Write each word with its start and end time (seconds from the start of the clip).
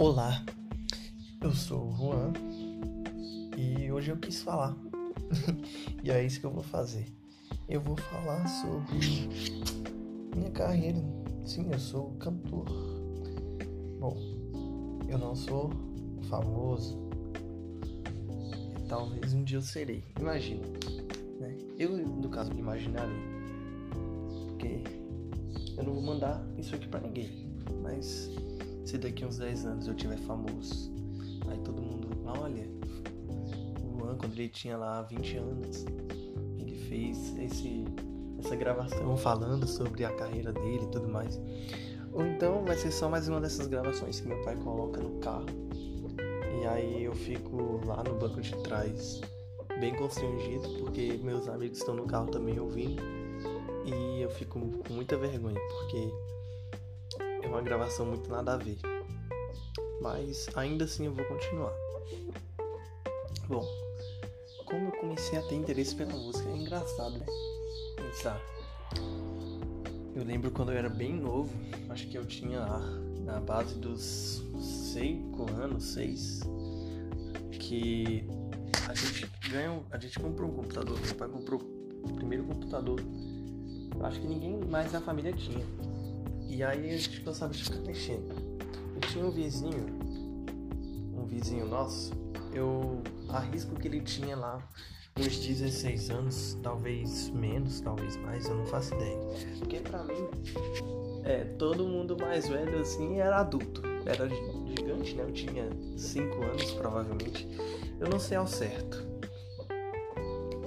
Olá, 0.00 0.44
eu 1.40 1.50
sou 1.50 1.88
o 1.88 1.96
Juan 1.96 2.32
e 3.56 3.90
hoje 3.90 4.12
eu 4.12 4.16
quis 4.16 4.40
falar. 4.40 4.76
e 6.04 6.08
é 6.12 6.24
isso 6.24 6.38
que 6.38 6.46
eu 6.46 6.52
vou 6.52 6.62
fazer. 6.62 7.12
Eu 7.68 7.80
vou 7.80 7.96
falar 7.96 8.46
sobre 8.46 8.96
minha 10.36 10.52
carreira. 10.52 11.02
Sim, 11.44 11.68
eu 11.72 11.80
sou 11.80 12.12
cantor. 12.12 12.66
Bom, 13.98 14.16
eu 15.08 15.18
não 15.18 15.34
sou 15.34 15.72
famoso. 16.28 16.96
Talvez 18.88 19.34
um 19.34 19.42
dia 19.42 19.58
eu 19.58 19.62
serei. 19.62 20.04
Imagina. 20.20 20.62
Né? 21.40 21.58
Eu, 21.76 21.96
no 21.96 22.28
caso, 22.28 22.54
me 22.54 22.60
imaginarei. 22.60 23.18
Porque 24.46 24.80
eu 25.76 25.82
não 25.82 25.92
vou 25.92 26.02
mandar 26.04 26.40
isso 26.56 26.72
aqui 26.72 26.86
pra 26.86 27.00
ninguém. 27.00 27.48
Mas 27.82 28.30
se 28.88 28.96
daqui 28.96 29.22
uns 29.22 29.36
10 29.36 29.66
anos 29.66 29.86
eu 29.86 29.94
tiver 29.94 30.16
famoso, 30.16 30.90
aí 31.46 31.58
todo 31.58 31.82
mundo, 31.82 32.08
olha, 32.24 32.66
o 33.84 33.98
Juan, 33.98 34.16
quando 34.16 34.32
ele 34.32 34.48
tinha 34.48 34.78
lá 34.78 35.02
20 35.02 35.36
anos, 35.36 35.84
ele 36.58 36.74
fez 36.88 37.36
esse, 37.36 37.84
essa 38.38 38.56
gravação 38.56 39.14
falando 39.14 39.68
sobre 39.68 40.06
a 40.06 40.16
carreira 40.16 40.54
dele 40.54 40.84
e 40.84 40.90
tudo 40.90 41.06
mais. 41.06 41.38
Ou 42.14 42.24
então 42.24 42.64
vai 42.64 42.78
ser 42.78 42.90
só 42.90 43.10
mais 43.10 43.28
uma 43.28 43.42
dessas 43.42 43.66
gravações 43.66 44.20
que 44.20 44.26
meu 44.26 44.42
pai 44.42 44.56
coloca 44.56 45.02
no 45.02 45.20
carro. 45.20 45.44
E 46.58 46.66
aí 46.66 47.04
eu 47.04 47.14
fico 47.14 47.82
lá 47.84 48.02
no 48.02 48.14
banco 48.14 48.40
de 48.40 48.56
trás, 48.62 49.20
bem 49.78 49.94
constrangido, 49.96 50.66
porque 50.78 51.20
meus 51.22 51.46
amigos 51.46 51.76
estão 51.76 51.94
no 51.94 52.06
carro 52.06 52.28
também 52.28 52.58
ouvindo. 52.58 53.02
E 53.84 54.22
eu 54.22 54.30
fico 54.30 54.58
com 54.58 54.94
muita 54.94 55.14
vergonha, 55.18 55.60
porque 55.68 56.10
é 57.48 57.50
uma 57.50 57.62
gravação 57.62 58.06
muito 58.06 58.28
nada 58.30 58.54
a 58.54 58.56
ver. 58.56 58.78
Mas 60.00 60.48
ainda 60.54 60.84
assim 60.84 61.06
eu 61.06 61.14
vou 61.14 61.24
continuar. 61.24 61.72
Bom, 63.48 63.66
como 64.66 64.88
eu 64.88 64.92
comecei 64.92 65.38
a 65.38 65.42
ter 65.42 65.54
interesse 65.54 65.94
pela 65.94 66.12
música, 66.12 66.48
é 66.48 66.56
engraçado, 66.56 67.18
né? 67.18 67.26
Pensar. 67.96 68.40
Eu 70.14 70.24
lembro 70.24 70.50
quando 70.50 70.72
eu 70.72 70.78
era 70.78 70.90
bem 70.90 71.14
novo, 71.14 71.50
acho 71.88 72.06
que 72.08 72.18
eu 72.18 72.26
tinha 72.26 72.60
na 73.24 73.40
base 73.40 73.74
dos 73.76 74.42
5 74.92 75.50
anos, 75.52 75.84
6, 75.84 76.40
que 77.52 78.26
a 78.88 78.94
gente 78.94 79.30
ganhou, 79.50 79.84
a 79.90 79.98
gente 79.98 80.18
comprou 80.18 80.50
um 80.50 80.54
computador, 80.54 80.98
meu 81.00 81.14
pai 81.14 81.28
comprou 81.28 81.60
o 82.02 82.12
primeiro 82.14 82.44
computador. 82.44 83.00
Acho 84.02 84.20
que 84.20 84.26
ninguém 84.26 84.58
mais 84.66 84.92
da 84.92 85.00
família 85.00 85.32
tinha. 85.32 85.64
E 86.48 86.62
aí 86.62 86.90
a 86.90 86.96
gente 86.96 87.20
gostava 87.20 87.52
de 87.52 87.62
ficar 87.62 87.80
mexendo. 87.80 88.34
Eu 88.94 89.00
tinha 89.02 89.24
um 89.24 89.30
vizinho, 89.30 89.86
um 91.14 91.26
vizinho 91.26 91.66
nosso, 91.66 92.12
eu 92.52 93.02
arrisco 93.28 93.74
que 93.76 93.86
ele 93.86 94.00
tinha 94.00 94.34
lá 94.34 94.66
uns 95.18 95.38
16 95.38 96.10
anos, 96.10 96.56
talvez 96.62 97.28
menos, 97.30 97.80
talvez 97.80 98.16
mais, 98.16 98.46
eu 98.46 98.56
não 98.56 98.66
faço 98.66 98.94
ideia. 98.94 99.18
Porque 99.58 99.80
pra 99.80 100.02
mim, 100.04 100.28
é, 101.24 101.44
todo 101.58 101.86
mundo 101.86 102.16
mais 102.18 102.48
velho 102.48 102.80
assim 102.80 103.18
era 103.18 103.40
adulto. 103.40 103.82
Era 104.06 104.28
gigante, 104.28 105.14
né? 105.14 105.24
Eu 105.24 105.32
tinha 105.32 105.68
5 105.96 106.42
anos 106.42 106.70
provavelmente. 106.72 107.46
Eu 108.00 108.08
não 108.08 108.18
sei 108.18 108.36
ao 108.36 108.46
certo. 108.46 109.06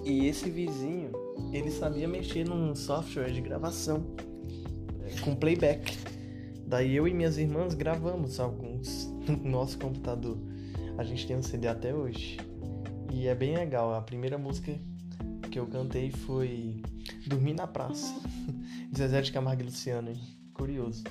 E 0.04 0.28
esse 0.28 0.50
vizinho, 0.50 1.12
ele 1.52 1.72
sabia 1.72 2.08
mexer 2.08 2.46
num 2.46 2.76
software 2.76 3.32
de 3.32 3.42
gravação 3.42 4.06
com 5.22 5.36
playback. 5.36 5.98
Daí 6.66 6.96
eu 6.96 7.08
e 7.08 7.14
minhas 7.14 7.38
irmãs 7.38 7.74
gravamos 7.74 8.40
alguns 8.40 9.06
no 9.28 9.38
nosso 9.50 9.78
computador. 9.78 10.38
A 10.98 11.04
gente 11.04 11.28
tem 11.28 11.38
um 11.38 11.44
CD 11.44 11.68
até 11.68 11.94
hoje. 11.94 12.38
E 13.14 13.28
é 13.28 13.36
bem 13.36 13.56
legal. 13.56 13.94
A 13.94 14.02
primeira 14.02 14.38
música 14.38 14.78
que 15.50 15.60
eu 15.60 15.68
cantei 15.68 16.12
foi 16.12 16.82
Dormir 17.28 17.54
na 17.54 17.68
Praça. 17.68 18.14
Zezé 18.96 19.22
de 19.22 19.32
Camargo 19.32 19.62
e 19.62 19.66
Luciano, 19.66 20.10
hein? 20.10 20.20
Curioso. 20.54 21.04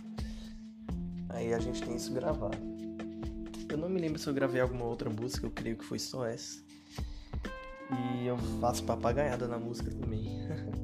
Aí 1.28 1.54
a 1.54 1.58
gente 1.58 1.82
tem 1.82 1.94
isso 1.94 2.12
gravado. 2.12 2.58
Eu 3.68 3.78
não 3.78 3.88
me 3.88 4.00
lembro 4.00 4.18
se 4.18 4.26
eu 4.26 4.34
gravei 4.34 4.60
alguma 4.60 4.84
outra 4.84 5.08
música, 5.08 5.46
eu 5.46 5.50
creio 5.50 5.76
que 5.76 5.84
foi 5.84 5.98
só 5.98 6.26
essa. 6.26 6.60
E 8.18 8.26
eu 8.26 8.36
faço 8.60 8.82
papagaiada 8.84 9.46
na 9.46 9.58
música 9.58 9.90
também. 9.90 10.26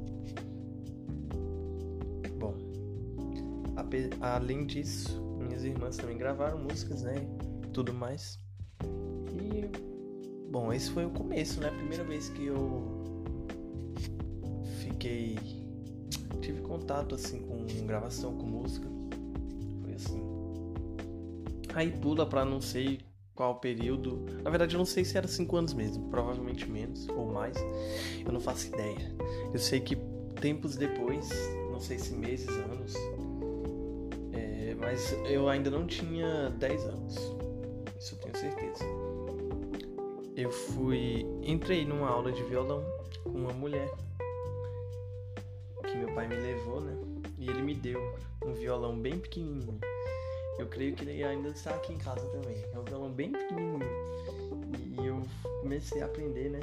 além 4.21 4.65
disso, 4.65 5.21
minhas 5.37 5.63
irmãs 5.63 5.97
também 5.97 6.17
gravaram 6.17 6.57
músicas, 6.57 7.01
né? 7.03 7.15
Tudo 7.73 7.93
mais. 7.93 8.39
E 8.83 9.69
bom, 10.49 10.73
esse 10.73 10.91
foi 10.91 11.05
o 11.05 11.09
começo, 11.09 11.59
né? 11.59 11.69
A 11.69 11.73
primeira 11.73 12.03
vez 12.03 12.29
que 12.29 12.45
eu 12.45 13.03
fiquei 14.81 15.37
tive 16.41 16.61
contato 16.61 17.15
assim 17.15 17.39
com 17.39 17.65
gravação 17.85 18.37
com 18.37 18.45
música. 18.45 18.87
Foi 19.81 19.93
assim. 19.93 20.21
Aí 21.73 21.91
pula 21.91 22.25
para 22.25 22.45
não 22.45 22.61
sei 22.61 22.99
qual 23.35 23.59
período. 23.59 24.25
Na 24.43 24.49
verdade, 24.49 24.75
eu 24.75 24.79
não 24.79 24.85
sei 24.85 25.05
se 25.05 25.17
era 25.17 25.27
5 25.27 25.55
anos 25.55 25.73
mesmo, 25.73 26.09
provavelmente 26.09 26.69
menos 26.69 27.07
ou 27.09 27.31
mais. 27.31 27.55
Eu 28.25 28.31
não 28.31 28.39
faço 28.39 28.67
ideia. 28.67 29.15
Eu 29.53 29.59
sei 29.59 29.79
que 29.79 29.95
tempos 30.41 30.75
depois, 30.75 31.29
não 31.71 31.79
sei 31.79 31.99
se 31.99 32.13
meses, 32.13 32.49
anos, 32.49 32.95
mas 34.87 35.11
eu 35.25 35.49
ainda 35.49 35.69
não 35.69 35.85
tinha 35.85 36.49
10 36.51 36.85
anos. 36.85 37.15
Isso 37.99 38.15
eu 38.15 38.19
tenho 38.19 38.37
certeza. 38.37 38.85
Eu 40.33 40.49
fui. 40.49 41.25
Entrei 41.43 41.83
numa 41.83 42.07
aula 42.07 42.31
de 42.31 42.41
violão 42.43 42.85
com 43.21 43.31
uma 43.31 43.51
mulher 43.51 43.89
que 45.85 45.97
meu 45.97 46.07
pai 46.15 46.29
me 46.29 46.37
levou, 46.37 46.79
né? 46.79 46.97
E 47.37 47.49
ele 47.49 47.61
me 47.63 47.75
deu 47.75 47.99
um 48.45 48.53
violão 48.53 48.97
bem 48.97 49.19
pequenininho. 49.19 49.77
Eu 50.57 50.67
creio 50.67 50.95
que 50.95 51.03
ele 51.03 51.21
ainda 51.21 51.49
está 51.49 51.71
aqui 51.71 51.91
em 51.91 51.97
casa 51.97 52.25
também. 52.27 52.63
É 52.71 52.79
um 52.79 52.83
violão 52.85 53.11
bem 53.11 53.33
pequenininho. 53.33 53.79
E 55.01 55.05
eu 55.05 55.21
comecei 55.59 56.01
a 56.01 56.05
aprender, 56.05 56.49
né? 56.49 56.61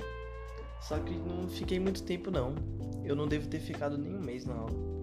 Só 0.80 0.98
que 0.98 1.12
não 1.12 1.46
fiquei 1.46 1.78
muito 1.78 2.02
tempo 2.04 2.30
não. 2.30 2.54
Eu 3.04 3.14
não 3.14 3.28
devo 3.28 3.48
ter 3.48 3.60
ficado 3.60 3.98
nem 3.98 4.14
um 4.14 4.20
mês 4.20 4.46
na 4.46 4.54
aula. 4.54 4.93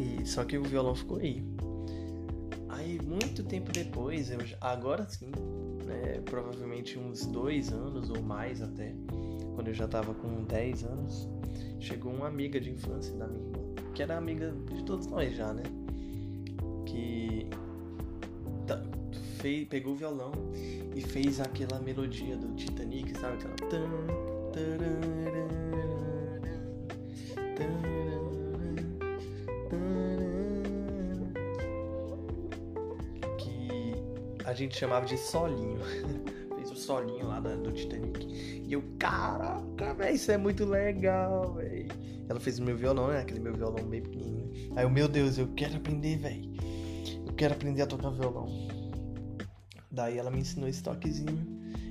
E 0.00 0.26
só 0.26 0.44
que 0.44 0.56
o 0.56 0.62
violão 0.62 0.94
ficou 0.94 1.18
aí. 1.18 1.44
Aí 2.70 2.98
muito 3.04 3.42
tempo 3.44 3.70
depois, 3.70 4.30
eu 4.30 4.38
agora 4.60 5.06
sim, 5.06 5.30
né, 5.84 6.22
provavelmente 6.24 6.98
uns 6.98 7.26
dois 7.26 7.70
anos 7.70 8.08
ou 8.08 8.22
mais 8.22 8.62
até, 8.62 8.94
quando 9.54 9.68
eu 9.68 9.74
já 9.74 9.86
tava 9.86 10.14
com 10.14 10.44
10 10.44 10.84
anos, 10.84 11.28
chegou 11.78 12.10
uma 12.12 12.28
amiga 12.28 12.58
de 12.58 12.70
infância 12.70 13.14
da 13.16 13.26
minha 13.26 13.44
irmã, 13.44 13.58
que 13.94 14.02
era 14.02 14.16
amiga 14.16 14.54
de 14.72 14.82
todos 14.84 15.06
nós 15.08 15.36
já, 15.36 15.52
né? 15.52 15.64
Que 16.86 17.50
pegou 19.68 19.92
o 19.94 19.96
violão 19.96 20.32
e 20.94 21.00
fez 21.00 21.40
aquela 21.40 21.80
melodia 21.80 22.36
do 22.36 22.54
Titanic, 22.54 23.18
sabe? 23.18 23.34
Aquela. 23.34 23.56
A 34.50 34.54
gente 34.54 34.76
chamava 34.76 35.06
de 35.06 35.16
solinho. 35.16 35.78
Fez 36.56 36.70
o 36.70 36.76
solinho 36.76 37.28
lá 37.28 37.40
do 37.40 37.72
Titanic. 37.72 38.26
E 38.66 38.72
eu, 38.72 38.82
caraca, 38.98 39.94
velho, 39.94 40.14
isso 40.14 40.30
é 40.32 40.36
muito 40.36 40.64
legal, 40.64 41.54
velho. 41.54 41.88
Ela 42.28 42.38
fez 42.38 42.58
o 42.58 42.62
meu 42.62 42.76
violão, 42.76 43.08
né? 43.08 43.20
Aquele 43.20 43.40
meu 43.40 43.54
violão 43.54 43.84
bem 43.84 44.02
pequenininho. 44.02 44.72
Aí 44.76 44.84
eu, 44.84 44.90
meu 44.90 45.08
Deus, 45.08 45.38
eu 45.38 45.48
quero 45.54 45.76
aprender, 45.76 46.18
velho. 46.18 46.52
Eu 47.26 47.32
quero 47.34 47.54
aprender 47.54 47.82
a 47.82 47.86
tocar 47.86 48.10
violão. 48.10 48.46
Daí 49.90 50.18
ela 50.18 50.30
me 50.30 50.38
ensinou 50.38 50.68
esse 50.68 50.82
toquezinho. 50.82 51.44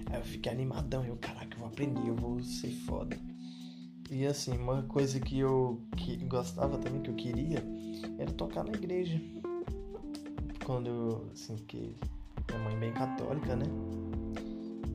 Aí 0.09 0.19
eu 0.19 0.23
fiquei 0.23 0.51
animadão. 0.51 1.03
Eu, 1.03 1.17
caraca, 1.17 1.55
eu 1.55 1.59
vou 1.59 1.67
aprender, 1.67 2.07
eu 2.07 2.15
vou 2.15 2.41
ser 2.41 2.71
foda. 2.85 3.17
E 4.09 4.25
assim, 4.25 4.57
uma 4.57 4.83
coisa 4.83 5.19
que 5.19 5.39
eu 5.39 5.81
que 5.97 6.15
gostava 6.25 6.77
também, 6.77 7.01
que 7.01 7.09
eu 7.09 7.15
queria, 7.15 7.63
era 8.17 8.31
tocar 8.31 8.63
na 8.63 8.71
igreja. 8.71 9.19
Quando, 10.65 11.29
assim, 11.33 11.55
que 11.55 11.95
minha 12.49 12.63
mãe 12.63 12.77
bem 12.77 12.93
católica, 12.93 13.55
né? 13.55 13.65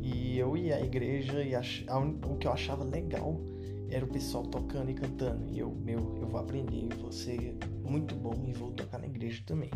E 0.00 0.38
eu 0.38 0.56
ia 0.56 0.76
à 0.76 0.80
igreja 0.80 1.42
e 1.42 1.54
ach... 1.54 1.84
o 2.28 2.36
que 2.36 2.46
eu 2.46 2.52
achava 2.52 2.84
legal 2.84 3.40
era 3.88 4.04
o 4.04 4.08
pessoal 4.08 4.44
tocando 4.44 4.90
e 4.90 4.94
cantando. 4.94 5.46
E 5.50 5.58
eu, 5.58 5.70
meu, 5.70 6.16
eu 6.20 6.26
vou 6.26 6.40
aprender, 6.40 6.88
vou 7.00 7.12
ser 7.12 7.56
muito 7.82 8.14
bom 8.14 8.34
e 8.46 8.52
vou 8.52 8.72
tocar 8.72 8.98
na 8.98 9.06
igreja 9.06 9.42
também. 9.46 9.70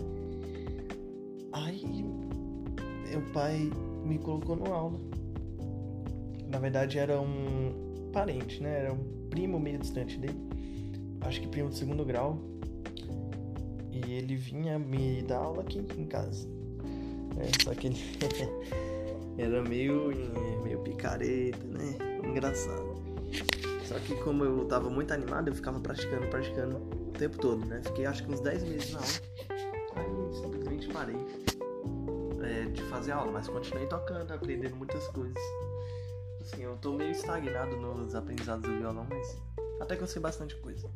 Aí 1.52 2.04
meu 3.08 3.22
pai 3.32 3.70
me 4.04 4.18
colocou 4.18 4.56
no 4.56 4.72
aula. 4.72 5.00
Na 6.48 6.58
verdade 6.58 6.98
era 6.98 7.20
um 7.20 8.10
parente, 8.12 8.62
né? 8.62 8.84
Era 8.84 8.92
um 8.92 9.28
primo 9.30 9.58
meio 9.58 9.78
distante 9.78 10.18
dele. 10.18 10.38
Acho 11.20 11.40
que 11.40 11.48
primo 11.48 11.70
de 11.70 11.76
segundo 11.76 12.04
grau. 12.04 12.38
E 13.90 14.12
ele 14.12 14.36
vinha 14.36 14.78
me 14.78 15.22
dar 15.22 15.38
aula 15.38 15.62
aqui 15.62 15.78
em 15.78 16.06
casa. 16.06 16.57
É, 17.40 17.62
só 17.62 17.74
que 17.74 17.88
ele 17.88 18.00
era 19.38 19.62
meio, 19.62 20.12
meio 20.62 20.78
picareta, 20.80 21.64
né? 21.64 21.96
Engraçado. 22.24 22.98
Só 23.84 23.98
que 24.00 24.14
como 24.16 24.44
eu 24.44 24.64
tava 24.66 24.90
muito 24.90 25.12
animado, 25.14 25.48
eu 25.48 25.54
ficava 25.54 25.80
praticando, 25.80 26.26
praticando 26.26 26.76
o 26.76 27.12
tempo 27.12 27.38
todo, 27.38 27.64
né? 27.64 27.80
Fiquei 27.84 28.04
acho 28.04 28.24
que 28.24 28.32
uns 28.32 28.40
10 28.40 28.64
meses 28.64 28.92
na 28.92 28.98
aula. 28.98 29.10
Aí 29.96 30.34
simplesmente 30.34 30.88
parei 30.88 31.16
é, 32.42 32.64
de 32.66 32.82
fazer 32.84 33.12
aula, 33.12 33.32
mas 33.32 33.48
continuei 33.48 33.86
tocando, 33.86 34.30
aprendendo 34.32 34.76
muitas 34.76 35.06
coisas. 35.08 35.42
Assim, 36.40 36.64
eu 36.64 36.76
tô 36.76 36.92
meio 36.92 37.12
estagnado 37.12 37.76
nos 37.76 38.14
aprendizados 38.14 38.68
do 38.68 38.76
violão, 38.78 39.06
mas 39.08 39.38
até 39.80 39.96
que 39.96 40.02
eu 40.02 40.06
sei 40.06 40.20
bastante 40.20 40.56
coisa. 40.56 40.88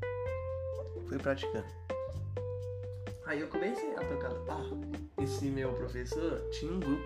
Fui 1.09 1.19
praticando. 1.19 1.67
Aí 3.33 3.41
eu 3.41 3.49
comecei 3.49 3.95
a 3.97 4.05
tocar. 4.05 4.31
Ah, 4.47 5.23
esse 5.23 5.47
meu 5.47 5.73
professor 5.73 6.39
tinha 6.51 6.71
um 6.71 6.79
grupo, 6.79 7.03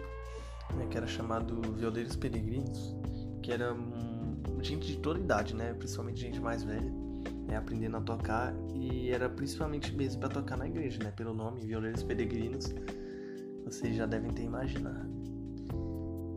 né, 0.74 0.84
que 0.90 0.96
era 0.96 1.06
chamado 1.06 1.62
Violeiros 1.74 2.16
Peregrinos, 2.16 2.96
que 3.40 3.52
era 3.52 3.72
um, 3.72 4.42
gente 4.60 4.88
de 4.88 4.98
toda 4.98 5.20
idade, 5.20 5.54
né, 5.54 5.72
principalmente 5.74 6.18
gente 6.18 6.40
mais 6.40 6.64
velha, 6.64 6.92
né, 7.46 7.56
aprendendo 7.56 7.98
a 7.98 8.00
tocar 8.00 8.52
e 8.74 9.08
era 9.08 9.28
principalmente 9.28 9.94
mesmo 9.94 10.18
para 10.18 10.28
tocar 10.28 10.56
na 10.56 10.66
igreja, 10.66 11.00
né, 11.00 11.12
pelo 11.12 11.32
nome 11.32 11.60
Violeiros 11.60 12.02
Peregrinos, 12.02 12.74
vocês 13.64 13.94
já 13.94 14.04
devem 14.04 14.32
ter 14.32 14.42
imaginado. 14.42 15.08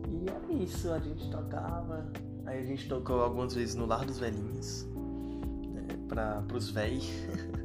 E 0.08 0.30
era 0.30 0.62
isso, 0.62 0.88
a 0.92 1.00
gente 1.00 1.28
tocava, 1.32 2.12
aí 2.46 2.60
a 2.60 2.64
gente 2.64 2.88
tocou 2.88 3.22
algumas 3.22 3.56
vezes 3.56 3.74
no 3.74 3.86
Lar 3.86 4.04
dos 4.04 4.20
Velhinhos, 4.20 4.86
né, 5.74 5.88
para 6.08 6.42
pros 6.42 6.70
véis. 6.70 7.10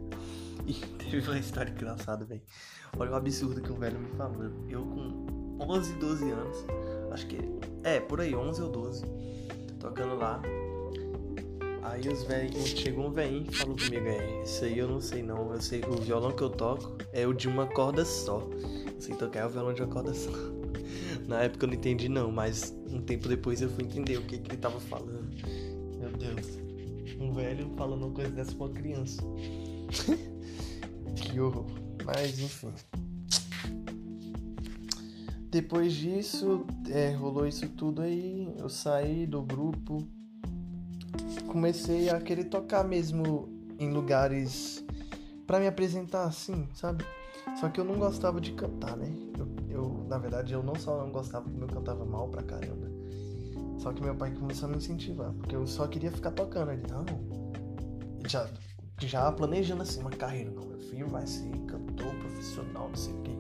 E 0.68 0.74
teve 1.12 1.30
uma 1.30 1.40
história 1.40 1.72
engraçada, 1.72 2.26
velho. 2.26 2.42
Olha 2.98 3.12
o 3.12 3.16
absurdo 3.16 3.62
que 3.62 3.72
um 3.72 3.76
velho 3.76 4.00
me 4.00 4.10
falou. 4.18 4.52
Eu 4.68 4.82
com 4.84 5.26
11, 5.60 5.94
12 5.94 6.32
anos, 6.32 6.66
acho 7.12 7.28
que 7.28 7.38
é, 7.84 8.00
por 8.00 8.20
aí, 8.20 8.36
11 8.36 8.62
ou 8.62 8.72
12, 8.72 9.06
tocando 9.80 10.16
lá. 10.16 10.42
Aí 11.84 12.10
os 12.10 12.24
velhos, 12.24 12.66
chegou 12.70 13.08
um 13.08 13.12
velhinho 13.12 13.46
e 13.50 13.56
falou 13.56 13.78
comigo, 13.78 14.08
é, 14.08 14.44
isso 14.44 14.66
aí 14.66 14.80
eu 14.80 14.88
não 14.88 15.00
sei 15.00 15.22
não, 15.22 15.54
eu 15.54 15.62
sei, 15.62 15.82
o 15.88 16.02
violão 16.02 16.32
que 16.32 16.42
eu 16.42 16.50
toco 16.50 16.98
é 17.14 17.28
o 17.28 17.34
de 17.34 17.48
uma 17.48 17.68
corda 17.68 18.04
só. 18.04 18.40
Eu 18.40 19.00
sei 19.00 19.16
tocar 19.16 19.42
é 19.42 19.46
o 19.46 19.50
violão 19.50 19.74
de 19.74 19.84
uma 19.84 19.94
corda 19.94 20.14
só. 20.14 20.32
Na 21.28 21.44
época 21.44 21.66
eu 21.66 21.68
não 21.68 21.76
entendi 21.76 22.10
não, 22.10 22.32
mas 22.32 22.76
um 22.90 23.02
tempo 23.02 23.28
depois 23.28 23.62
eu 23.62 23.70
fui 23.70 23.84
entender 23.84 24.18
o 24.18 24.24
que, 24.24 24.40
que 24.40 24.50
ele 24.50 24.58
tava 24.58 24.80
falando. 24.80 25.30
Meu 26.00 26.10
Deus, 26.12 26.58
um 27.20 27.32
velho 27.34 27.70
falando 27.78 28.06
uma 28.06 28.14
coisa 28.14 28.32
dessa 28.32 28.54
pra 28.56 28.66
uma 28.66 28.74
criança. 28.74 29.22
que 31.16 31.40
horror. 31.40 31.66
Mas 32.06 32.40
enfim. 32.40 32.74
Depois 35.50 35.94
disso, 35.94 36.66
é, 36.90 37.12
rolou 37.12 37.48
isso 37.48 37.68
tudo 37.70 38.02
aí. 38.02 38.54
Eu 38.58 38.70
saí 38.70 39.26
do 39.26 39.42
grupo. 39.42 40.06
Comecei 41.48 42.10
a 42.10 42.20
querer 42.20 42.46
tocar 42.46 42.84
mesmo 42.84 43.50
em 43.80 43.90
lugares 43.90 44.84
para 45.48 45.60
me 45.60 45.68
apresentar 45.68 46.26
assim, 46.26 46.68
sabe? 46.74 47.06
Só 47.60 47.70
que 47.70 47.80
eu 47.80 47.86
não 47.86 47.96
gostava 47.96 48.42
de 48.42 48.52
cantar, 48.52 48.98
né? 48.98 49.10
Eu, 49.38 49.48
eu, 49.70 50.06
na 50.10 50.18
verdade, 50.18 50.54
eu 50.54 50.62
não 50.62 50.76
só 50.76 50.98
não 50.98 51.12
gostava, 51.12 51.50
como 51.50 51.64
eu 51.64 51.68
cantava 51.68 52.04
mal 52.04 52.28
pra 52.28 52.44
caramba. 52.44 52.92
Só 53.78 53.94
que 53.94 54.02
meu 54.02 54.16
pai 54.16 54.32
começou 54.34 54.68
a 54.68 54.72
me 54.72 54.78
incentivar, 54.78 55.32
porque 55.34 55.56
eu 55.56 55.66
só 55.66 55.88
queria 55.88 56.12
ficar 56.12 56.32
tocando. 56.32 56.72
Ele, 56.72 56.84
não, 56.90 57.06
já 58.28 58.50
já 59.00 59.32
planejando 59.32 59.82
assim 59.84 60.02
uma 60.02 60.10
carreira. 60.10 60.52
Não, 60.52 60.66
meu 60.66 60.80
filho 60.80 61.08
vai 61.08 61.26
ser 61.28 61.50
cantor 61.68 62.14
profissional, 62.16 62.90
não 62.90 62.96
sei 62.96 63.14
o 63.14 63.22
quê. 63.22 63.32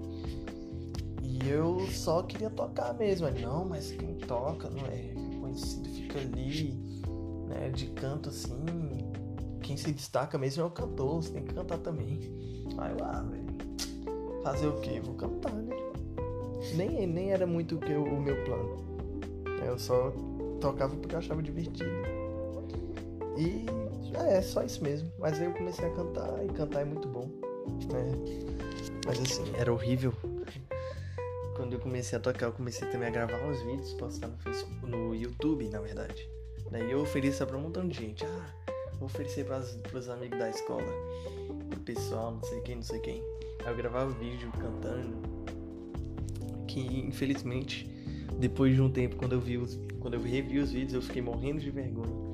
E 1.21 1.49
eu 1.49 1.79
só 1.91 2.23
queria 2.23 2.49
tocar 2.49 2.93
mesmo. 2.93 3.29
Não, 3.31 3.65
mas 3.65 3.91
quem 3.91 4.15
toca 4.15 4.69
não 4.69 4.85
é 4.87 5.13
conhecido, 5.39 5.89
fica 5.89 6.19
ali, 6.19 6.73
né, 7.47 7.69
de 7.69 7.87
canto 7.87 8.29
assim. 8.29 8.65
Quem 9.61 9.77
se 9.77 9.91
destaca 9.91 10.37
mesmo 10.37 10.63
é 10.63 10.65
o 10.65 10.69
cantor, 10.69 11.23
você 11.23 11.31
tem 11.31 11.43
que 11.43 11.53
cantar 11.53 11.79
também. 11.79 12.19
Aí 12.77 12.91
eu, 12.91 13.03
ah, 13.03 13.21
velho, 13.21 13.45
fazer 14.43 14.67
o 14.67 14.79
quê? 14.79 15.01
Vou 15.03 15.15
cantar, 15.15 15.53
né? 15.53 15.75
Nem, 16.75 17.07
nem 17.07 17.31
era 17.31 17.47
muito 17.47 17.75
o, 17.75 17.79
que 17.79 17.93
o 17.93 18.19
meu 18.19 18.43
plano. 18.43 18.85
Eu 19.65 19.79
só 19.79 20.11
tocava 20.59 20.95
porque 20.95 21.15
eu 21.15 21.19
achava 21.19 21.41
divertido. 21.41 21.89
E 23.37 23.65
é, 24.23 24.41
só 24.41 24.63
isso 24.63 24.83
mesmo. 24.83 25.11
Mas 25.19 25.39
aí 25.39 25.45
eu 25.45 25.53
comecei 25.53 25.85
a 25.85 25.91
cantar 25.91 26.45
e 26.45 26.47
cantar 26.49 26.81
é 26.81 26.85
muito 26.85 27.07
bom. 27.07 27.29
Né? 27.91 28.11
Mas 29.05 29.19
assim, 29.19 29.43
era 29.57 29.71
horrível. 29.71 30.13
Quando 31.55 31.73
eu 31.73 31.79
comecei 31.79 32.17
a 32.17 32.21
tocar, 32.21 32.47
eu 32.47 32.51
comecei 32.51 32.87
também 32.89 33.07
a 33.07 33.11
gravar 33.11 33.37
uns 33.45 33.61
vídeos, 33.61 33.93
postar 33.93 34.27
no 34.27 34.37
Facebook, 34.37 34.85
no 34.85 35.15
YouTube, 35.15 35.69
na 35.69 35.79
verdade. 35.79 36.29
Daí 36.69 36.91
eu 36.91 37.01
oferecia 37.01 37.45
pra 37.45 37.57
um 37.57 37.61
montão 37.61 37.87
de 37.87 37.97
gente. 37.97 38.25
Ah, 38.25 38.53
vou 38.99 39.05
oferecer 39.05 39.45
pras, 39.45 39.75
pros 39.83 40.09
amigos 40.09 40.37
da 40.37 40.49
escola, 40.49 40.83
pro 41.69 41.79
pessoal, 41.79 42.31
não 42.31 42.43
sei 42.43 42.59
quem, 42.61 42.75
não 42.75 42.83
sei 42.83 42.99
quem. 42.99 43.23
Aí 43.63 43.71
eu 43.71 43.75
gravava 43.77 44.11
vídeo 44.11 44.51
cantando. 44.59 45.17
Que 46.67 46.81
infelizmente, 46.99 47.89
depois 48.37 48.75
de 48.75 48.81
um 48.81 48.91
tempo, 48.91 49.15
quando 49.15 49.33
eu 49.33 49.39
vi 49.39 49.57
os, 49.57 49.79
quando 50.01 50.15
eu 50.15 50.21
revi 50.21 50.59
os 50.59 50.71
vídeos, 50.71 50.93
eu 50.93 51.01
fiquei 51.01 51.21
morrendo 51.21 51.61
de 51.61 51.71
vergonha 51.71 52.24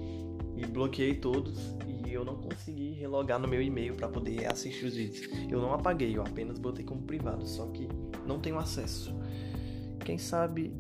e 0.62 0.66
bloqueei 0.66 1.16
todos 1.16 1.58
e 1.88 2.14
eu 2.14 2.24
não 2.24 2.36
consegui 2.36 2.92
relogar 2.92 3.40
no 3.40 3.48
meu 3.48 3.62
e-mail 3.62 3.96
para 3.96 4.08
poder 4.08 4.46
assistir 4.52 4.86
os 4.86 4.96
vídeos. 4.96 5.28
Eu 5.50 5.60
não 5.60 5.74
apaguei, 5.74 6.16
eu 6.16 6.22
apenas 6.22 6.60
botei 6.60 6.86
como 6.86 7.02
privado, 7.02 7.48
só 7.48 7.66
que 7.68 7.88
não 8.28 8.40
tenho 8.40 8.60
acesso. 8.60 9.16
Quem 10.06 10.18
sabe, 10.18 10.74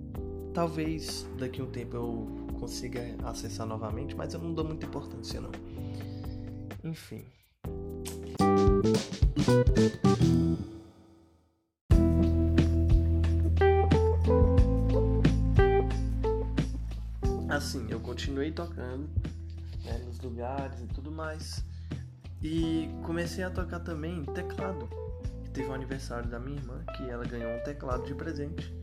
talvez 0.53 1.27
daqui 1.37 1.61
a 1.61 1.63
um 1.63 1.71
tempo 1.71 1.95
eu 1.95 2.27
consiga 2.59 3.01
acessar 3.23 3.65
novamente, 3.65 4.15
mas 4.15 4.33
eu 4.33 4.39
não 4.39 4.53
dou 4.53 4.65
muita 4.65 4.85
importância 4.85 5.41
não. 5.41 5.51
Enfim. 6.83 7.25
Assim, 17.49 17.85
eu 17.89 17.99
continuei 17.99 18.51
tocando 18.51 19.09
lugares 20.21 20.81
e 20.81 20.87
tudo 20.87 21.11
mais. 21.11 21.63
E 22.41 22.89
comecei 23.03 23.43
a 23.43 23.49
tocar 23.49 23.79
também 23.79 24.23
teclado. 24.25 24.89
Teve 25.53 25.69
um 25.69 25.73
aniversário 25.73 26.29
da 26.29 26.39
minha 26.39 26.57
irmã 26.57 26.83
que 26.95 27.09
ela 27.09 27.23
ganhou 27.25 27.51
um 27.51 27.63
teclado 27.63 28.05
de 28.05 28.15
presente. 28.15 28.73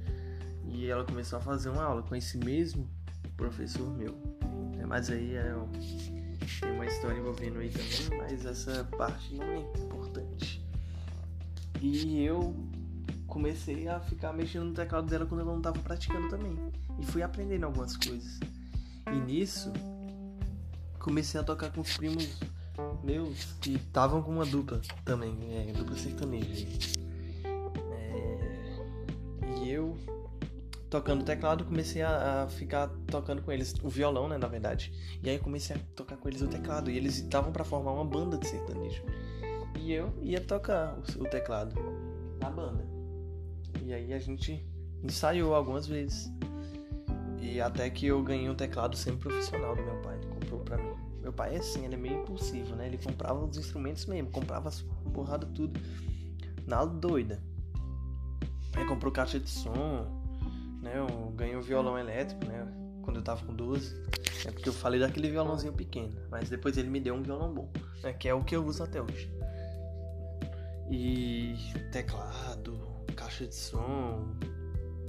E 0.64 0.86
ela 0.86 1.04
começou 1.04 1.38
a 1.38 1.42
fazer 1.42 1.70
uma 1.70 1.82
aula 1.82 2.02
com 2.02 2.14
esse 2.14 2.38
mesmo 2.38 2.88
professor 3.36 3.88
meu. 3.96 4.16
É, 4.78 4.86
mas 4.86 5.10
aí 5.10 5.34
é 5.34 5.56
um, 5.56 5.68
tem 6.60 6.70
uma 6.72 6.86
história 6.86 7.18
envolvendo 7.18 7.58
aí 7.58 7.70
também, 7.70 8.18
mas 8.18 8.44
essa 8.44 8.84
parte 8.96 9.34
não 9.34 9.44
é 9.46 9.58
importante. 9.58 10.64
E 11.80 12.22
eu 12.22 12.54
comecei 13.26 13.88
a 13.88 14.00
ficar 14.00 14.32
mexendo 14.32 14.64
no 14.66 14.74
teclado 14.74 15.06
dela 15.08 15.26
quando 15.26 15.40
ela 15.42 15.50
não 15.50 15.58
estava 15.58 15.78
praticando 15.78 16.28
também. 16.28 16.56
E 16.98 17.06
fui 17.06 17.22
aprendendo 17.22 17.64
algumas 17.64 17.96
coisas. 17.96 18.40
E 19.12 19.16
nisso 19.20 19.72
comecei 20.98 21.40
a 21.40 21.44
tocar 21.44 21.72
com 21.72 21.80
os 21.80 21.96
primos 21.96 22.38
meus 23.02 23.44
que 23.60 23.74
estavam 23.74 24.22
com 24.22 24.32
uma 24.32 24.46
dupla 24.46 24.80
também, 25.04 25.36
é, 25.50 25.72
dupla 25.72 25.96
sertaneja. 25.96 26.66
É, 27.92 28.38
e 29.58 29.70
eu, 29.70 29.96
tocando 30.88 31.24
teclado, 31.24 31.64
comecei 31.64 32.02
a, 32.02 32.44
a, 32.44 32.48
ficar 32.48 32.88
tocando 33.06 33.42
com 33.42 33.50
eles 33.50 33.74
o 33.82 33.88
violão, 33.88 34.28
né, 34.28 34.38
na 34.38 34.48
verdade. 34.48 34.92
E 35.22 35.28
aí 35.28 35.36
eu 35.36 35.42
comecei 35.42 35.76
a 35.76 35.78
tocar 35.94 36.16
com 36.16 36.28
eles 36.28 36.42
o 36.42 36.48
teclado. 36.48 36.90
E 36.90 36.96
eles 36.96 37.18
estavam 37.18 37.52
para 37.52 37.64
formar 37.64 37.92
uma 37.92 38.04
banda 38.04 38.36
de 38.38 38.46
sertanejo. 38.46 39.02
E 39.80 39.92
eu 39.92 40.12
ia 40.22 40.40
tocar 40.40 40.98
o, 40.98 41.22
o 41.22 41.28
teclado 41.28 41.74
na 42.40 42.50
banda. 42.50 42.86
E 43.84 43.92
aí 43.92 44.12
a 44.12 44.18
gente 44.18 44.64
ensaiou 45.02 45.54
algumas 45.54 45.86
vezes. 45.86 46.30
E 47.40 47.60
até 47.60 47.88
que 47.88 48.06
eu 48.06 48.22
ganhei 48.22 48.48
um 48.48 48.54
teclado 48.54 48.96
semi-profissional 48.96 49.76
do 49.76 49.82
meu 49.82 49.96
pai, 50.02 50.16
ele 50.16 50.26
comprou 50.26 50.60
pra 50.60 50.76
mim. 50.76 50.94
Meu 51.20 51.32
pai 51.32 51.54
é 51.54 51.58
assim, 51.58 51.84
ele 51.84 51.94
é 51.94 51.98
meio 51.98 52.22
impulsivo, 52.22 52.74
né? 52.74 52.86
Ele 52.86 52.98
comprava 52.98 53.44
os 53.44 53.56
instrumentos 53.56 54.06
mesmo, 54.06 54.30
comprava 54.30 54.68
as 54.68 54.82
porrada 55.12 55.46
tudo. 55.46 55.78
Na 56.66 56.84
doida. 56.84 57.42
Aí 58.74 58.84
comprou 58.86 59.12
caixa 59.12 59.38
de 59.38 59.48
som, 59.48 60.06
né? 60.82 60.92
Eu 60.96 61.30
ganhei 61.30 61.56
um 61.56 61.60
violão 61.60 61.98
elétrico, 61.98 62.44
né? 62.46 62.66
Quando 63.02 63.16
eu 63.16 63.22
tava 63.22 63.44
com 63.44 63.54
12. 63.54 63.94
É 64.46 64.50
porque 64.50 64.68
eu 64.68 64.72
falei 64.72 65.00
daquele 65.00 65.30
violãozinho 65.30 65.72
pequeno. 65.72 66.14
Mas 66.30 66.48
depois 66.48 66.76
ele 66.76 66.88
me 66.88 67.00
deu 67.00 67.14
um 67.14 67.22
violão 67.22 67.52
bom, 67.52 67.68
né? 68.02 68.12
Que 68.12 68.28
é 68.28 68.34
o 68.34 68.44
que 68.44 68.54
eu 68.54 68.64
uso 68.64 68.82
até 68.82 69.02
hoje. 69.02 69.30
E 70.90 71.54
teclado, 71.92 72.78
caixa 73.14 73.46
de 73.46 73.54
som, 73.54 74.34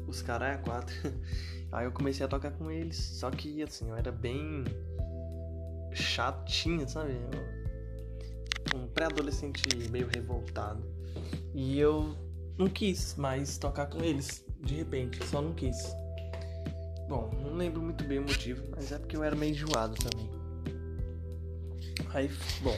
os 0.08 0.22
caras 0.22 0.56
é 0.56 0.58
quatro. 0.58 0.96
Aí 1.72 1.86
eu 1.86 1.92
comecei 1.92 2.26
a 2.26 2.30
tocar 2.30 2.52
com 2.52 2.72
eles, 2.72 2.98
só 2.98 3.30
que 3.30 3.62
assim, 3.62 3.90
eu 3.90 3.96
era 3.96 4.12
bem 4.12 4.64
chatinho, 5.94 6.88
sabe? 6.88 7.14
Um 8.76 8.88
pré-adolescente 8.88 9.68
meio 9.90 10.08
revoltado. 10.08 10.84
E 11.54 11.80
eu 11.80 12.16
não 12.58 12.68
quis 12.68 13.16
mais 13.16 13.58
tocar 13.58 13.88
com 13.88 14.02
eles. 14.02 14.46
de 14.62 14.76
repente, 14.76 15.26
só 15.26 15.42
não 15.42 15.54
quis. 15.54 15.78
Bom, 17.08 17.32
não 17.42 17.56
lembro 17.56 17.82
muito 17.82 18.04
bem 18.04 18.20
o 18.20 18.24
motivo, 18.24 18.64
mas 18.72 18.92
é 18.92 19.00
porque 19.00 19.16
eu 19.16 19.24
era 19.24 19.36
meio 19.36 19.52
enjoado 19.54 19.96
também. 19.96 20.30
Aí, 22.14 22.30
bom, 22.62 22.76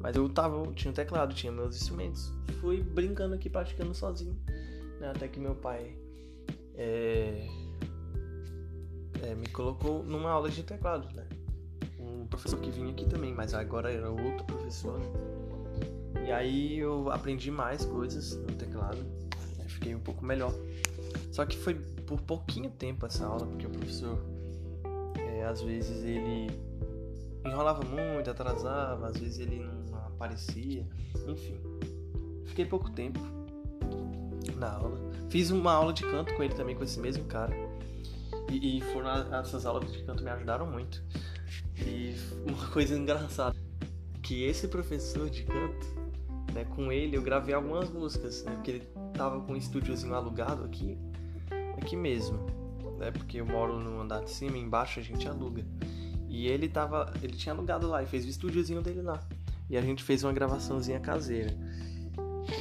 mas 0.00 0.16
eu 0.16 0.28
tava, 0.28 0.56
eu 0.56 0.72
tinha 0.72 0.90
um 0.90 0.94
teclado, 0.94 1.34
tinha 1.34 1.50
meus 1.50 1.76
instrumentos. 1.76 2.32
Fui 2.60 2.82
brincando 2.82 3.34
aqui, 3.34 3.48
praticando 3.48 3.94
sozinho. 3.94 4.36
Né? 5.00 5.10
Até 5.10 5.28
que 5.28 5.40
meu 5.40 5.54
pai 5.54 5.96
é, 6.74 7.48
é, 9.22 9.34
me 9.34 9.48
colocou 9.48 10.02
numa 10.02 10.30
aula 10.30 10.50
de 10.50 10.62
teclado, 10.62 11.08
né? 11.14 11.26
Um 11.98 12.26
professor 12.26 12.58
que 12.60 12.70
vinha 12.70 12.90
aqui 12.90 13.06
também, 13.06 13.34
mas 13.34 13.54
agora 13.54 13.92
era 13.92 14.10
outro 14.10 14.44
professor. 14.44 14.98
Né? 14.98 16.26
E 16.26 16.32
aí 16.32 16.78
eu 16.78 17.10
aprendi 17.10 17.50
mais 17.50 17.84
coisas 17.84 18.36
no 18.36 18.54
teclado, 18.54 18.98
né? 19.56 19.64
fiquei 19.66 19.94
um 19.94 20.00
pouco 20.00 20.24
melhor. 20.24 20.52
Só 21.32 21.44
que 21.44 21.56
foi 21.56 21.74
por 21.74 22.20
pouquinho 22.20 22.70
tempo 22.70 23.06
essa 23.06 23.26
aula, 23.26 23.46
porque 23.46 23.66
o 23.66 23.70
professor, 23.70 24.18
é, 25.18 25.44
às 25.44 25.60
vezes 25.60 26.04
ele 26.04 26.50
enrolava 27.44 27.82
muito, 27.84 28.30
atrasava, 28.30 29.06
às 29.06 29.16
vezes 29.16 29.38
ele 29.38 29.60
não 29.60 29.98
aparecia, 29.98 30.86
enfim. 31.26 31.60
Fiquei 32.46 32.64
pouco 32.64 32.90
tempo 32.90 33.20
na 34.56 34.72
aula. 34.72 34.98
Fiz 35.28 35.50
uma 35.50 35.72
aula 35.72 35.92
de 35.92 36.02
canto 36.02 36.34
com 36.34 36.42
ele 36.42 36.54
também, 36.54 36.74
com 36.74 36.82
esse 36.82 36.98
mesmo 36.98 37.24
cara. 37.24 37.54
E, 38.50 38.78
e 38.78 38.80
foram 38.80 39.10
essas 39.34 39.66
aulas 39.66 39.92
de 39.92 40.02
canto 40.02 40.22
me 40.22 40.30
ajudaram 40.30 40.66
muito. 40.66 41.02
E 41.76 42.14
uma 42.46 42.66
coisa 42.72 42.96
engraçada, 42.96 43.56
que 44.22 44.44
esse 44.44 44.68
professor 44.68 45.28
de 45.28 45.44
canto, 45.44 45.86
né, 46.52 46.64
com 46.64 46.90
ele 46.90 47.16
eu 47.16 47.22
gravei 47.22 47.54
algumas 47.54 47.90
músicas, 47.90 48.44
né, 48.44 48.52
porque 48.52 48.70
ele 48.70 48.88
tava 49.14 49.40
com 49.40 49.52
um 49.52 49.56
estúdiozinho 49.56 50.14
alugado 50.14 50.64
aqui, 50.64 50.98
aqui 51.80 51.96
mesmo, 51.96 52.38
né, 52.98 53.10
porque 53.10 53.40
eu 53.40 53.46
moro 53.46 53.78
no 53.78 54.00
andar 54.00 54.24
de 54.24 54.30
cima, 54.30 54.56
embaixo 54.56 55.00
a 55.00 55.02
gente 55.02 55.28
aluga. 55.28 55.64
E 56.28 56.46
ele 56.46 56.68
tava, 56.68 57.12
ele 57.22 57.32
tinha 57.32 57.54
alugado 57.54 57.88
lá 57.88 58.02
e 58.02 58.06
fez 58.06 58.24
o 58.24 58.28
estúdiozinho 58.28 58.82
dele 58.82 59.00
lá. 59.00 59.22
E 59.70 59.76
a 59.76 59.82
gente 59.82 60.02
fez 60.02 60.24
uma 60.24 60.32
gravaçãozinha 60.32 61.00
caseira. 61.00 61.56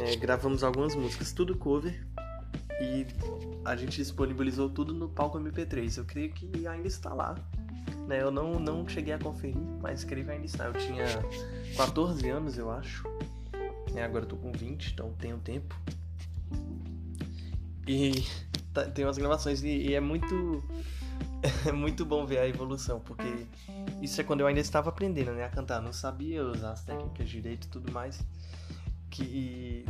É, 0.02 0.16
gravamos 0.16 0.64
algumas 0.64 0.96
músicas, 0.96 1.32
tudo 1.32 1.56
cover. 1.58 2.06
E 2.82 3.06
a 3.68 3.76
gente 3.76 3.98
disponibilizou 3.98 4.70
tudo 4.70 4.94
no 4.94 5.10
palco 5.10 5.38
MP3. 5.38 5.98
Eu 5.98 6.06
creio 6.06 6.32
que 6.32 6.66
ainda 6.66 6.88
está 6.88 7.14
lá. 7.14 7.36
Né? 8.08 8.22
Eu 8.22 8.32
não, 8.32 8.60
não 8.60 8.88
cheguei 8.88 9.14
a 9.14 9.20
conferir, 9.20 9.58
mas 9.82 10.06
creio 10.06 10.26
que 10.26 10.32
ainda 10.32 10.46
está. 10.46 10.66
Eu 10.66 10.74
tinha 10.74 11.06
14 11.76 12.30
anos, 12.30 12.58
eu 12.58 12.72
acho. 12.72 13.04
É, 13.94 14.04
agora 14.04 14.24
eu 14.24 14.30
tô 14.30 14.38
com 14.38 14.54
20, 14.54 14.94
então 14.94 15.12
tenho 15.20 15.38
tempo. 15.40 15.76
E 17.86 18.26
tá, 18.74 18.86
tem 18.86 19.06
umas 19.06 19.18
gravações 19.18 19.62
e, 19.64 19.68
e 19.68 19.94
é 19.94 20.00
muito 20.00 20.64
é 21.68 21.72
muito 21.72 22.06
bom 22.06 22.26
ver 22.26 22.40
a 22.40 22.48
evolução, 22.48 23.00
porque 23.02 23.48
isso 24.02 24.20
é 24.20 24.24
quando 24.24 24.42
eu 24.42 24.48
ainda 24.48 24.60
estava 24.62 24.90
aprendendo 24.90 25.32
né, 25.32 25.44
a 25.44 25.50
cantar, 25.50 25.82
não 25.82 25.94
sabia 25.94 26.44
usar 26.44 26.72
as 26.72 26.84
técnicas 26.84 27.30
direito 27.30 27.66
e 27.66 27.70
tudo 27.70 27.92
mais, 27.92 28.22
que 29.10 29.86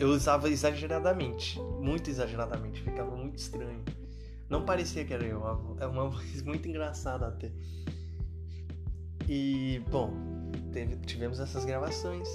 eu 0.00 0.08
usava 0.08 0.48
exageradamente, 0.48 1.60
muito 1.78 2.08
exageradamente, 2.08 2.80
ficava 2.80 3.14
muito 3.14 3.36
estranho. 3.36 3.84
Não 4.48 4.64
parecia 4.64 5.04
que 5.04 5.12
era 5.12 5.22
eu, 5.22 5.42
é 5.78 5.86
uma 5.86 6.08
voz 6.10 6.42
muito 6.42 6.66
engraçada 6.66 7.28
até. 7.28 7.52
E, 9.28 9.80
bom, 9.90 10.10
teve, 10.72 10.96
tivemos 11.04 11.38
essas 11.38 11.66
gravações 11.66 12.26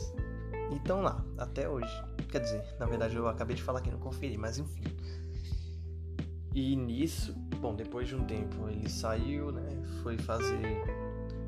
e 0.72 0.76
estão 0.76 1.02
lá, 1.02 1.26
até 1.40 1.68
hoje. 1.68 1.92
Quer 2.30 2.42
dizer, 2.42 2.64
na 2.80 2.86
verdade 2.86 3.16
eu 3.16 3.28
acabei 3.28 3.56
de 3.56 3.64
falar 3.64 3.82
que 3.82 3.90
não 3.90 4.00
conferi, 4.00 4.38
mas 4.38 4.60
enfim. 4.60 4.84
E 6.54 6.76
nisso, 6.76 7.34
bom, 7.60 7.76
depois 7.76 8.08
de 8.08 8.16
um 8.16 8.24
tempo 8.26 8.70
ele 8.70 8.88
saiu, 8.88 9.52
né? 9.52 9.68
Foi 10.04 10.20
fazer. 10.20 10.86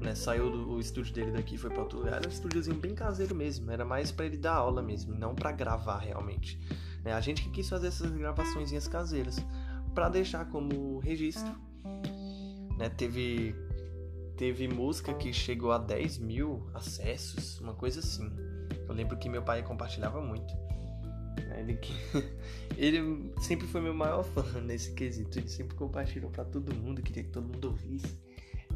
Né, 0.01 0.13
saiu 0.13 0.50
do 0.50 0.80
estúdio 0.80 1.13
dele 1.13 1.32
daqui 1.32 1.58
foi 1.58 1.70
para 1.70 1.82
outro. 1.82 2.08
Era 2.08 2.27
um 2.27 2.30
estúdiozinho 2.30 2.75
bem 2.75 2.94
caseiro 2.94 3.34
mesmo. 3.36 3.72
Era 3.72 3.84
mais 3.84 4.12
para 4.12 4.25
ele 4.25 4.38
dar 4.38 4.54
aula 4.54 4.82
mesmo, 4.82 5.16
não 5.16 5.34
para 5.34 5.51
gravar 5.51 6.00
realmente. 6.00 6.60
Né, 7.04 7.13
a 7.13 7.22
gente 7.22 7.44
que 7.44 7.50
quis 7.50 7.68
fazer 7.68 7.88
essas 7.88 8.12
gravações 8.12 8.88
caseiras 8.88 9.38
para 9.94 10.10
deixar 10.10 10.46
como 10.46 11.00
registro. 11.00 11.51
Né, 12.77 12.89
teve, 12.89 13.56
teve 14.36 14.68
música 14.68 15.13
que 15.13 15.34
chegou 15.34 15.72
a 15.72 15.80
10 15.80 16.20
mil 16.20 16.70
acessos, 16.74 17.60
uma 17.60 17.74
coisa 17.74 18.00
assim. 18.00 18.30
Eu 18.88 18.94
lembro 18.94 19.18
que 19.18 19.27
meu 19.27 19.42
pai 19.42 19.63
compartilhava 19.63 20.22
muito. 20.22 20.54
Ele, 21.58 21.80
ele 22.77 23.34
sempre 23.42 23.68
foi 23.68 23.82
meu 23.82 23.94
maior 23.94 24.24
fã 24.24 24.44
nesse 24.62 24.94
quesito. 24.94 25.39
Ele 25.39 25.50
sempre 25.50 25.75
compartilhou 25.75 26.30
para 26.30 26.46
todo 26.46 26.74
mundo, 26.74 27.01
queria 27.01 27.24
que 27.24 27.30
todo 27.30 27.48
mundo 27.48 27.70
ouvisse. 27.70 28.18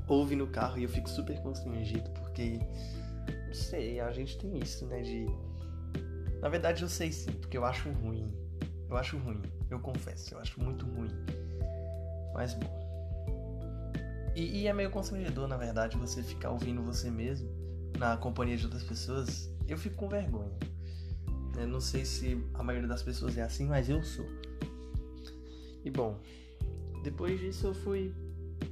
Ouve 0.07 0.35
no 0.35 0.47
carro 0.47 0.77
e 0.77 0.83
eu 0.83 0.89
fico 0.89 1.09
super 1.09 1.39
constrangido 1.41 2.09
porque, 2.11 2.59
não 3.47 3.53
sei, 3.53 3.99
a 3.99 4.11
gente 4.11 4.37
tem 4.37 4.59
isso, 4.59 4.85
né? 4.85 5.01
De. 5.01 5.25
Na 6.41 6.49
verdade 6.49 6.81
eu 6.81 6.89
sei 6.89 7.11
sim, 7.11 7.31
porque 7.33 7.57
eu 7.57 7.65
acho 7.65 7.89
ruim. 7.89 8.33
Eu 8.89 8.97
acho 8.97 9.17
ruim, 9.17 9.41
eu 9.69 9.79
confesso, 9.79 10.33
eu 10.33 10.39
acho 10.39 10.61
muito 10.61 10.85
ruim. 10.85 11.11
Mas 12.33 12.53
bom. 12.53 12.81
E, 14.35 14.61
e 14.61 14.67
é 14.67 14.73
meio 14.73 14.89
constrangedor, 14.89 15.47
na 15.47 15.57
verdade, 15.57 15.97
você 15.97 16.23
ficar 16.23 16.51
ouvindo 16.51 16.81
você 16.81 17.09
mesmo 17.09 17.49
na 17.97 18.17
companhia 18.17 18.57
de 18.57 18.65
outras 18.65 18.83
pessoas. 18.83 19.49
Eu 19.67 19.77
fico 19.77 19.95
com 19.95 20.09
vergonha. 20.09 20.51
Eu 21.57 21.67
não 21.67 21.81
sei 21.81 22.05
se 22.05 22.41
a 22.53 22.63
maioria 22.63 22.87
das 22.87 23.03
pessoas 23.03 23.37
é 23.37 23.43
assim, 23.43 23.67
mas 23.67 23.89
eu 23.89 24.01
sou. 24.03 24.25
E 25.83 25.89
bom, 25.89 26.19
depois 27.03 27.39
disso 27.39 27.67
eu 27.67 27.73
fui 27.73 28.13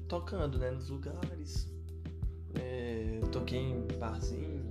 tocando, 0.09 0.57
né, 0.57 0.71
nos 0.71 0.89
lugares. 0.89 1.71
É, 2.55 3.21
toquei 3.31 3.59
em 3.59 3.87
barzinho. 3.97 4.67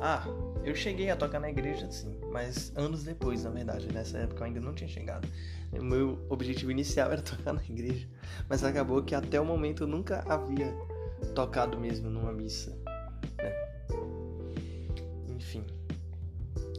Ah, 0.00 0.24
eu 0.62 0.74
cheguei 0.74 1.10
a 1.10 1.16
tocar 1.16 1.40
na 1.40 1.48
igreja 1.48 1.90
sim, 1.90 2.20
mas 2.30 2.70
anos 2.76 3.02
depois, 3.02 3.42
na 3.42 3.50
verdade. 3.50 3.92
Nessa 3.92 4.18
época 4.18 4.42
eu 4.42 4.46
ainda 4.46 4.60
não 4.60 4.74
tinha 4.74 4.88
chegado. 4.88 5.26
O 5.72 5.82
meu 5.82 6.24
objetivo 6.28 6.70
inicial 6.70 7.10
era 7.12 7.22
tocar 7.22 7.52
na 7.52 7.62
igreja, 7.64 8.06
mas 8.48 8.62
acabou 8.62 9.02
que 9.02 9.14
até 9.14 9.40
o 9.40 9.44
momento 9.44 9.82
eu 9.82 9.88
nunca 9.88 10.22
havia 10.28 10.72
tocado 11.34 11.80
mesmo 11.80 12.08
numa 12.08 12.32
missa. 12.32 12.76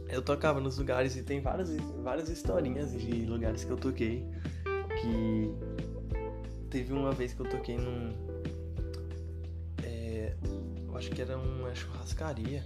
eu 0.08 0.22
tocava 0.22 0.60
nos 0.60 0.78
lugares 0.78 1.16
e 1.16 1.22
tem 1.22 1.40
várias, 1.40 1.70
várias 2.02 2.28
historinhas 2.28 2.92
de 2.92 3.26
lugares 3.26 3.64
que 3.64 3.70
eu 3.70 3.76
toquei. 3.76 4.26
Que 5.00 5.54
teve 6.68 6.92
uma 6.92 7.12
vez 7.12 7.32
que 7.32 7.40
eu 7.40 7.48
toquei 7.48 7.76
num. 7.76 8.12
É, 9.82 10.34
eu 10.86 10.96
acho 10.96 11.10
que 11.10 11.20
era 11.20 11.36
uma 11.36 11.74
churrascaria. 11.74 12.64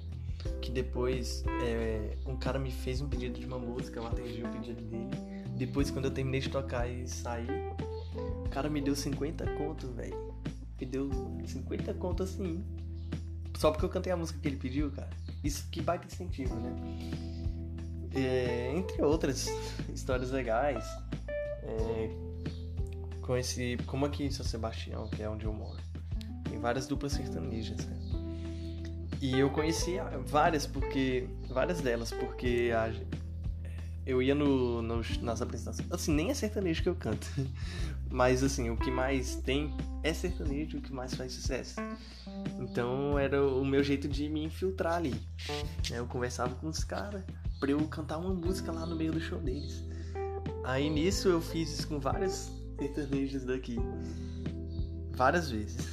Que 0.61 0.73
depois 0.73 1.45
é, 1.63 2.17
um 2.27 2.37
cara 2.37 2.59
me 2.59 2.73
fez 2.73 3.01
um 3.01 3.09
pedido 3.09 3.39
de 3.39 3.47
uma 3.47 3.61
música, 3.61 4.01
eu 4.01 4.07
atendi 4.07 4.43
o 4.43 4.49
pedido 4.49 4.83
dele. 4.83 5.11
Depois, 5.57 5.91
quando 5.91 6.07
eu 6.07 6.11
terminei 6.11 6.41
de 6.41 6.49
tocar 6.49 6.89
e 6.89 7.07
saí, 7.07 7.47
o 8.45 8.49
cara 8.49 8.69
me 8.69 8.81
deu 8.81 8.97
50 8.97 9.47
conto, 9.53 9.93
velho. 9.93 10.35
Me 10.81 10.87
deu 10.87 11.11
50 11.47 11.95
conto 11.95 12.25
assim. 12.25 12.65
Só 13.57 13.71
porque 13.71 13.85
eu 13.85 13.89
cantei 13.89 14.13
a 14.13 14.17
música 14.17 14.41
que 14.41 14.49
ele 14.49 14.57
pediu, 14.57 14.91
cara. 14.91 15.11
Isso 15.45 15.69
que 15.71 15.81
baita 15.81 16.07
incentivo, 16.07 16.57
né? 16.57 16.75
É, 18.15 18.73
entre 18.75 19.01
outras 19.03 19.49
histórias 19.95 20.33
legais. 20.33 20.85
É, 21.63 22.32
conheci, 23.23 23.79
como 23.87 24.05
aqui 24.05 24.25
em 24.25 24.31
São 24.31 24.45
Sebastião, 24.45 25.09
que 25.09 25.23
é 25.23 25.29
onde 25.29 25.47
eu 25.47 25.53
moro, 25.53 25.81
tem 26.49 26.59
várias 26.59 26.87
duplas 26.87 27.13
sertanejas, 27.13 27.87
né? 27.87 27.97
E 29.21 29.39
eu 29.39 29.49
conheci 29.51 29.93
várias 30.27 30.67
porque. 30.67 31.29
Várias 31.49 31.81
delas, 31.81 32.11
porque 32.11 32.73
a, 32.75 32.93
eu 34.05 34.21
ia 34.21 34.35
no, 34.35 34.83
nas 34.83 35.41
apresentações. 35.41 35.91
Assim, 35.93 36.13
nem 36.13 36.31
é 36.31 36.35
sertanejo 36.35 36.83
que 36.83 36.89
eu 36.89 36.95
canto. 36.95 37.27
Mas 38.11 38.43
assim, 38.43 38.69
o 38.69 38.77
que 38.77 38.91
mais 38.91 39.37
tem 39.37 39.75
é 40.03 40.13
sertanejo, 40.13 40.79
o 40.79 40.81
que 40.83 40.93
mais 40.93 41.15
faz 41.15 41.33
sucesso. 41.33 41.77
Então 42.59 43.19
era 43.19 43.43
o 43.43 43.65
meu 43.65 43.83
jeito 43.83 44.07
de 44.07 44.29
me 44.29 44.45
infiltrar 44.45 44.97
ali. 44.97 45.15
Eu 45.91 46.05
conversava 46.07 46.55
com 46.57 46.67
os 46.67 46.85
caras 46.85 47.23
pra 47.59 47.71
eu 47.71 47.79
cantar 47.89 48.19
uma 48.19 48.35
música 48.35 48.71
lá 48.71 48.85
no 48.85 48.97
meio 48.97 49.13
do 49.13 49.21
show 49.21 49.39
deles. 49.39 49.83
Aí 50.65 50.91
nisso 50.91 51.29
eu 51.29 51.41
fiz 51.41 51.73
isso 51.73 51.89
com 51.89 51.99
vários 51.99 52.51
sertanejos 52.83 53.45
daqui. 53.45 53.77
Várias 55.13 55.51
vezes. 55.51 55.89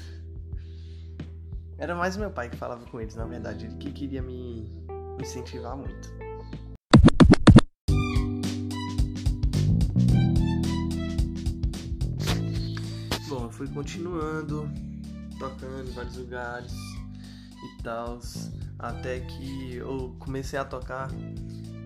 Era 1.78 1.96
mais 1.96 2.18
meu 2.18 2.32
pai 2.32 2.50
que 2.50 2.58
falava 2.58 2.86
com 2.86 3.00
eles, 3.00 3.16
na 3.16 3.26
verdade. 3.26 3.66
Ele 3.66 3.76
que 3.76 3.92
queria 3.92 4.22
me 4.22 4.72
incentivar 5.22 5.78
muito. 5.78 6.10
Bom, 13.28 13.44
eu 13.44 13.52
fui 13.52 13.68
continuando, 13.68 14.70
tocando 15.38 15.90
em 15.90 15.94
vários 15.94 16.18
lugares 16.18 16.74
e 16.74 17.84
tal, 17.84 18.20
até 18.80 19.20
que 19.20 19.76
eu 19.76 20.16
comecei 20.18 20.58
a 20.58 20.66
tocar 20.66 21.10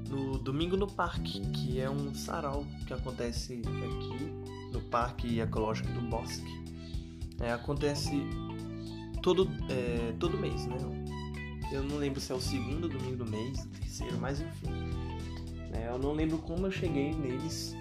no 0.07 0.37
Domingo 0.37 0.77
no 0.77 0.87
Parque, 0.87 1.41
que 1.51 1.81
é 1.81 1.89
um 1.89 2.15
sarau 2.15 2.65
que 2.87 2.93
acontece 2.93 3.61
aqui 3.65 4.42
Parque 4.93 5.39
Ecológico 5.39 5.91
do 5.91 6.01
Bosque. 6.01 6.63
É, 7.41 7.51
acontece 7.51 8.11
todo, 9.23 9.49
é, 9.67 10.13
todo 10.19 10.37
mês, 10.37 10.67
né? 10.67 10.77
Eu 11.71 11.83
não 11.83 11.97
lembro 11.97 12.21
se 12.21 12.31
é 12.31 12.35
o 12.35 12.39
segundo 12.39 12.87
domingo 12.87 13.17
do 13.17 13.25
mês, 13.25 13.65
o 13.65 13.67
terceiro, 13.69 14.19
mas 14.19 14.39
enfim. 14.39 14.69
É, 15.73 15.89
eu 15.89 15.97
não 15.97 16.13
lembro 16.13 16.37
como 16.37 16.67
eu 16.67 16.71
cheguei 16.71 17.11
neles. 17.11 17.75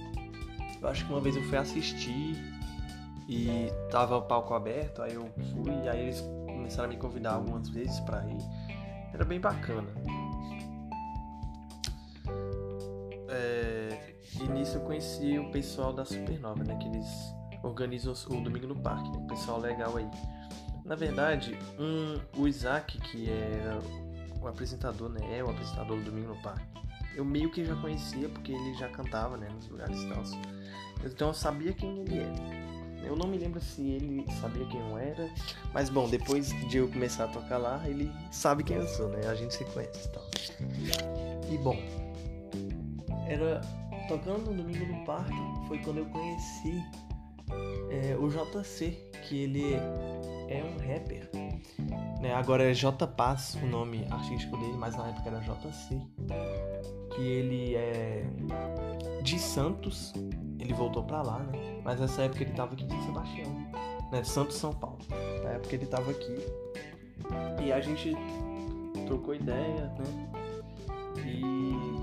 Eu 0.81 0.89
acho 0.89 1.05
que 1.05 1.13
uma 1.13 1.21
vez 1.21 1.37
eu 1.37 1.43
fui 1.43 1.59
assistir 1.59 2.35
e 3.29 3.69
tava 3.91 4.17
o 4.17 4.23
palco 4.23 4.55
aberto, 4.55 5.03
aí 5.03 5.13
eu 5.13 5.31
fui, 5.53 5.87
aí 5.91 6.05
eles 6.05 6.25
começaram 6.47 6.89
a 6.89 6.93
me 6.95 6.97
convidar 6.97 7.35
algumas 7.35 7.69
vezes 7.69 8.01
para 8.01 8.27
ir. 8.27 8.39
Era 9.13 9.27
bem 9.27 9.39
bacana. 9.39 9.89
E 14.41 14.49
nisso 14.49 14.77
eu 14.77 14.81
conheci 14.81 15.39
o 15.39 15.51
pessoal 15.51 15.93
da 15.93 16.05
Supernova, 16.05 16.65
né? 16.65 16.77
Que 16.77 16.89
eles 16.89 17.07
organizam 17.63 18.13
o 18.13 18.41
Domingo 18.41 18.67
no 18.67 18.77
Parque, 18.77 19.11
né? 19.11 19.25
Pessoal 19.29 19.61
legal 19.61 19.97
aí. 19.97 20.09
Na 20.85 20.97
verdade, 20.97 21.57
um, 21.79 22.41
o 22.41 22.49
Isaac, 22.49 22.99
que 23.01 23.31
era 23.31 23.79
o 24.41 24.49
apresentador, 24.49 25.09
né? 25.09 25.39
É 25.39 25.45
o 25.45 25.51
apresentador 25.51 25.99
do 25.99 26.05
Domingo 26.05 26.35
no 26.35 26.43
Parque. 26.43 26.67
Eu 27.15 27.25
meio 27.25 27.51
que 27.51 27.65
já 27.65 27.77
conhecia, 27.77 28.29
porque 28.29 28.53
ele 28.53 28.75
já 28.75 28.89
cantava, 28.89 29.37
né? 29.37 29.49
Nos 29.51 29.69
lugares 29.69 29.99
e 30.01 30.09
tal. 30.09 30.23
Então 31.05 31.29
eu 31.29 31.35
sabia 31.35 31.73
quem 31.73 32.01
ele 32.01 32.19
era. 32.19 32.63
Eu 33.05 33.17
não 33.17 33.27
me 33.27 33.37
lembro 33.37 33.61
se 33.61 33.83
ele 33.83 34.25
sabia 34.41 34.65
quem 34.67 34.81
eu 34.81 34.97
era, 34.97 35.29
mas 35.75 35.91
bom, 35.91 36.09
depois 36.09 36.49
de 36.69 36.79
eu 36.79 36.89
começar 36.89 37.25
a 37.25 37.29
tocar 37.29 37.59
lá, 37.59 37.83
ele 37.89 38.11
sabe 38.31 38.63
quem 38.63 38.77
eu 38.77 38.87
sou, 38.87 39.09
né? 39.09 39.27
A 39.29 39.35
gente 39.35 39.55
se 39.55 39.65
conhece 39.67 40.09
e 40.09 40.13
tal. 40.13 40.25
E 41.51 41.59
bom, 41.59 41.77
era 43.27 43.61
tocando 44.09 44.51
no 44.51 44.63
domingo 44.63 44.87
no 44.87 45.05
parque 45.05 45.35
foi 45.69 45.79
quando 45.79 45.99
eu 45.99 46.07
conheci 46.07 46.83
é, 47.91 48.17
o 48.17 48.29
JC, 48.29 48.91
que 49.23 49.43
ele 49.43 49.75
é 49.75 50.65
um 50.65 50.77
rapper. 50.79 51.31
Né? 52.21 52.35
Agora 52.35 52.71
é 52.71 52.73
J 52.73 53.07
Paz 53.07 53.57
o 53.63 53.67
nome 53.67 54.07
artístico 54.11 54.57
dele, 54.57 54.75
mas 54.77 54.97
na 54.97 55.09
época 55.09 55.29
era 55.29 55.41
JC. 55.41 56.01
Que 57.15 57.23
ele 57.23 57.75
é 57.75 58.25
de 59.23 59.39
Santos, 59.39 60.13
ele 60.59 60.73
voltou 60.73 61.05
pra 61.05 61.23
lá, 61.23 61.41
né? 61.41 61.81
Mas 61.85 62.01
nessa 62.01 62.23
época 62.23 62.43
ele 62.43 62.53
tava 62.53 62.73
aqui 62.73 62.85
em 62.85 63.03
Sebastião, 63.03 63.53
né? 64.11 64.25
Santos, 64.25 64.57
São 64.57 64.73
Paulo. 64.73 64.99
Na 65.43 65.51
época 65.51 65.75
ele 65.75 65.87
tava 65.87 66.11
aqui. 66.11 66.37
E 67.63 67.73
a 67.73 67.81
gente 67.81 68.17
trocou 69.07 69.35
ideia, 69.35 69.93
né? 69.99 70.31
E 71.25 72.02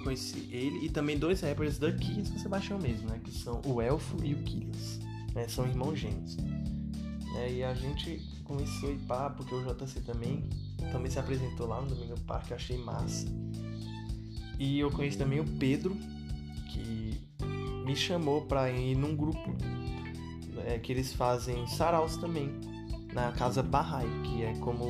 eu 0.00 0.04
conheci 0.04 0.48
ele 0.50 0.86
e 0.86 0.88
também 0.88 1.18
dois 1.18 1.40
rappers 1.42 1.78
daqui 1.78 2.22
de 2.22 2.28
São 2.28 2.38
Sebastião 2.38 2.78
mesmo, 2.78 3.08
né? 3.08 3.20
Que 3.22 3.30
são 3.30 3.60
o 3.64 3.80
Elfo 3.80 4.16
e 4.24 4.34
o 4.34 4.38
Killas. 4.38 4.98
Né? 5.34 5.46
São 5.46 5.66
irmãos 5.66 5.98
gêmeos. 5.98 6.36
É, 7.36 7.52
e 7.52 7.62
a 7.62 7.74
gente 7.74 8.20
começou 8.44 8.88
a 8.88 8.92
ir 8.92 8.98
pá, 9.00 9.30
porque 9.30 9.54
o 9.54 9.62
JC 9.62 10.00
também, 10.00 10.42
também 10.90 11.10
se 11.10 11.18
apresentou 11.18 11.68
lá 11.68 11.80
no 11.80 11.88
Domingo 11.88 12.18
Parque, 12.20 12.52
achei 12.52 12.76
massa. 12.78 13.26
E 14.58 14.80
eu 14.80 14.90
conheci 14.90 15.16
também 15.16 15.38
o 15.38 15.44
Pedro, 15.44 15.96
que 16.72 17.20
me 17.84 17.94
chamou 17.94 18.42
pra 18.42 18.70
ir 18.70 18.96
num 18.96 19.14
grupo 19.14 19.56
é, 20.66 20.78
que 20.78 20.92
eles 20.92 21.12
fazem 21.12 21.66
saraus 21.66 22.16
também, 22.16 22.50
na 23.12 23.32
Casa 23.32 23.62
Bahá'í, 23.62 24.08
que 24.24 24.42
é 24.42 24.54
como. 24.56 24.86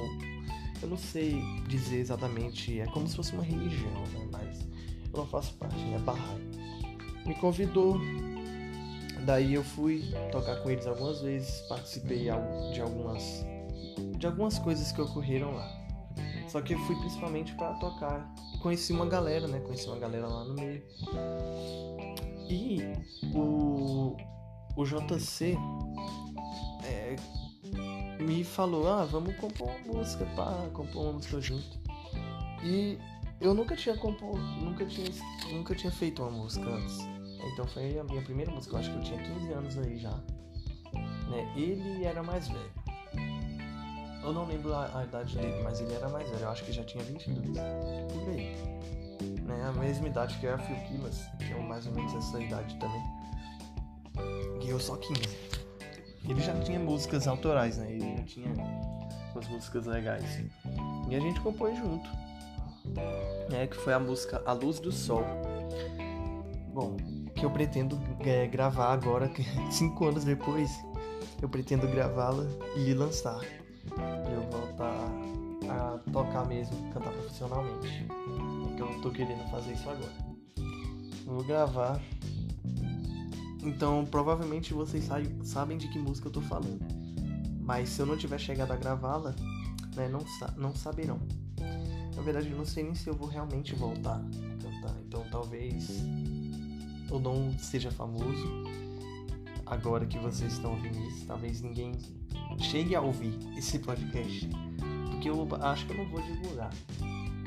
Eu 0.83 0.88
não 0.88 0.97
sei 0.97 1.43
dizer 1.69 1.99
exatamente, 1.99 2.81
é 2.81 2.87
como 2.87 3.07
se 3.07 3.14
fosse 3.14 3.35
uma 3.35 3.45
religião, 3.45 4.02
né? 4.12 4.29
Mas 4.33 4.70
eu 5.12 5.19
não 5.19 5.26
faço 5.26 5.54
parte, 5.54 5.76
né? 5.76 5.99
Bahá'í. 5.99 6.50
Me 7.26 7.35
convidou, 7.35 7.99
daí 9.25 9.54
eu 9.54 9.63
fui 9.63 10.04
tocar 10.32 10.56
com 10.63 10.71
eles 10.71 10.87
algumas 10.87 11.21
vezes, 11.21 11.61
participei 11.69 12.30
de 12.73 12.80
algumas 12.80 13.45
de 14.17 14.26
algumas 14.26 14.58
coisas 14.58 14.93
que 14.93 15.00
ocorreram 15.00 15.54
lá. 15.54 15.80
Só 16.49 16.61
que 16.61 16.75
eu 16.75 16.78
fui 16.80 16.97
principalmente 16.97 17.54
para 17.54 17.75
tocar. 17.75 18.35
Conheci 18.61 18.93
uma 18.93 19.06
galera, 19.06 19.47
né? 19.47 19.61
Conheci 19.61 19.87
uma 19.87 19.99
galera 19.99 20.26
lá 20.26 20.45
no 20.45 20.54
meio. 20.54 20.82
E 22.49 22.80
o, 23.35 24.17
o 24.76 24.85
JC 24.85 25.56
é, 26.85 27.17
me 28.21 28.43
falou, 28.43 28.89
ah, 28.89 29.04
vamos 29.04 29.37
compor 29.37 29.69
uma 29.69 29.95
música, 29.95 30.26
pá, 30.37 30.69
compor 30.73 31.04
uma 31.04 31.13
música 31.13 31.41
junto. 31.41 31.78
E 32.65 32.99
eu 33.41 33.55
nunca 33.55 33.75
tinha 33.75 33.97
compor, 33.97 34.39
nunca 34.39 34.85
tinha, 34.85 35.09
nunca 35.50 35.75
tinha 35.75 35.91
feito 35.91 36.23
uma 36.23 36.31
música 36.31 36.69
antes. 36.69 36.99
Então 37.53 37.67
foi 37.67 37.99
a 37.99 38.05
minha 38.05 38.21
primeira 38.21 38.53
música, 38.53 38.75
eu 38.75 38.81
acho 38.81 38.91
que 38.91 38.97
eu 38.97 39.03
tinha 39.03 39.19
15 39.19 39.53
anos 39.53 39.79
aí 39.79 39.99
já. 39.99 40.15
Né? 41.31 41.53
Ele 41.57 42.05
era 42.05 42.23
mais 42.23 42.49
velho. 42.49 42.71
Eu 44.23 44.35
não 44.35 44.47
lembro 44.47 44.75
a, 44.75 44.99
a, 44.99 45.05
idade 45.05 45.35
dele, 45.39 45.63
mas 45.63 45.81
ele 45.81 45.95
era 45.95 46.07
mais 46.11 46.29
velho, 46.29 46.43
eu 46.43 46.50
acho 46.50 46.63
que 46.65 46.73
já 46.73 46.85
tinha 46.85 47.03
22. 47.03 47.49
Por 47.49 48.29
aí. 48.29 48.55
Né? 49.43 49.65
A 49.67 49.73
mesma 49.73 50.09
idade 50.09 50.39
que 50.39 50.47
a 50.47 50.59
Phil 50.59 50.76
Killas, 50.89 51.25
tinha 51.39 51.59
mais 51.61 51.87
ou 51.87 51.93
menos 51.93 52.15
essa 52.15 52.39
idade 52.39 52.76
também. 52.79 53.03
E 54.63 54.69
eu 54.69 54.79
só 54.79 54.97
15. 54.97 55.21
Ele 56.29 56.41
já 56.43 56.61
tinha 56.61 56.79
músicas 56.79 57.26
autorais, 57.26 57.79
né? 57.79 57.91
Ele 57.91 58.17
já 58.19 58.25
tinha 58.25 58.53
umas 59.33 59.49
músicas 59.49 59.87
legais. 59.87 60.45
E 61.09 61.17
a 61.17 61.21
gente 61.21 61.41
compôs 61.41 61.76
junto 61.79 62.11
né, 63.50 63.66
que 63.66 63.76
foi 63.76 63.93
a 63.93 63.99
música 63.99 64.43
A 64.47 64.52
Luz 64.52 64.80
do 64.80 64.93
Sol. 64.93 65.25
Bom, 66.73 66.97
que 67.34 67.45
eu 67.45 67.50
pretendo 67.50 68.00
é, 68.21 68.47
gravar 68.47 68.93
agora, 68.93 69.30
cinco 69.71 70.06
anos 70.06 70.25
depois, 70.25 70.71
eu 71.43 71.49
pretendo 71.49 71.86
gravá-la 71.88 72.45
e 72.76 72.93
lançar. 72.95 73.40
Pra 73.88 74.30
eu 74.30 74.43
voltar 74.50 74.95
a 75.69 75.99
tocar 76.12 76.47
mesmo, 76.47 76.76
cantar 76.93 77.12
profissionalmente. 77.12 78.06
Que 78.76 78.82
eu 78.82 79.00
tô 79.00 79.10
querendo 79.10 79.49
fazer 79.50 79.73
isso 79.73 79.88
agora. 79.88 80.12
Vou 81.25 81.43
gravar. 81.45 82.00
Então, 83.62 84.06
provavelmente 84.06 84.73
vocês 84.73 85.08
sabem 85.45 85.76
de 85.76 85.88
que 85.88 85.99
música 85.99 86.28
eu 86.28 86.32
tô 86.32 86.40
falando. 86.40 86.80
Mas 87.60 87.90
se 87.90 88.00
eu 88.00 88.06
não 88.06 88.16
tiver 88.16 88.38
chegado 88.38 88.73
a 88.73 88.76
gravá-la, 88.76 89.34
né, 89.95 90.08
não, 90.08 90.25
não 90.56 90.75
saberão. 90.75 91.19
Na 92.17 92.23
verdade, 92.23 92.51
eu 92.51 92.57
não 92.57 92.67
sei 92.67 92.85
nem 92.85 92.95
se 92.95 93.09
eu 93.09 93.15
vou 93.15 93.29
realmente 93.29 93.75
voltar 93.75 94.17
a 94.17 94.63
cantar. 94.63 94.97
Então, 95.07 95.25
talvez 95.31 96.03
eu 97.11 97.19
não 97.19 97.57
seja 97.59 97.91
famoso 97.91 98.47
agora 99.67 100.05
que 100.07 100.19
vocês 100.19 100.53
estão 100.53 100.73
ouvindo 100.73 100.99
isso. 101.09 101.27
Talvez 101.27 101.61
ninguém 101.61 101.93
chegue 102.59 102.95
a 102.95 103.01
ouvir 103.01 103.33
esse 103.57 103.79
podcast. 103.79 104.49
Porque 105.11 105.31
eu 105.31 105.49
acho 105.61 105.87
que 105.87 105.93
eu 105.93 105.99
não 105.99 106.11
vou 106.11 106.21
divulgar. 106.23 106.71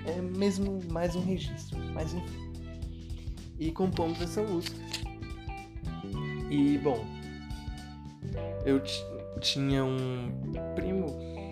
É 0.06 0.22
mesmo 0.22 0.80
mais 0.92 1.16
um 1.16 1.24
registro. 1.24 1.78
Mas 1.94 2.14
enfim. 2.14 2.52
E 3.60 3.72
compomos 3.72 4.22
essa 4.22 4.42
música. 4.42 4.76
E 6.50 6.78
bom, 6.78 7.04
eu 8.66 8.82
tinha 9.40 9.84
um 9.84 10.32
primo 10.76 11.08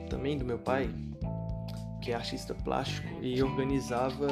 também 0.10 0.38
do 0.38 0.46
meu 0.46 0.60
pai 0.60 0.90
que 2.02 2.12
é 2.12 2.16
artista 2.16 2.54
plástico, 2.54 3.08
e 3.22 3.42
organizava 3.42 4.28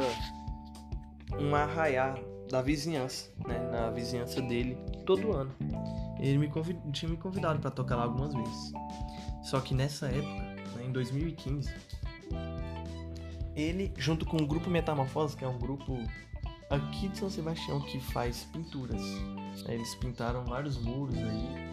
um 1.40 1.56
arraiá 1.56 2.16
da 2.50 2.62
vizinhança, 2.62 3.32
né, 3.48 3.60
na 3.72 3.92
vizinhança 3.92 4.42
dele, 4.42 4.76
todo 5.06 5.32
ano. 5.32 5.56
Ele 6.20 6.38
me 6.38 6.50
convid... 6.50 6.78
tinha 6.92 7.10
me 7.10 7.18
convidado 7.18 7.60
para 7.60 7.72
tocar 7.72 7.96
lá 7.96 8.04
algumas 8.04 8.34
vezes. 8.34 8.72
Só 9.44 9.62
que 9.62 9.74
nessa 9.74 10.08
época, 10.08 10.42
né, 10.76 10.86
em 10.86 10.92
2015, 10.92 11.70
ele, 13.56 13.94
junto 13.98 14.26
com 14.26 14.38
o 14.38 14.48
grupo 14.48 14.70
Metamorfose, 14.70 15.38
que 15.38 15.46
é 15.46 15.48
um 15.48 15.60
grupo 15.60 16.00
aqui 16.70 17.08
de 17.08 17.18
São 17.18 17.30
Sebastião 17.30 17.82
que 17.82 18.00
faz 18.00 18.44
pinturas, 18.52 19.02
né, 19.66 19.76
eles 19.76 19.94
pintaram 19.96 20.44
vários 20.46 20.78
muros 20.78 21.18
aí. 21.18 21.70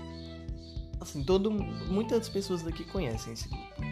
Assim, 1.00 1.22
todo, 1.22 1.50
muitas 1.50 2.28
pessoas 2.28 2.62
daqui 2.62 2.84
conhecem 2.84 3.32
esse 3.32 3.48
grupo. 3.48 3.85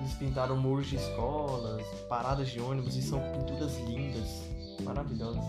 Eles 0.00 0.14
pintaram 0.14 0.56
muros 0.56 0.86
de 0.86 0.96
escolas, 0.96 1.86
paradas 2.08 2.48
de 2.48 2.58
ônibus 2.58 2.96
e 2.96 3.02
são 3.02 3.20
pinturas 3.32 3.78
lindas, 3.80 4.48
maravilhosas. 4.82 5.44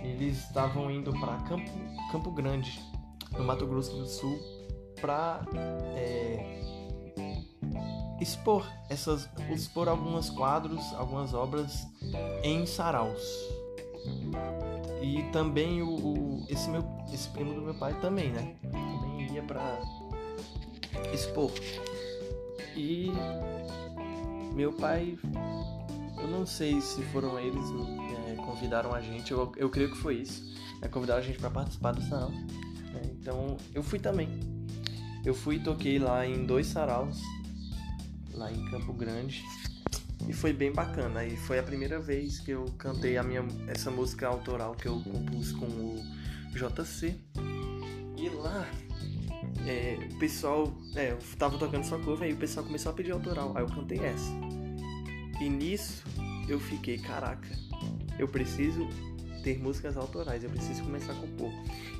Eles 0.00 0.38
estavam 0.38 0.88
indo 0.90 1.12
para 1.18 1.36
Campo, 1.38 1.68
Campo 2.12 2.30
Grande, 2.30 2.80
no 3.36 3.42
Mato 3.42 3.66
Grosso 3.66 3.96
do 3.96 4.06
Sul, 4.06 4.38
para 5.00 5.44
é, 5.96 6.62
expor 8.20 8.64
essas, 8.88 9.28
expor 9.50 9.88
alguns 9.88 10.30
quadros, 10.30 10.80
algumas 10.94 11.34
obras 11.34 11.84
em 12.44 12.64
saraus. 12.64 13.22
E 15.02 15.24
também 15.32 15.82
o, 15.82 15.88
o, 15.88 16.46
esse 16.48 16.68
meu 16.68 16.84
esse 17.12 17.28
primo 17.30 17.54
do 17.54 17.62
meu 17.62 17.74
pai 17.74 17.94
também, 18.00 18.30
né? 18.30 18.54
Também 18.62 19.32
ia 19.32 19.42
para 19.42 19.80
expor. 21.12 21.50
E 22.76 23.10
meu 24.54 24.72
pai 24.72 25.18
eu 26.20 26.28
não 26.28 26.44
sei 26.44 26.80
se 26.80 27.00
foram 27.04 27.38
eles 27.38 27.64
é, 28.26 28.34
convidaram 28.34 28.92
a 28.92 29.00
gente, 29.00 29.30
eu, 29.32 29.52
eu 29.56 29.70
creio 29.70 29.90
que 29.90 29.96
foi 29.96 30.16
isso. 30.16 30.54
É, 30.82 30.88
convidaram 30.88 31.20
a 31.20 31.24
gente 31.24 31.38
para 31.38 31.50
participar 31.50 31.92
do 31.92 32.02
sarau. 32.02 32.30
É, 32.94 33.06
então 33.06 33.56
eu 33.74 33.82
fui 33.82 33.98
também. 33.98 34.28
Eu 35.24 35.34
fui 35.34 35.56
e 35.56 35.60
toquei 35.60 35.98
lá 35.98 36.26
em 36.26 36.44
dois 36.44 36.66
saraus, 36.66 37.20
lá 38.32 38.50
em 38.50 38.64
Campo 38.70 38.92
Grande. 38.92 39.44
E 40.28 40.32
foi 40.32 40.52
bem 40.52 40.72
bacana. 40.72 41.24
E 41.24 41.36
foi 41.36 41.58
a 41.58 41.62
primeira 41.62 42.00
vez 42.00 42.40
que 42.40 42.50
eu 42.50 42.64
cantei 42.76 43.16
a 43.16 43.22
minha, 43.22 43.46
essa 43.68 43.90
música 43.90 44.26
autoral 44.26 44.74
que 44.74 44.86
eu 44.86 45.00
compus 45.00 45.52
com 45.52 45.66
o 45.66 46.02
JC. 46.52 47.20
É, 49.68 49.98
o 50.10 50.18
pessoal. 50.18 50.72
É, 50.96 51.10
eu 51.10 51.18
tava 51.38 51.58
tocando 51.58 51.84
só 51.84 51.98
cover, 51.98 52.26
aí 52.26 52.32
o 52.32 52.36
pessoal 52.38 52.64
começou 52.64 52.90
a 52.90 52.94
pedir 52.94 53.12
autoral. 53.12 53.52
Aí 53.54 53.62
eu 53.62 53.68
cantei 53.68 53.98
essa. 53.98 54.32
E 55.38 55.48
nisso 55.48 56.02
eu 56.48 56.58
fiquei, 56.58 56.98
caraca, 56.98 57.46
eu 58.18 58.26
preciso 58.26 58.88
ter 59.44 59.58
músicas 59.58 59.96
autorais, 59.96 60.42
eu 60.42 60.50
preciso 60.50 60.82
começar 60.82 61.12
a 61.12 61.16
compor. 61.16 61.52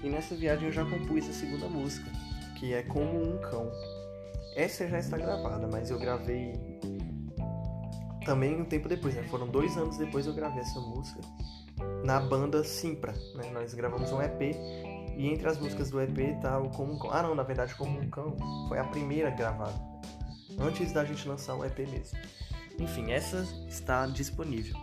E 0.02 0.08
nessa 0.08 0.34
viagem 0.34 0.66
eu 0.66 0.72
já 0.72 0.84
compus 0.84 1.28
a 1.28 1.32
segunda 1.32 1.68
música, 1.68 2.10
que 2.58 2.72
é 2.72 2.82
Como 2.82 3.22
um 3.22 3.38
Cão. 3.38 3.70
Essa 4.56 4.88
já 4.88 4.98
está 4.98 5.18
gravada, 5.18 5.68
mas 5.68 5.90
eu 5.90 5.98
gravei 5.98 6.54
também 8.24 8.60
um 8.60 8.64
tempo 8.64 8.88
depois, 8.88 9.14
né? 9.14 9.22
Foram 9.24 9.46
dois 9.46 9.76
anos 9.76 9.98
depois 9.98 10.26
eu 10.26 10.32
gravei 10.32 10.62
essa 10.62 10.80
música 10.80 11.20
na 12.02 12.18
banda 12.18 12.64
Simpra, 12.64 13.12
né? 13.34 13.50
Nós 13.52 13.74
gravamos 13.74 14.10
um 14.10 14.20
EP 14.22 14.56
e 15.18 15.26
entre 15.26 15.48
as 15.48 15.58
músicas 15.58 15.90
do 15.90 16.00
EP 16.00 16.40
tá 16.40 16.60
o 16.60 16.70
Como 16.70 16.92
um 16.92 16.98
Cão. 16.98 17.10
Ah, 17.12 17.24
não, 17.24 17.34
na 17.34 17.42
verdade, 17.42 17.74
Como 17.74 18.00
um 18.00 18.08
Cão 18.08 18.36
foi 18.68 18.78
a 18.78 18.84
primeira 18.84 19.30
gravada, 19.30 19.74
antes 20.60 20.92
da 20.92 21.04
gente 21.04 21.26
lançar 21.26 21.56
o 21.56 21.64
EP 21.64 21.80
mesmo. 21.80 22.16
Enfim, 22.78 23.10
essa 23.10 23.44
está 23.68 24.06
disponível 24.06 24.76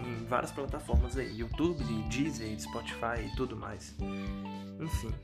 em 0.00 0.24
várias 0.24 0.50
plataformas 0.50 1.16
aí, 1.16 1.38
YouTube, 1.38 1.84
Deezer, 2.08 2.60
Spotify 2.60 3.22
e 3.24 3.36
tudo 3.36 3.56
mais. 3.56 3.94
Enfim. 4.80 5.14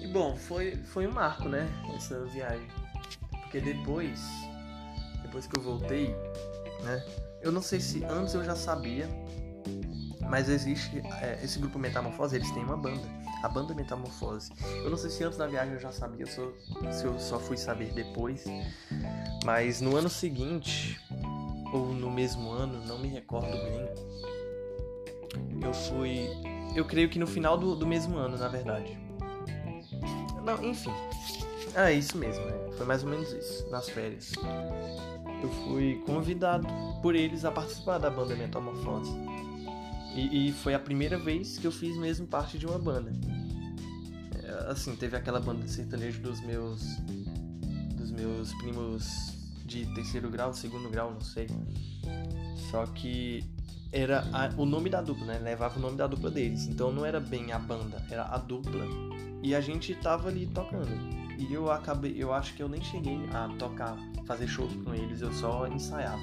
E 0.00 0.06
bom, 0.12 0.36
foi, 0.36 0.76
foi 0.76 1.08
um 1.08 1.12
marco, 1.12 1.48
né? 1.48 1.68
Essa 1.96 2.24
viagem. 2.26 2.68
Porque 3.42 3.60
depois, 3.60 4.20
depois 5.22 5.48
que 5.48 5.58
eu 5.58 5.62
voltei, 5.62 6.14
né? 6.84 7.04
Eu 7.42 7.50
não 7.50 7.62
sei 7.62 7.80
se 7.80 8.04
antes 8.04 8.34
eu 8.34 8.44
já 8.44 8.54
sabia, 8.54 9.08
mas 10.28 10.48
existe 10.48 11.02
é, 11.20 11.38
esse 11.42 11.58
grupo 11.58 11.78
Metamorfose, 11.78 12.36
eles 12.36 12.50
têm 12.52 12.62
uma 12.62 12.76
banda, 12.76 13.02
a 13.42 13.48
banda 13.48 13.74
Metamorfose. 13.74 14.52
Eu 14.84 14.90
não 14.90 14.96
sei 14.96 15.10
se 15.10 15.24
antes 15.24 15.38
da 15.38 15.46
viagem 15.46 15.74
eu 15.74 15.80
já 15.80 15.92
sabia, 15.92 16.26
se 16.26 16.38
eu 16.38 17.18
só 17.18 17.38
fui 17.38 17.56
saber 17.56 17.92
depois, 17.92 18.44
mas 19.44 19.80
no 19.80 19.96
ano 19.96 20.08
seguinte, 20.08 21.00
ou 21.72 21.88
no 21.88 22.10
mesmo 22.10 22.50
ano, 22.50 22.84
não 22.86 22.98
me 22.98 23.08
recordo 23.08 23.50
bem, 23.50 23.88
eu 25.62 25.74
fui. 25.74 26.28
Eu 26.74 26.84
creio 26.84 27.08
que 27.08 27.18
no 27.18 27.26
final 27.26 27.56
do, 27.56 27.74
do 27.74 27.86
mesmo 27.86 28.16
ano, 28.16 28.36
na 28.36 28.48
verdade. 28.48 28.98
Não, 30.44 30.62
enfim. 30.64 30.92
Ah, 31.74 31.90
é 31.90 31.94
isso 31.94 32.16
mesmo, 32.16 32.44
né? 32.44 32.52
Foi 32.76 32.86
mais 32.86 33.02
ou 33.02 33.10
menos 33.10 33.30
isso, 33.32 33.68
nas 33.70 33.88
férias. 33.88 34.32
Eu 35.42 35.48
fui 35.64 36.02
convidado 36.06 36.66
por 37.02 37.14
eles 37.14 37.44
a 37.44 37.50
participar 37.50 37.98
da 37.98 38.10
banda 38.10 38.34
Metamorfose. 38.34 39.12
E, 40.18 40.48
e 40.48 40.52
foi 40.52 40.74
a 40.74 40.78
primeira 40.78 41.16
vez 41.16 41.58
que 41.58 41.66
eu 41.66 41.72
fiz 41.72 41.96
mesmo 41.96 42.26
parte 42.26 42.58
de 42.58 42.66
uma 42.66 42.78
banda. 42.78 43.12
É, 44.42 44.70
assim, 44.70 44.96
teve 44.96 45.16
aquela 45.16 45.38
banda 45.38 45.62
de 45.62 45.70
sertanejo 45.70 46.20
dos 46.20 46.40
meus 46.40 46.98
meus 48.18 48.52
primos 48.54 49.32
de 49.64 49.86
terceiro 49.94 50.28
grau, 50.28 50.52
segundo 50.52 50.88
grau, 50.90 51.12
não 51.12 51.20
sei. 51.20 51.46
Só 52.70 52.84
que 52.86 53.44
era 53.92 54.26
a, 54.32 54.50
o 54.60 54.66
nome 54.66 54.90
da 54.90 55.00
dupla, 55.00 55.26
né? 55.26 55.38
Levava 55.38 55.78
o 55.78 55.82
nome 55.82 55.96
da 55.96 56.06
dupla 56.06 56.30
deles. 56.30 56.66
Então 56.66 56.92
não 56.92 57.06
era 57.06 57.20
bem 57.20 57.52
a 57.52 57.58
banda, 57.58 58.04
era 58.10 58.24
a 58.24 58.38
dupla. 58.38 58.84
E 59.42 59.54
a 59.54 59.60
gente 59.60 59.94
tava 59.94 60.28
ali 60.28 60.46
tocando. 60.46 60.90
E 61.38 61.52
eu 61.52 61.70
acabei, 61.70 62.14
eu 62.16 62.32
acho 62.32 62.54
que 62.54 62.62
eu 62.62 62.68
nem 62.68 62.82
cheguei 62.82 63.18
a 63.32 63.48
tocar, 63.58 63.96
fazer 64.26 64.48
shows 64.48 64.74
com 64.82 64.92
eles, 64.92 65.20
eu 65.20 65.32
só 65.32 65.68
ensaiava. 65.68 66.20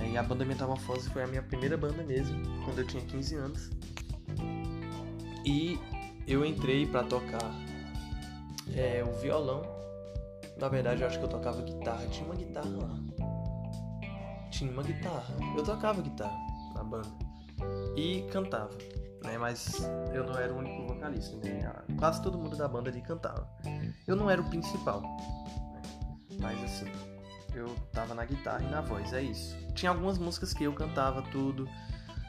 É, 0.00 0.10
e 0.10 0.16
a 0.16 0.22
banda 0.22 0.44
Metamorfose 0.44 1.08
foi 1.10 1.22
a 1.22 1.26
minha 1.26 1.42
primeira 1.42 1.76
banda 1.76 2.02
mesmo, 2.02 2.42
quando 2.64 2.78
eu 2.78 2.86
tinha 2.86 3.04
15 3.04 3.34
anos. 3.36 3.70
E 5.44 5.78
eu 6.26 6.44
entrei 6.44 6.86
para 6.86 7.02
tocar 7.04 7.54
é, 8.74 9.02
o 9.04 9.12
violão 9.20 9.80
na 10.60 10.68
verdade, 10.68 11.00
eu 11.00 11.08
acho 11.08 11.18
que 11.18 11.24
eu 11.24 11.28
tocava 11.28 11.62
guitarra. 11.62 12.06
Tinha 12.08 12.26
uma 12.26 12.34
guitarra 12.34 12.68
lá. 12.68 12.90
Tinha 14.50 14.70
uma 14.70 14.82
guitarra. 14.82 15.34
Eu 15.56 15.64
tocava 15.64 16.02
guitarra 16.02 16.38
na 16.74 16.84
banda. 16.84 17.08
E 17.96 18.22
cantava. 18.30 18.76
Né? 19.24 19.38
Mas 19.38 19.82
eu 20.12 20.24
não 20.24 20.38
era 20.38 20.52
o 20.52 20.58
único 20.58 20.86
vocalista. 20.86 21.34
Né? 21.38 21.72
Quase 21.98 22.22
todo 22.22 22.36
mundo 22.36 22.58
da 22.58 22.68
banda 22.68 22.90
ali 22.90 23.00
cantava. 23.00 23.48
Eu 24.06 24.14
não 24.14 24.28
era 24.28 24.42
o 24.42 24.50
principal. 24.50 25.00
Né? 25.00 25.82
Mas 26.38 26.62
assim, 26.62 26.92
eu 27.54 27.74
tava 27.92 28.14
na 28.14 28.24
guitarra 28.24 28.62
e 28.62 28.70
na 28.70 28.80
voz. 28.80 29.12
É 29.12 29.22
isso. 29.22 29.56
Tinha 29.74 29.90
algumas 29.90 30.18
músicas 30.18 30.52
que 30.52 30.64
eu 30.64 30.72
cantava 30.72 31.22
tudo. 31.22 31.68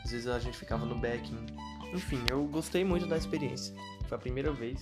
Às 0.03 0.11
vezes 0.11 0.27
a 0.27 0.39
gente 0.39 0.57
ficava 0.57 0.85
no 0.85 0.95
backing. 0.95 1.45
Enfim, 1.93 2.23
eu 2.29 2.45
gostei 2.45 2.83
muito 2.83 3.05
da 3.05 3.17
experiência. 3.17 3.75
Foi 4.07 4.17
a 4.17 4.19
primeira 4.19 4.51
vez. 4.51 4.81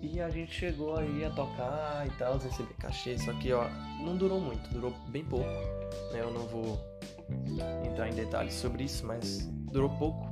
E 0.00 0.20
a 0.20 0.28
gente 0.28 0.52
chegou 0.52 0.96
aí 0.96 1.24
a 1.24 1.30
tocar 1.30 2.06
e 2.06 2.10
tal, 2.10 2.38
receber 2.38 2.74
cachê, 2.74 3.18
só 3.18 3.32
que 3.34 3.52
ó, 3.52 3.66
não 4.00 4.16
durou 4.16 4.40
muito, 4.40 4.68
durou 4.70 4.92
bem 5.08 5.24
pouco. 5.24 5.48
Né? 6.12 6.20
Eu 6.20 6.30
não 6.30 6.46
vou 6.46 6.78
entrar 7.84 8.08
em 8.08 8.14
detalhes 8.14 8.54
sobre 8.54 8.84
isso, 8.84 9.04
mas 9.06 9.46
durou 9.72 9.90
pouco. 9.98 10.28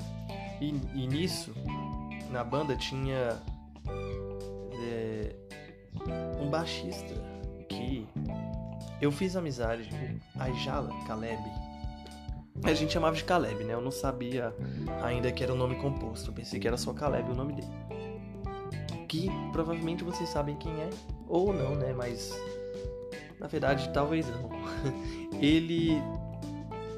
E, 0.61 0.69
e 0.95 1.07
nisso, 1.07 1.53
na 2.31 2.45
banda 2.45 2.77
tinha 2.77 3.43
é, 4.73 5.35
um 6.41 6.49
baixista 6.49 7.34
eu 9.05 9.13
fiz 9.13 9.37
amizade, 9.37 9.89
a 10.39 10.51
Jala 10.51 10.91
Caleb. 11.07 11.43
A 12.63 12.73
gente 12.73 12.93
chamava 12.93 13.17
de 13.17 13.25
Caleb, 13.25 13.65
né? 13.65 13.75
Eu 13.75 13.81
não 13.81 13.91
sabia 13.91 14.55
ainda 15.03 15.31
que 15.33 15.43
era 15.43 15.53
o 15.53 15.57
nome 15.57 15.75
composto, 15.77 16.31
eu 16.31 16.35
pensei 16.35 16.61
que 16.61 16.69
era 16.69 16.77
só 16.77 16.93
Caleb 16.93 17.31
o 17.31 17.35
nome 17.35 17.55
dele 17.55 17.69
que 19.15 19.31
provavelmente 19.53 20.03
vocês 20.03 20.29
sabem 20.29 20.57
quem 20.57 20.73
é, 20.73 20.91
ou 21.29 21.53
não, 21.53 21.77
né? 21.77 21.93
Mas 21.93 22.33
na 23.39 23.47
verdade, 23.47 23.89
talvez 23.93 24.27
não. 24.29 24.51
Ele 25.41 26.03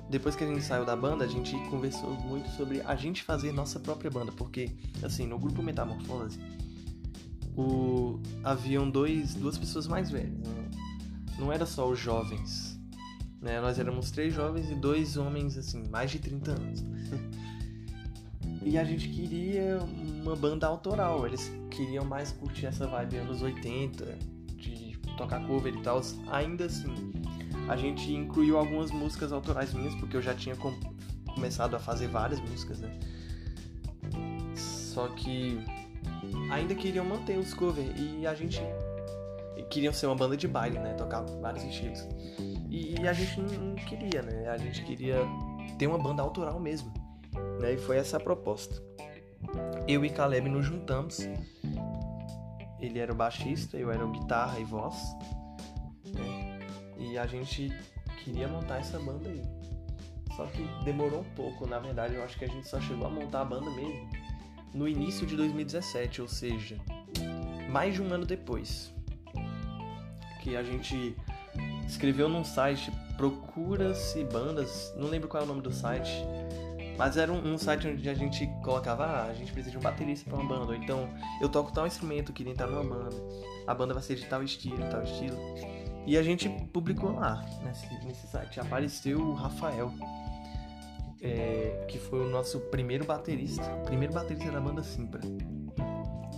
depois 0.09 0.35
que 0.35 0.45
a 0.45 0.47
gente 0.47 0.62
saiu 0.62 0.85
da 0.85 0.97
banda, 0.97 1.25
a 1.25 1.29
gente 1.29 1.55
conversou 1.69 2.11
muito 2.11 2.49
sobre 2.51 2.81
a 2.81 2.95
gente 2.95 3.23
fazer 3.23 3.53
nossa 3.53 3.79
própria 3.79 4.11
banda, 4.11 4.33
porque 4.33 4.71
assim, 5.03 5.27
no 5.27 5.38
grupo 5.38 5.62
Metamorfose, 5.62 6.38
o 7.55 8.19
haviam 8.42 8.88
dois 8.88 9.35
duas 9.35 9.59
pessoas 9.59 9.87
mais 9.87 10.11
velhas, 10.11 10.38
né? 10.38 10.56
Não 11.38 11.53
era 11.53 11.66
só 11.66 11.88
os 11.88 11.99
jovens, 11.99 12.79
né? 13.40 13.61
Nós 13.61 13.79
éramos 13.79 14.11
três 14.11 14.33
jovens 14.33 14.70
e 14.70 14.75
dois 14.75 15.16
homens 15.16 15.57
assim, 15.57 15.88
mais 15.88 16.11
de 16.11 16.18
30 16.18 16.51
anos. 16.53 16.85
e 18.62 18.77
a 18.79 18.85
gente 18.85 19.09
queria 19.09 19.79
uma 20.22 20.35
banda 20.35 20.66
autoral. 20.66 21.27
Eles 21.27 21.53
queriam 21.70 22.05
mais 22.05 22.33
curtir 22.33 22.66
essa 22.66 22.87
vibe 22.87 23.18
anos 23.18 23.42
80, 23.42 24.18
de 24.57 24.99
tocar 25.16 25.46
cover 25.46 25.75
e 25.75 25.83
tal. 25.83 26.01
Ainda 26.29 26.64
assim, 26.64 27.12
a 27.68 27.77
gente 27.77 28.12
incluiu 28.12 28.59
algumas 28.59 28.90
músicas 28.90 29.33
autorais 29.33 29.72
minhas, 29.72 29.94
porque 29.96 30.16
eu 30.16 30.22
já 30.22 30.35
tinha 30.35 30.57
com 30.57 30.72
começado 31.35 31.77
a 31.77 31.79
fazer 31.79 32.09
várias 32.09 32.40
músicas, 32.40 32.81
né? 32.81 32.99
Só 34.57 35.09
que 35.09 35.61
ainda 36.51 36.75
queriam 36.75 37.05
manter 37.05 37.38
os 37.38 37.53
covers 37.53 37.92
e 37.99 38.27
a 38.27 38.35
gente 38.35 38.61
queriam 39.70 39.92
ser 39.92 40.07
uma 40.07 40.16
banda 40.16 40.37
de 40.37 40.46
baile, 40.48 40.79
né? 40.79 40.94
Tocar 40.94 41.22
vários 41.22 41.64
estilos. 41.64 42.07
E, 42.70 43.00
e 43.00 43.09
a 43.09 43.12
gente 43.12 43.40
não, 43.40 43.48
não 43.48 43.74
queria, 43.76 44.22
né? 44.22 44.48
A 44.48 44.57
gente 44.57 44.83
queria 44.85 45.18
ter 45.79 45.87
uma 45.87 45.98
banda 45.98 46.22
autoral 46.22 46.59
mesmo. 46.59 46.92
Né? 47.61 47.74
E 47.74 47.79
foi 47.79 47.96
essa 47.96 48.16
a 48.16 48.20
proposta 48.20 48.83
eu 49.87 50.05
e 50.05 50.11
Caleb 50.11 50.48
nos 50.48 50.66
juntamos. 50.66 51.29
Ele 52.81 52.98
era 52.98 53.12
o 53.12 53.14
baixista, 53.14 53.76
eu 53.76 53.90
era 53.90 54.05
o 54.05 54.11
guitarra 54.11 54.59
e 54.59 54.64
voz. 54.64 54.96
Né? 56.05 56.59
E 56.98 57.18
a 57.18 57.26
gente 57.26 57.72
queria 58.24 58.48
montar 58.48 58.79
essa 58.79 58.98
banda 58.98 59.29
aí. 59.29 59.42
Só 60.37 60.46
que 60.46 60.62
demorou 60.85 61.20
um 61.20 61.35
pouco, 61.35 61.66
na 61.66 61.79
verdade, 61.79 62.14
eu 62.14 62.22
acho 62.22 62.38
que 62.38 62.44
a 62.44 62.48
gente 62.48 62.68
só 62.68 62.81
chegou 62.81 63.07
a 63.07 63.11
montar 63.11 63.40
a 63.40 63.44
banda 63.44 63.70
mesmo 63.70 64.11
no 64.74 64.87
início 64.87 65.26
de 65.26 65.35
2017, 65.37 66.20
ou 66.20 66.29
seja, 66.29 66.76
mais 67.70 67.94
de 67.94 68.02
um 68.02 68.12
ano 68.12 68.26
depois. 68.26 68.92
Que 70.46 70.54
a 70.54 70.62
gente 70.62 71.16
escreveu 71.88 72.28
num 72.28 72.44
site 72.44 72.92
Procura-se 73.16 74.22
Bandas, 74.22 74.94
não 74.96 75.09
lembro 75.09 75.28
qual 75.28 75.42
é 75.42 75.44
o 75.44 75.48
nome 75.48 75.61
do 75.61 75.72
site, 75.72 76.24
mas 76.96 77.16
era 77.16 77.32
um, 77.32 77.54
um, 77.54 77.59
site 77.59 77.88
onde 77.88 78.09
a 78.09 78.14
gente 78.14 78.46
colocava, 78.62 79.06
ah, 79.06 79.24
a 79.24 79.35
gente 79.35 79.50
precisa 79.50 79.72
de 79.72 79.78
um 79.78 79.80
baterista 79.80 80.30
para 80.30 80.38
uma 80.38 80.48
banda, 80.48 80.66
ou 80.66 80.74
então 80.76 81.09
eu 81.40 81.48
toco 81.48 81.72
tal 81.72 81.85
instrumento, 81.85 82.32
queria 82.32 82.52
entrar 82.52 82.68
numa 82.68 82.85
banda, 82.85 83.16
a 83.66 83.74
banda 83.74 83.92
vai 83.92 84.04
ser 84.04 84.14
de 84.14 84.24
tal 84.26 84.40
estilo, 84.40 84.78
tal 84.88 85.02
estilo. 85.02 85.37
E 86.06 86.16
a 86.16 86.22
gente 86.22 86.48
publicou 86.72 87.11
lá, 87.11 87.44
nesse, 87.64 87.92
nesse 88.04 88.28
site. 88.28 88.61
Apareceu 88.61 89.18
o 89.18 89.35
Rafael, 89.35 89.92
é, 91.20 91.87
que 91.88 91.98
foi 91.98 92.20
o 92.20 92.30
nosso 92.30 92.61
primeiro 92.61 93.04
baterista, 93.04 93.68
primeiro 93.85 94.14
baterista 94.14 94.52
da 94.52 94.61
banda 94.61 94.85
Simpra, 94.85 95.20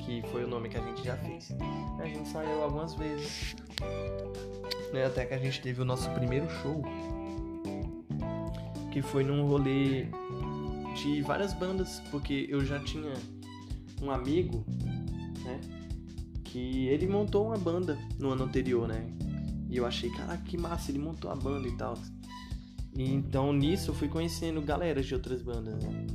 que 0.09 0.23
foi 0.31 0.45
o 0.45 0.49
nome 0.49 0.71
que 0.71 0.79
a 0.79 0.81
gente 0.81 1.05
já 1.05 1.19
fez. 1.19 1.55
A 2.01 2.07
gente 2.07 2.27
saiu 2.31 2.63
algumas 2.63 2.95
vezes, 2.95 3.55
né, 4.91 5.05
até 5.05 5.27
que 5.27 5.35
a 5.35 5.39
gente 5.39 5.61
teve 5.61 5.83
o 5.83 5.85
nosso 5.85 6.09
primeiro 6.13 6.49
show, 6.63 6.83
que 8.91 9.03
foi 9.03 9.23
num 9.23 9.47
rolê 9.47 10.07
de 10.97 11.21
várias 11.21 11.53
bandas, 11.53 12.01
porque 12.11 12.47
eu 12.49 12.65
já 12.65 12.81
tinha 12.81 13.13
um 14.01 14.11
amigo, 14.11 14.65
né, 15.45 15.61
que 16.43 16.89
ele 16.89 17.07
montou 17.07 17.49
uma 17.49 17.59
banda 17.59 17.99
no 18.19 18.31
ano 18.31 18.45
anterior, 18.45 18.89
né, 18.89 19.07
e 19.69 19.77
eu 19.77 19.85
achei, 19.85 20.09
caraca, 20.09 20.43
que 20.43 20.57
massa, 20.57 20.91
ele 20.91 21.01
montou 21.01 21.31
a 21.31 21.37
banda 21.37 21.69
e 21.69 21.77
tal. 21.77 21.99
E 22.97 23.13
então 23.13 23.53
nisso 23.53 23.91
eu 23.91 23.95
fui 23.95 24.09
conhecendo 24.09 24.63
galera 24.63 25.03
de 25.03 25.15
outras 25.15 25.43
bandas. 25.43 25.85
Né? 25.85 26.07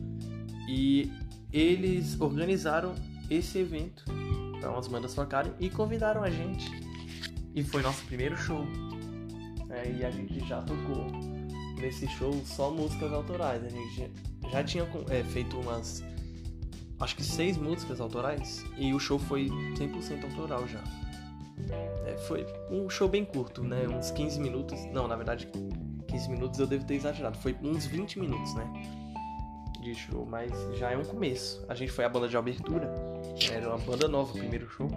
E 0.67 1.11
eles 1.51 2.19
organizaram 2.19 2.95
esse 3.29 3.59
evento 3.59 4.03
para 4.59 4.71
umas 4.71 4.87
bandas 4.87 5.13
tocarem 5.13 5.53
e 5.59 5.69
convidaram 5.69 6.23
a 6.23 6.29
gente. 6.29 6.71
E 7.53 7.63
foi 7.63 7.81
nosso 7.81 8.03
primeiro 8.05 8.35
show. 8.37 8.65
É, 9.69 9.91
e 9.91 10.05
a 10.05 10.11
gente 10.11 10.39
já 10.47 10.61
tocou 10.61 11.07
nesse 11.79 12.07
show 12.07 12.33
só 12.45 12.71
músicas 12.71 13.11
autorais. 13.11 13.63
A 13.63 13.69
gente 13.69 14.11
já 14.51 14.63
tinha 14.63 14.87
é, 15.09 15.23
feito 15.23 15.59
umas. 15.59 16.03
Acho 16.99 17.15
que 17.15 17.23
seis 17.23 17.57
músicas 17.57 17.99
autorais. 17.99 18.63
E 18.77 18.93
o 18.93 18.99
show 18.99 19.19
foi 19.19 19.47
100% 19.47 20.23
autoral 20.23 20.67
já. 20.67 20.81
É, 22.05 22.17
foi 22.27 22.45
um 22.71 22.89
show 22.89 23.07
bem 23.07 23.25
curto, 23.25 23.63
né? 23.63 23.87
Uns 23.87 24.11
15 24.11 24.39
minutos. 24.39 24.85
Não, 24.91 25.07
na 25.07 25.15
verdade, 25.15 25.47
15 26.07 26.29
minutos 26.29 26.59
eu 26.59 26.67
devo 26.67 26.85
ter 26.85 26.95
exagerado. 26.95 27.37
Foi 27.37 27.55
uns 27.61 27.85
20 27.85 28.19
minutos, 28.19 28.53
né? 28.55 28.65
De 29.81 29.93
show, 29.93 30.25
mas 30.25 30.51
já 30.77 30.91
é 30.91 30.97
um 30.97 31.03
começo. 31.03 31.63
A 31.67 31.75
gente 31.75 31.91
foi 31.91 32.05
a 32.05 32.09
banda 32.09 32.27
de 32.29 32.37
abertura. 32.37 33.12
Era 33.51 33.69
uma 33.69 33.77
banda 33.77 34.07
nova, 34.07 34.31
o 34.31 34.37
primeiro 34.37 34.69
show. 34.69 34.89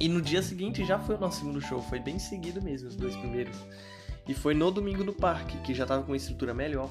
E 0.00 0.08
no 0.08 0.20
dia 0.20 0.42
seguinte 0.42 0.84
já 0.84 0.98
foi 0.98 1.16
o 1.16 1.20
nosso 1.20 1.40
segundo 1.40 1.60
show. 1.60 1.80
Foi 1.82 1.98
bem 1.98 2.18
seguido 2.18 2.62
mesmo, 2.62 2.88
os 2.88 2.96
dois 2.96 3.14
primeiros. 3.16 3.56
E 4.28 4.34
foi 4.34 4.54
no 4.54 4.70
domingo 4.70 5.04
no 5.04 5.12
parque, 5.12 5.58
que 5.58 5.74
já 5.74 5.84
tava 5.84 6.02
com 6.02 6.12
uma 6.12 6.16
estrutura 6.16 6.54
melhor. 6.54 6.90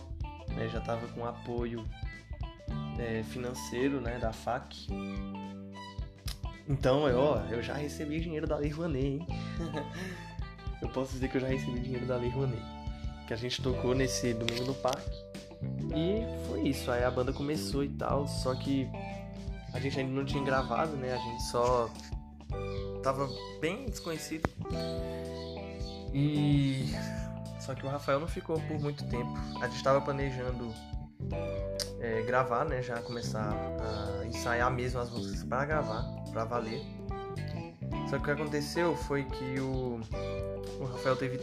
Né? 0.50 0.70
Já 0.70 0.82
tava 0.82 1.08
com 1.10 1.26
apoio 1.26 1.86
é, 3.00 3.24
financeiro, 3.24 4.00
né? 4.02 4.18
Da 4.20 4.32
FAC. 4.32 4.88
Então, 6.70 7.08
eu, 7.08 7.20
ó, 7.20 7.38
eu 7.50 7.62
já 7.62 7.74
recebi 7.74 8.20
dinheiro 8.20 8.48
da 8.48 8.58
Lei 8.58 8.70
Rouanet, 8.70 9.06
hein? 9.06 9.28
eu 10.82 10.90
posso 10.90 11.14
dizer 11.14 11.30
que 11.30 11.38
eu 11.38 11.42
já 11.42 11.48
recebi 11.48 11.80
dinheiro 11.80 12.06
da 12.06 12.16
Lei 12.18 12.30
Rouanet. 12.30 12.64
Que 13.28 13.34
a 13.34 13.38
gente 13.38 13.62
tocou 13.62 13.96
nesse 13.96 14.34
domingo 14.34 14.66
no 14.66 14.74
parque. 14.76 15.32
E 15.96 16.48
foi 16.48 16.68
isso. 16.68 16.90
Aí 16.92 17.04
a 17.04 17.12
banda 17.12 17.34
começou 17.34 17.84
e 17.84 17.90
tal, 17.90 18.28
só 18.28 18.56
que 18.56 18.90
a 19.74 19.80
gente 19.80 20.00
ainda 20.00 20.12
não 20.12 20.26
tinha 20.26 20.44
gravado, 20.44 20.96
né? 20.98 21.14
A 21.14 21.18
gente 21.18 21.44
só 21.44 21.90
tava 23.04 23.30
bem 23.60 23.86
desconhecido. 23.86 24.50
E 26.14 26.94
só 27.60 27.74
que 27.74 27.86
o 27.86 27.90
Rafael 27.90 28.20
não 28.20 28.28
ficou 28.28 28.60
por 28.62 28.80
muito 28.80 29.04
tempo. 29.06 29.34
A 29.62 29.68
gente 29.68 29.84
tava 29.84 30.02
planejando 30.02 30.74
é, 32.00 32.22
gravar, 32.24 32.66
né? 32.66 32.82
Já 32.82 33.02
começar 33.02 33.50
a 33.52 34.26
ensaiar 34.26 34.72
mesmo 34.72 35.00
as 35.00 35.10
músicas 35.10 35.44
para 35.44 35.66
gravar, 35.66 36.04
para 36.32 36.44
valer. 36.46 36.82
Só 38.10 38.18
que 38.18 38.24
o 38.24 38.26
que 38.26 38.32
aconteceu 38.32 38.96
foi 38.96 39.24
que 39.24 39.60
o, 39.60 40.02
o 40.82 40.86
Rafael 40.86 41.16
teve 41.16 41.38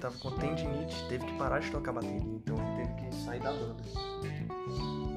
tava 0.00 0.16
com 0.18 0.30
tendinite, 0.30 0.96
teve 1.08 1.26
que 1.26 1.34
parar 1.34 1.58
de 1.58 1.70
tocar 1.70 1.92
bateria, 1.92 2.22
então 2.22 2.56
ele 2.56 2.86
teve 2.86 3.10
que 3.10 3.14
sair 3.16 3.40
da 3.40 3.52
banda. 3.52 5.15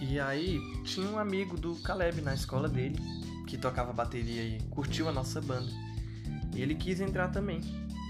E 0.00 0.20
aí 0.20 0.60
tinha 0.84 1.08
um 1.08 1.18
amigo 1.18 1.56
do 1.56 1.74
Caleb 1.76 2.20
na 2.20 2.34
escola 2.34 2.68
dele 2.68 2.98
que 3.46 3.56
tocava 3.56 3.92
bateria 3.92 4.42
e 4.42 4.60
curtiu 4.70 5.08
a 5.08 5.12
nossa 5.12 5.40
banda. 5.40 5.70
E 6.54 6.60
ele 6.60 6.74
quis 6.74 7.00
entrar 7.00 7.28
também. 7.28 7.60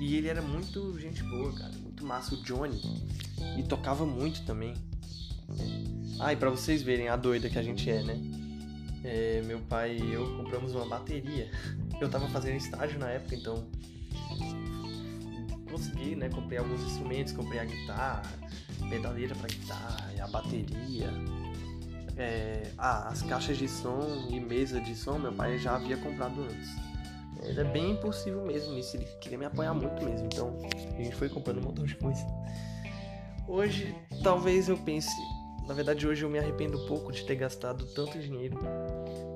E 0.01 0.17
ele 0.17 0.29
era 0.29 0.43
muito 0.43 0.99
gente 0.99 1.23
boa, 1.23 1.53
cara, 1.55 1.73
muito 1.73 2.05
massa 2.05 2.35
o 2.35 2.43
Johnny. 2.43 2.81
E 3.59 3.63
tocava 3.63 4.05
muito 4.05 4.45
também. 4.45 4.75
Ah, 6.19 6.33
e 6.33 6.37
pra 6.37 6.51
vocês 6.51 6.83
verem 6.83 7.09
a 7.09 7.17
doida 7.17 7.49
que 7.49 7.59
a 7.59 7.63
gente 7.63 7.89
é, 7.89 8.03
né? 8.03 8.21
É, 9.05 9.43
meu 9.47 9.61
pai 9.61 9.99
e 9.99 10.13
eu 10.13 10.37
compramos 10.37 10.75
uma 10.75 10.87
bateria. 10.87 11.51
Eu 11.99 12.11
tava 12.11 12.29
fazendo 12.29 12.57
estágio 12.57 12.99
na 12.99 13.09
época, 13.09 13.35
então 13.35 13.67
consegui, 15.71 16.15
né? 16.15 16.29
Comprei 16.29 16.59
alguns 16.59 16.83
instrumentos, 16.83 17.33
comprei 17.33 17.59
a 17.59 17.65
guitarra, 17.65 18.23
pedaleira 18.91 19.35
pra 19.35 19.49
guitarra, 19.49 20.13
a 20.23 20.27
bateria, 20.29 21.11
é, 22.17 22.71
ah, 22.79 23.09
as 23.09 23.23
caixas 23.23 23.57
de 23.59 23.69
som 23.69 24.27
e 24.31 24.41
mesa 24.41 24.81
de 24.81 24.95
som, 24.95 25.19
meu 25.19 25.33
pai 25.33 25.59
já 25.59 25.77
havia 25.77 25.97
comprado 25.97 26.43
antes. 26.43 26.71
Ele 27.43 27.61
é 27.61 27.65
bem 27.65 27.91
impossível 27.93 28.45
mesmo 28.45 28.73
nisso, 28.73 28.97
ele 28.97 29.05
queria 29.21 29.39
me 29.39 29.45
apoiar 29.45 29.75
muito 29.75 30.03
mesmo, 30.05 30.27
então 30.27 30.57
a 30.75 31.03
gente 31.03 31.15
foi 31.15 31.29
comprando 31.29 31.59
um 31.59 31.65
montão 31.65 31.85
de 31.85 31.95
coisa. 31.97 32.27
Hoje, 33.47 33.95
talvez 34.23 34.69
eu 34.69 34.77
pense, 34.79 35.15
na 35.67 35.75
verdade 35.75 36.07
hoje 36.07 36.25
eu 36.25 36.31
me 36.31 36.39
arrependo 36.39 36.83
um 36.83 36.87
pouco 36.87 37.13
de 37.13 37.25
ter 37.25 37.37
gastado 37.37 37.87
tanto 37.95 38.19
dinheiro 38.19 38.59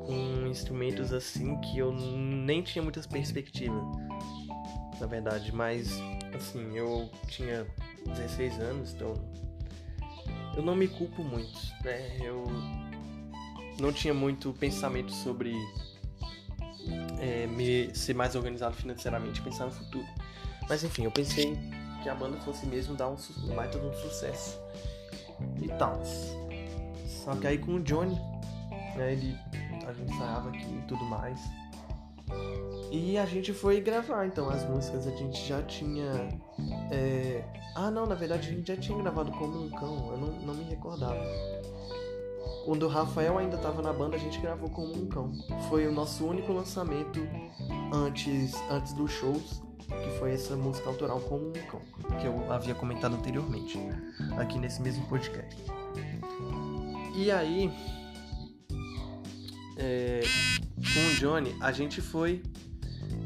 com 0.07 0.47
instrumentos 0.49 1.13
assim 1.13 1.61
que 1.61 1.79
eu 1.79 1.93
nem 1.93 2.63
tinha 2.63 2.83
muitas 2.83 3.07
perspectivas, 3.07 3.85
na 4.99 5.07
verdade, 5.07 5.55
mas 5.55 5.91
assim, 6.35 6.77
eu 6.77 7.11
tinha 7.29 7.67
16 8.07 8.59
anos, 8.61 8.95
então 8.95 9.15
eu 10.57 10.63
não 10.63 10.75
me 10.75 10.89
culpo 10.89 11.23
muito, 11.23 11.59
né? 11.85 12.19
Eu 12.21 12.45
não 13.79 13.93
tinha 13.93 14.13
muito 14.13 14.53
pensamento 14.53 15.13
sobre 15.13 15.55
é, 17.19 17.47
me 17.47 17.95
ser 17.95 18.15
mais 18.15 18.35
organizado 18.35 18.75
financeiramente, 18.75 19.41
pensar 19.43 19.67
no 19.67 19.73
futuro. 19.73 20.07
Mas 20.69 20.85
enfim, 20.85 21.05
eu 21.05 21.11
pensei 21.11 21.57
que 22.03 22.09
a 22.09 22.15
banda 22.15 22.39
fosse 22.39 22.67
mesmo 22.67 22.95
dar 22.95 23.09
um 23.09 23.17
baita 23.55 23.79
de 23.79 23.87
um 23.87 23.95
sucesso 23.95 24.59
e 25.61 25.69
tal. 25.69 26.01
Só 27.07 27.35
que 27.37 27.47
aí 27.47 27.59
com 27.59 27.75
o 27.75 27.81
Johnny, 27.81 28.15
né, 28.97 29.13
ele, 29.13 29.37
a 29.87 29.93
gente 29.93 30.13
ensaiava 30.13 30.49
aqui 30.49 30.65
e 30.65 30.85
tudo 30.87 31.05
mais. 31.05 31.41
E 32.91 33.17
a 33.17 33.25
gente 33.25 33.53
foi 33.53 33.81
gravar 33.81 34.27
então 34.27 34.49
as 34.49 34.69
músicas, 34.69 35.07
a 35.07 35.11
gente 35.11 35.47
já 35.47 35.63
tinha. 35.63 36.11
É... 36.91 37.45
Ah 37.75 37.91
não, 37.91 38.05
na 38.05 38.15
verdade 38.15 38.49
a 38.49 38.53
gente 38.53 38.67
já 38.67 38.77
tinha 38.77 38.99
gravado 38.99 39.31
como 39.33 39.65
um 39.65 39.71
cão, 39.71 40.11
eu 40.11 40.19
não, 40.19 40.33
não 40.47 40.55
me 40.55 40.65
recordava. 40.65 41.21
Quando 42.65 42.83
o 42.85 42.89
Rafael 42.89 43.39
ainda 43.39 43.57
estava 43.57 43.81
na 43.81 43.93
banda, 43.93 44.17
a 44.17 44.19
gente 44.19 44.39
gravou 44.41 44.69
como 44.69 44.93
um 44.93 45.07
cão. 45.07 45.33
Foi 45.69 45.87
o 45.87 45.93
nosso 45.93 46.27
único 46.27 46.53
lançamento 46.53 47.21
antes, 47.93 48.55
antes 48.71 48.93
dos 48.93 49.11
shows 49.11 49.63
que 49.91 50.19
foi 50.19 50.33
essa 50.33 50.57
música 50.57 50.89
autoral 50.89 51.21
como 51.21 51.49
um 51.49 51.53
cão, 51.53 51.81
que 52.21 52.27
eu 52.27 52.53
havia 52.53 52.75
comentado 52.75 53.17
anteriormente, 53.17 53.79
aqui 54.39 54.59
nesse 54.59 54.81
mesmo 54.81 55.05
podcast. 55.07 55.57
E 57.17 57.31
aí, 57.31 57.73
é, 59.77 60.21
com 60.93 61.07
o 61.07 61.17
Johnny, 61.17 61.55
a 61.61 61.73
gente 61.73 62.01
foi 62.01 62.43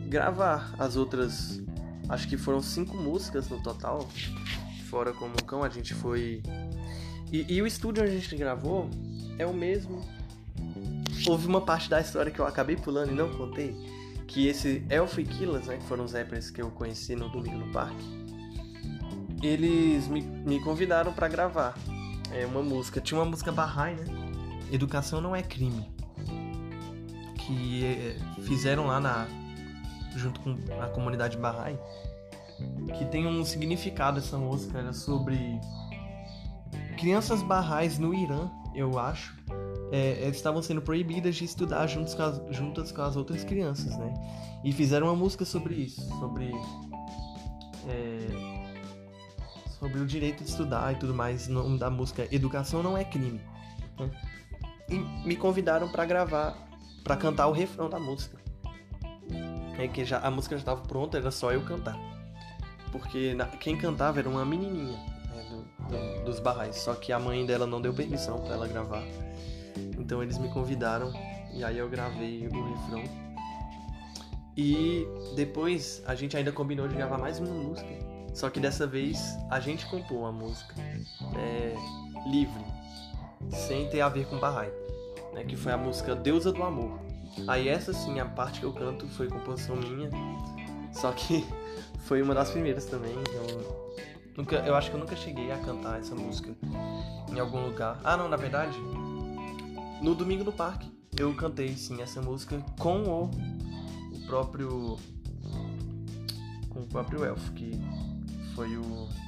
gravar 0.09 0.75
as 0.79 0.97
outras, 0.97 1.63
acho 2.09 2.29
que 2.29 2.37
foram 2.37 2.61
cinco 2.61 2.97
músicas 2.97 3.49
no 3.49 3.63
total, 3.63 4.09
fora 4.89 5.13
como 5.13 5.33
um 5.33 5.47
cão, 5.47 5.63
a 5.63 5.69
gente 5.69 5.95
foi. 5.95 6.43
E, 7.33 7.55
e 7.55 7.63
o 7.63 7.67
estúdio 7.67 8.03
onde 8.03 8.13
a 8.13 8.19
gente 8.19 8.37
gravou 8.37 8.89
é 9.39 9.47
o 9.47 9.53
mesmo. 9.53 10.03
Houve 11.27 11.47
uma 11.47 11.61
parte 11.61 11.89
da 11.89 12.01
história 12.01 12.31
que 12.31 12.39
eu 12.39 12.47
acabei 12.47 12.77
pulando 12.77 13.13
e 13.13 13.15
não 13.15 13.31
contei 13.31 13.75
que 14.27 14.47
esse 14.47 14.85
Elf 14.91 15.19
e 15.19 15.25
Killers, 15.25 15.67
né, 15.67 15.77
que 15.77 15.85
foram 15.85 16.05
os 16.05 16.13
rappers 16.13 16.51
que 16.51 16.61
eu 16.61 16.71
conheci 16.71 17.15
no 17.15 17.29
Domingo 17.29 17.59
no 17.59 17.73
Parque, 17.73 18.05
eles 19.43 20.09
me, 20.09 20.23
me 20.23 20.61
convidaram 20.61 21.13
para 21.13 21.29
gravar 21.29 21.75
é, 22.33 22.45
uma 22.47 22.63
música. 22.63 23.01
Tinha 23.01 23.21
uma 23.21 23.27
música 23.27 23.53
Bahá'í, 23.53 23.95
né? 23.95 24.05
Educação 24.73 25.21
não 25.21 25.37
é 25.37 25.43
crime. 25.43 25.94
Que 27.47 27.85
é, 27.85 28.17
fizeram 28.43 28.87
lá 28.87 29.01
na 29.01 29.27
junto 30.17 30.41
com 30.41 30.57
a 30.81 30.87
comunidade 30.89 31.37
Bahá'í, 31.37 31.77
que 32.97 33.05
tem 33.07 33.27
um 33.27 33.45
significado 33.45 34.19
essa 34.21 34.39
música, 34.39 34.79
era 34.79 34.93
sobre 34.93 35.61
crianças 36.97 37.43
Bahá'ís 37.43 37.99
no 37.99 38.15
Irã, 38.15 38.49
eu 38.75 38.99
acho, 38.99 39.37
é, 39.91 40.29
estavam 40.29 40.63
sendo 40.63 40.81
proibidas 40.81 41.35
de 41.37 41.45
estudar 41.45 41.89
com 41.93 42.23
as, 42.23 42.43
juntas 42.51 42.93
com 42.93 43.03
as 43.03 43.17
outras 43.17 43.45
crianças, 43.45 43.97
né? 43.97 44.15
E 44.65 44.73
fizeram 44.73 45.09
uma 45.09 45.17
música 45.17 45.45
sobre 45.45 45.75
isso, 45.75 46.01
sobre 46.19 46.53
é, 47.89 48.65
sobre 49.79 50.01
o 50.01 50.07
direito 50.07 50.43
de 50.43 50.49
estudar 50.49 50.93
e 50.93 50.97
tudo 50.97 51.15
mais. 51.15 51.47
O 51.49 51.53
nome 51.53 51.79
da 51.79 51.91
música 51.91 52.27
Educação 52.35 52.83
não 52.83 52.97
é 52.97 53.05
crime. 53.05 53.41
Né? 53.99 54.11
E 54.89 54.99
me 55.27 55.37
convidaram 55.37 55.89
para 55.89 56.05
gravar, 56.05 56.57
para 57.05 57.17
cantar 57.17 57.47
o 57.47 57.53
refrão 57.53 57.89
da 57.89 58.01
música. 58.01 58.39
é 59.79 59.87
que 59.87 60.05
já, 60.05 60.19
a 60.19 60.31
música 60.31 60.57
já 60.57 60.61
estava 60.61 60.81
pronta, 60.81 61.19
era 61.19 61.31
só 61.31 61.53
eu 61.53 61.63
cantar. 61.63 61.97
Porque 62.91 63.35
na, 63.35 63.47
quem 63.47 63.77
cantava 63.77 64.19
era 64.19 64.29
uma 64.29 64.45
menininha 64.45 64.97
né, 64.97 65.47
do, 65.51 65.89
do, 65.91 66.25
dos 66.25 66.41
barrais, 66.41 66.77
só 66.77 66.95
que 66.95 67.13
a 67.13 67.19
mãe 67.19 67.45
dela 67.45 67.67
não 67.67 67.81
deu 67.81 67.93
permissão 67.93 68.39
para 68.41 68.55
ela 68.55 68.67
gravar. 68.67 69.03
Então 69.99 70.23
eles 70.23 70.39
me 70.39 70.49
convidaram 70.49 71.13
e 71.53 71.63
aí 71.63 71.79
eu 71.79 71.89
gravei 71.89 72.49
o 72.49 72.75
refrão. 72.75 73.05
E 74.57 75.07
depois 75.35 76.03
a 76.07 76.15
gente 76.15 76.37
ainda 76.37 76.53
combinou 76.53 76.89
de 76.89 76.95
gravar 76.95 77.19
mais 77.19 77.39
uma 77.39 77.53
música. 77.53 77.89
Só 78.33 78.49
que 78.51 78.59
dessa 78.59 78.87
vez 78.87 79.37
a 79.51 79.61
gente 79.61 79.87
compôs 79.87 80.25
a 80.27 80.33
música 80.33 80.75
é, 81.37 81.75
livre, 82.29 82.65
sem 83.51 83.89
ter 83.91 84.01
a 84.01 84.09
ver 84.09 84.27
com 84.27 84.39
Bahá'í, 84.39 84.73
né, 85.35 85.45
que 85.45 85.57
foi 85.57 85.73
a 85.73 85.77
música 85.77 86.15
Deusa 86.15 86.53
do 86.53 86.63
Amor. 86.63 86.99
Aí 87.49 87.69
essa 87.69 87.93
sim, 87.93 88.21
a 88.21 88.25
parte 88.25 88.61
que 88.61 88.67
eu 88.67 88.73
canto 88.73 89.07
foi 89.09 89.29
composição 89.29 89.77
minha, 89.77 90.09
só 90.93 91.11
que 91.13 91.45
foi 92.07 92.23
uma 92.23 92.35
das 92.35 92.51
primeiras 92.51 92.87
também. 92.87 93.13
Eu, 93.13 93.93
nunca, 94.37 94.57
eu 94.57 94.75
acho 94.75 94.91
que 94.91 94.97
eu 94.97 95.01
nunca 95.01 95.17
cheguei 95.17 95.51
a 95.51 95.59
cantar 95.59 95.99
essa 95.99 96.15
música 96.15 96.55
em 97.31 97.39
algum 97.39 97.67
lugar. 97.67 98.01
Ah, 98.05 98.17
não, 98.17 98.29
na 98.29 98.37
verdade, 98.37 98.79
no 100.01 100.15
Domingo 100.15 100.45
no 100.45 100.53
Parque 100.53 100.95
eu 101.19 101.33
cantei 101.35 101.77
sim 101.77 102.01
essa 102.03 102.21
música 102.21 102.61
com 102.79 103.03
o, 103.05 103.25
o 103.25 104.27
próprio 104.27 104.99
com 106.69 106.81
o 106.81 106.87
próprio 106.87 107.25
Elfo, 107.25 107.53
que 107.53 107.73
foi 108.55 108.77
o, 108.77 108.83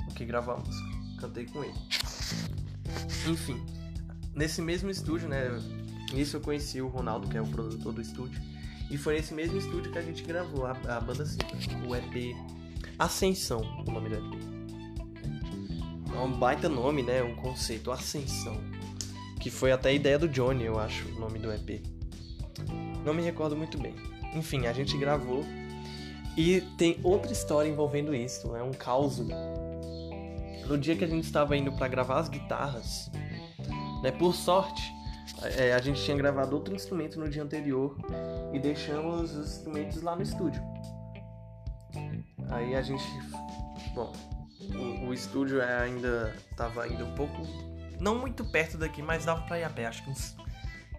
o 0.09 0.14
que 0.14 0.25
gravou 0.25 0.55
a 0.55 0.59
música. 0.59 0.88
Cantei 1.21 1.47
com 1.47 1.62
ele. 1.62 1.75
Enfim, 3.29 3.64
nesse 4.35 4.61
mesmo 4.61 4.90
estúdio, 4.90 5.29
né? 5.29 5.49
Nisso 6.12 6.37
eu 6.37 6.40
conheci 6.40 6.81
o 6.81 6.88
Ronaldo, 6.88 7.29
que 7.29 7.37
é 7.37 7.42
o 7.42 7.47
produtor 7.47 7.92
do 7.92 8.01
estúdio. 8.01 8.40
E 8.90 8.97
foi 8.97 9.14
nesse 9.14 9.35
mesmo 9.35 9.59
estúdio 9.59 9.90
que 9.90 9.99
a 9.99 10.03
gente 10.03 10.23
gravou 10.23 10.66
a, 10.66 10.73
a 10.88 11.01
banda 11.01 11.27
Cita, 11.27 11.47
o 11.87 11.95
EP 11.95 12.37
Ascensão, 12.99 13.61
o 13.87 13.90
nome 13.90 14.09
do 14.09 14.14
EP. 14.14 14.57
É 16.14 16.19
um 16.19 16.33
baita 16.33 16.69
nome, 16.69 17.03
né? 17.03 17.23
Um 17.23 17.35
conceito, 17.37 17.90
Ascensão. 17.90 18.57
Que 19.38 19.51
foi 19.51 19.71
até 19.71 19.90
a 19.90 19.92
ideia 19.92 20.19
do 20.19 20.29
Johnny, 20.29 20.64
eu 20.64 20.79
acho, 20.79 21.07
o 21.09 21.21
nome 21.21 21.38
do 21.38 21.53
EP. 21.53 21.83
Não 23.05 23.12
me 23.12 23.23
recordo 23.23 23.55
muito 23.55 23.77
bem. 23.79 23.95
Enfim, 24.35 24.66
a 24.66 24.73
gente 24.73 24.97
gravou. 24.97 25.45
E 26.37 26.62
tem 26.79 26.99
outra 27.03 27.33
história 27.33 27.69
envolvendo 27.69 28.14
isso, 28.14 28.55
é 28.57 28.62
um 28.62 28.73
caos. 28.73 29.19
No 30.66 30.79
dia 30.79 30.97
que 30.97 31.05
a 31.05 31.09
gente 31.09 31.25
estava 31.25 31.57
indo 31.57 31.73
para 31.73 31.88
gravar 31.88 32.19
as 32.19 32.29
guitarras, 32.29 33.11
né, 34.03 34.11
por 34.11 34.35
sorte, 34.35 34.83
é, 35.42 35.72
a 35.72 35.78
gente 35.80 36.02
tinha 36.02 36.16
gravado 36.16 36.54
outro 36.54 36.74
instrumento 36.74 37.18
no 37.18 37.28
dia 37.28 37.42
anterior 37.42 37.96
e 38.52 38.58
deixamos 38.58 39.34
os 39.34 39.56
instrumentos 39.56 40.02
lá 40.02 40.14
no 40.14 40.22
estúdio. 40.22 40.62
Aí 42.50 42.74
a 42.74 42.82
gente. 42.82 43.04
Bom, 43.94 44.12
o, 44.60 45.08
o 45.08 45.14
estúdio 45.14 45.60
é 45.60 45.82
ainda 45.82 46.34
estava 46.50 46.84
ainda 46.84 47.04
um 47.04 47.14
pouco. 47.14 47.42
Não 48.00 48.18
muito 48.18 48.44
perto 48.44 48.76
daqui, 48.76 49.02
mas 49.02 49.24
dava 49.24 49.42
pra 49.42 49.58
ir 49.58 49.64
a 49.64 49.70
pé, 49.70 49.86
acho 49.86 50.04
que 50.04 50.10
uns 50.10 50.36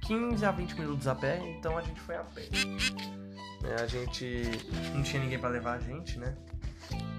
15 0.01 0.45
a 0.45 0.51
20 0.51 0.79
minutos 0.79 1.07
a 1.07 1.13
pé, 1.13 1.37
então 1.57 1.77
a 1.77 1.81
gente 1.81 1.99
foi 2.01 2.15
a 2.15 2.23
pé. 2.23 2.47
É, 3.63 3.81
a 3.81 3.87
gente 3.87 4.43
não 4.93 5.03
tinha 5.03 5.21
ninguém 5.21 5.39
para 5.39 5.49
levar 5.49 5.73
a 5.73 5.79
gente, 5.79 6.17
né? 6.17 6.35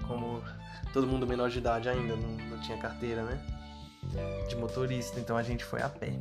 Como 0.07 0.43
todo 0.91 1.07
mundo 1.07 1.25
menor 1.25 1.49
de 1.49 1.59
idade 1.59 1.87
ainda, 1.87 2.15
não, 2.15 2.31
não 2.49 2.59
tinha 2.59 2.77
carteira, 2.77 3.23
né? 3.23 3.58
De 4.47 4.55
motorista, 4.55 5.19
então 5.19 5.37
a 5.37 5.43
gente 5.43 5.63
foi 5.63 5.81
a 5.81 5.89
pé. 5.89 6.11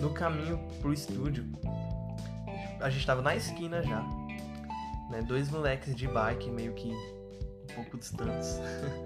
No 0.00 0.10
caminho 0.10 0.58
pro 0.80 0.92
estúdio, 0.92 1.44
a 2.80 2.88
gente 2.90 3.04
tava 3.04 3.22
na 3.22 3.34
esquina 3.34 3.82
já, 3.82 4.02
né? 5.10 5.22
Dois 5.26 5.50
moleques 5.50 5.94
de 5.94 6.06
bike 6.06 6.50
meio 6.50 6.72
que 6.74 6.90
um 6.90 7.74
pouco 7.74 7.98
distantes. 7.98 8.60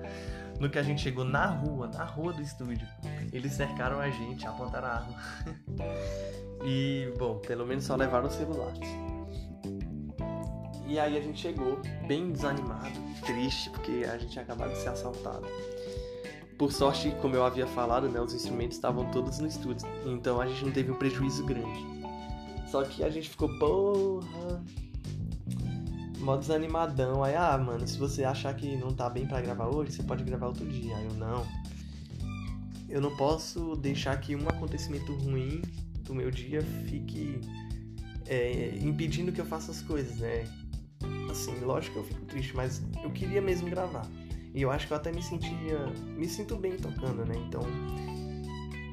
no 0.60 0.70
que 0.70 0.78
a 0.78 0.82
gente 0.82 1.00
chegou 1.00 1.24
na 1.24 1.46
rua, 1.46 1.88
na 1.88 2.04
rua 2.04 2.32
do 2.32 2.42
estúdio, 2.42 2.86
eles 3.32 3.52
cercaram 3.52 3.98
a 3.98 4.10
gente, 4.10 4.46
apontaram 4.46 4.86
a 4.86 4.90
arma. 4.92 5.16
e, 6.64 7.12
bom, 7.18 7.38
pelo 7.38 7.66
menos 7.66 7.84
só 7.84 7.96
levaram 7.96 8.28
os 8.28 8.34
celulares. 8.34 8.88
E 10.86 10.98
aí 10.98 11.16
a 11.16 11.20
gente 11.22 11.40
chegou 11.40 11.80
bem 12.06 12.30
desanimado, 12.30 13.00
triste, 13.24 13.70
porque 13.70 14.04
a 14.04 14.18
gente 14.18 14.32
tinha 14.32 14.44
acabado 14.44 14.72
de 14.72 14.78
ser 14.78 14.90
assaltado. 14.90 15.46
Por 16.58 16.72
sorte, 16.72 17.14
como 17.20 17.34
eu 17.34 17.44
havia 17.44 17.66
falado, 17.66 18.08
né, 18.08 18.20
os 18.20 18.34
instrumentos 18.34 18.76
estavam 18.76 19.10
todos 19.10 19.38
no 19.38 19.46
estúdio, 19.46 19.86
então 20.06 20.40
a 20.40 20.46
gente 20.46 20.64
não 20.64 20.72
teve 20.72 20.90
um 20.90 20.94
prejuízo 20.94 21.44
grande. 21.44 21.84
Só 22.70 22.84
que 22.84 23.02
a 23.02 23.10
gente 23.10 23.28
ficou, 23.28 23.48
porra, 23.58 24.62
mó 26.22 26.36
desanimadão. 26.36 27.22
Aí, 27.22 27.34
ah, 27.34 27.58
mano, 27.58 27.86
se 27.86 27.98
você 27.98 28.24
achar 28.24 28.54
que 28.54 28.76
não 28.76 28.94
tá 28.94 29.10
bem 29.10 29.26
para 29.26 29.40
gravar 29.40 29.66
hoje, 29.66 29.92
você 29.92 30.02
pode 30.02 30.24
gravar 30.24 30.46
outro 30.46 30.64
dia. 30.66 30.96
Aí 30.96 31.04
eu, 31.04 31.14
não. 31.14 31.46
Eu 32.88 33.00
não 33.00 33.14
posso 33.16 33.76
deixar 33.76 34.18
que 34.20 34.34
um 34.34 34.48
acontecimento 34.48 35.12
ruim 35.12 35.60
do 36.04 36.14
meu 36.14 36.30
dia 36.30 36.62
fique 36.88 37.40
é, 38.26 38.78
impedindo 38.80 39.32
que 39.32 39.40
eu 39.40 39.46
faça 39.46 39.70
as 39.70 39.82
coisas, 39.82 40.18
né? 40.18 40.44
Assim, 41.30 41.58
lógico 41.60 41.94
que 41.94 42.00
eu 42.00 42.04
fico 42.04 42.24
triste, 42.26 42.56
mas 42.56 42.82
eu 43.02 43.10
queria 43.10 43.42
mesmo 43.42 43.68
gravar. 43.68 44.06
E 44.54 44.62
eu 44.62 44.70
acho 44.70 44.86
que 44.86 44.92
eu 44.92 44.96
até 44.96 45.10
me 45.10 45.22
sentia. 45.22 45.78
Me 46.16 46.28
sinto 46.28 46.56
bem 46.56 46.76
tocando, 46.76 47.24
né? 47.24 47.34
Então, 47.36 47.62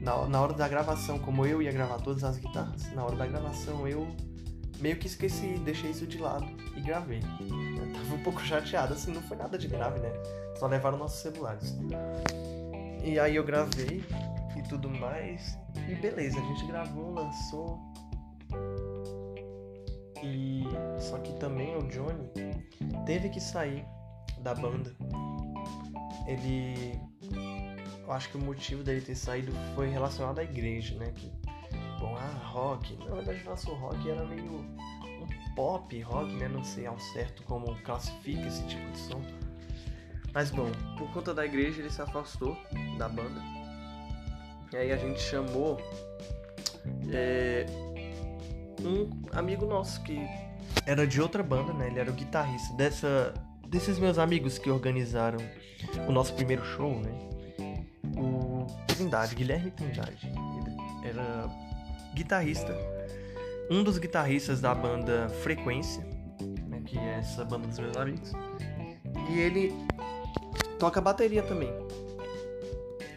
na, 0.02 0.26
na 0.28 0.42
hora 0.42 0.54
da 0.54 0.68
gravação, 0.68 1.20
como 1.20 1.46
eu 1.46 1.62
ia 1.62 1.72
gravar 1.72 2.00
todas 2.00 2.24
as 2.24 2.38
guitarras, 2.38 2.92
na 2.94 3.04
hora 3.04 3.16
da 3.16 3.28
gravação 3.28 3.88
eu 3.88 4.08
meio 4.80 4.98
que 4.98 5.08
esqueci, 5.08 5.60
deixei 5.60 5.92
isso 5.92 6.08
de 6.08 6.18
lado 6.18 6.48
e 6.76 6.82
gravei. 6.82 7.20
Eu 7.20 7.94
tava 7.94 8.16
um 8.16 8.24
pouco 8.24 8.42
chateado, 8.42 8.94
assim, 8.94 9.12
não 9.12 9.22
foi 9.24 9.36
nada 9.36 9.58
de 9.58 9.68
grave, 9.68 10.00
né? 10.00 10.12
Só 10.58 10.68
levaram 10.68 10.98
nossos 10.98 11.22
celulares. 11.22 11.78
E 13.04 13.20
aí 13.20 13.36
eu 13.36 13.44
gravei 13.44 14.04
e 14.58 14.64
tudo 14.64 14.90
mais. 14.90 15.58
E 15.90 15.96
beleza, 15.96 16.40
a 16.40 16.44
gente 16.44 16.66
gravou, 16.68 17.14
lançou. 17.14 17.80
E 20.24 20.64
só 21.00 21.18
que 21.18 21.34
também 21.40 21.76
o 21.78 21.88
Johnny 21.88 22.30
teve 23.06 23.30
que 23.30 23.40
sair 23.40 23.86
da 24.42 24.54
banda 24.54 24.96
ele. 26.30 27.00
Eu 28.04 28.12
acho 28.12 28.30
que 28.30 28.38
o 28.38 28.42
motivo 28.42 28.84
dele 28.84 29.02
ter 29.02 29.16
saído 29.16 29.52
foi 29.76 29.90
relacionado 29.90 30.40
à 30.40 30.44
igreja, 30.44 30.96
né? 30.96 31.12
Que, 31.16 31.32
bom, 32.00 32.16
ah, 32.18 32.46
rock. 32.46 32.96
Na 32.98 33.16
verdade, 33.16 33.44
nosso 33.44 33.72
rock 33.74 34.10
era 34.10 34.26
meio 34.26 34.44
um 34.44 35.56
pop 35.56 36.02
rock, 36.02 36.32
né? 36.34 36.48
Não 36.48 36.64
sei 36.64 36.86
ao 36.86 37.00
certo 37.00 37.44
como 37.44 37.76
classifica 37.84 38.48
esse 38.48 38.64
tipo 38.66 38.90
de 38.92 39.00
som. 39.00 39.22
Mas 40.34 40.52
bom, 40.52 40.72
por 40.98 41.12
conta 41.12 41.34
da 41.34 41.46
igreja 41.46 41.82
ele 41.82 41.90
se 41.90 42.02
afastou 42.02 42.58
da 42.98 43.10
banda. 43.10 43.42
E 44.72 44.78
aí 44.78 44.92
a 44.92 44.98
gente 44.98 45.20
chamou 45.20 45.80
é, 47.12 47.66
um 48.82 49.10
amigo 49.36 49.66
nosso 49.66 50.02
que 50.04 50.20
era 50.86 51.06
de 51.08 51.20
outra 51.20 51.42
banda, 51.42 51.74
né? 51.74 51.88
Ele 51.88 52.00
era 52.00 52.12
o 52.12 52.14
guitarrista 52.14 52.74
dessa 52.76 53.34
desses 53.70 54.00
meus 54.00 54.18
amigos 54.18 54.58
que 54.58 54.70
organizaram 54.70 55.40
o 56.08 56.12
nosso 56.12 56.34
primeiro 56.34 56.66
show, 56.66 57.00
né? 57.00 57.12
O 58.18 58.66
Trindade, 58.88 59.36
Guilherme 59.36 59.72
Trindade, 59.72 60.32
era 61.04 61.48
guitarrista, 62.14 62.76
um 63.70 63.84
dos 63.84 63.98
guitarristas 63.98 64.60
da 64.60 64.74
banda 64.74 65.30
Frequência, 65.44 66.04
né, 66.68 66.82
que 66.86 66.98
é 66.98 67.20
essa 67.20 67.46
banda 67.46 67.68
dos 67.68 67.78
meus 67.80 67.96
amigos, 67.96 68.32
e 69.30 69.40
ele 69.40 69.74
toca 70.80 71.00
bateria 71.00 71.44
também. 71.44 71.72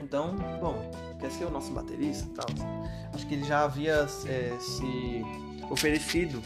Então, 0.01 0.37
bom, 0.61 0.91
quer 1.19 1.31
ser 1.31 1.47
o 1.47 1.51
nosso 1.51 1.73
baterista 1.73 2.29
e 2.29 2.35
tal. 2.35 2.47
Acho 3.15 3.27
que 3.27 3.35
ele 3.35 3.45
já 3.45 3.65
havia 3.65 4.07
é, 4.27 4.57
se 4.61 5.23
oferecido 5.71 6.43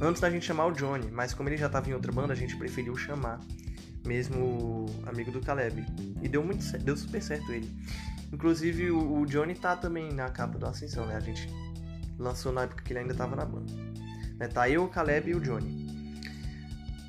antes 0.00 0.20
da 0.20 0.30
gente 0.30 0.44
chamar 0.44 0.66
o 0.66 0.72
Johnny, 0.72 1.10
mas 1.10 1.32
como 1.34 1.48
ele 1.48 1.56
já 1.56 1.66
estava 1.66 1.88
em 1.88 1.94
outra 1.94 2.12
banda, 2.12 2.32
a 2.32 2.36
gente 2.36 2.56
preferiu 2.56 2.96
chamar 2.96 3.40
mesmo 4.04 4.86
amigo 5.06 5.30
do 5.30 5.40
Caleb. 5.40 5.84
E 6.22 6.28
deu 6.28 6.42
muito 6.44 6.64
deu 6.78 6.96
super 6.96 7.22
certo 7.22 7.52
ele. 7.52 7.70
Inclusive 8.32 8.90
o, 8.90 9.20
o, 9.20 9.26
Johnny 9.26 9.54
tá 9.54 9.76
também 9.76 10.12
na 10.12 10.28
capa 10.28 10.58
do 10.58 10.66
Ascensão, 10.66 11.06
né? 11.06 11.16
A 11.16 11.20
gente 11.20 11.48
lançou 12.18 12.52
na 12.52 12.62
época 12.62 12.82
que 12.82 12.92
ele 12.92 13.00
ainda 13.00 13.14
tava 13.14 13.36
na 13.36 13.44
banda. 13.44 13.72
Né? 14.38 14.48
Tá 14.48 14.68
eu, 14.68 14.84
o 14.84 14.88
Caleb 14.88 15.30
e 15.30 15.34
o 15.34 15.40
Johnny. 15.40 15.86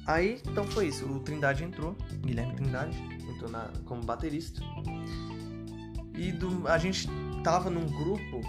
Aí, 0.06 0.42
então 0.46 0.66
foi 0.66 0.88
isso. 0.88 1.06
O 1.06 1.20
Trindade 1.20 1.64
entrou, 1.64 1.96
Guilherme 2.22 2.56
Trindade, 2.56 2.98
entrou 3.30 3.50
na, 3.50 3.70
como 3.86 4.02
baterista. 4.04 4.62
E 6.16 6.32
do, 6.32 6.68
a 6.68 6.78
gente 6.78 7.10
tava 7.44 7.70
num 7.70 7.86
grupo 7.86 8.42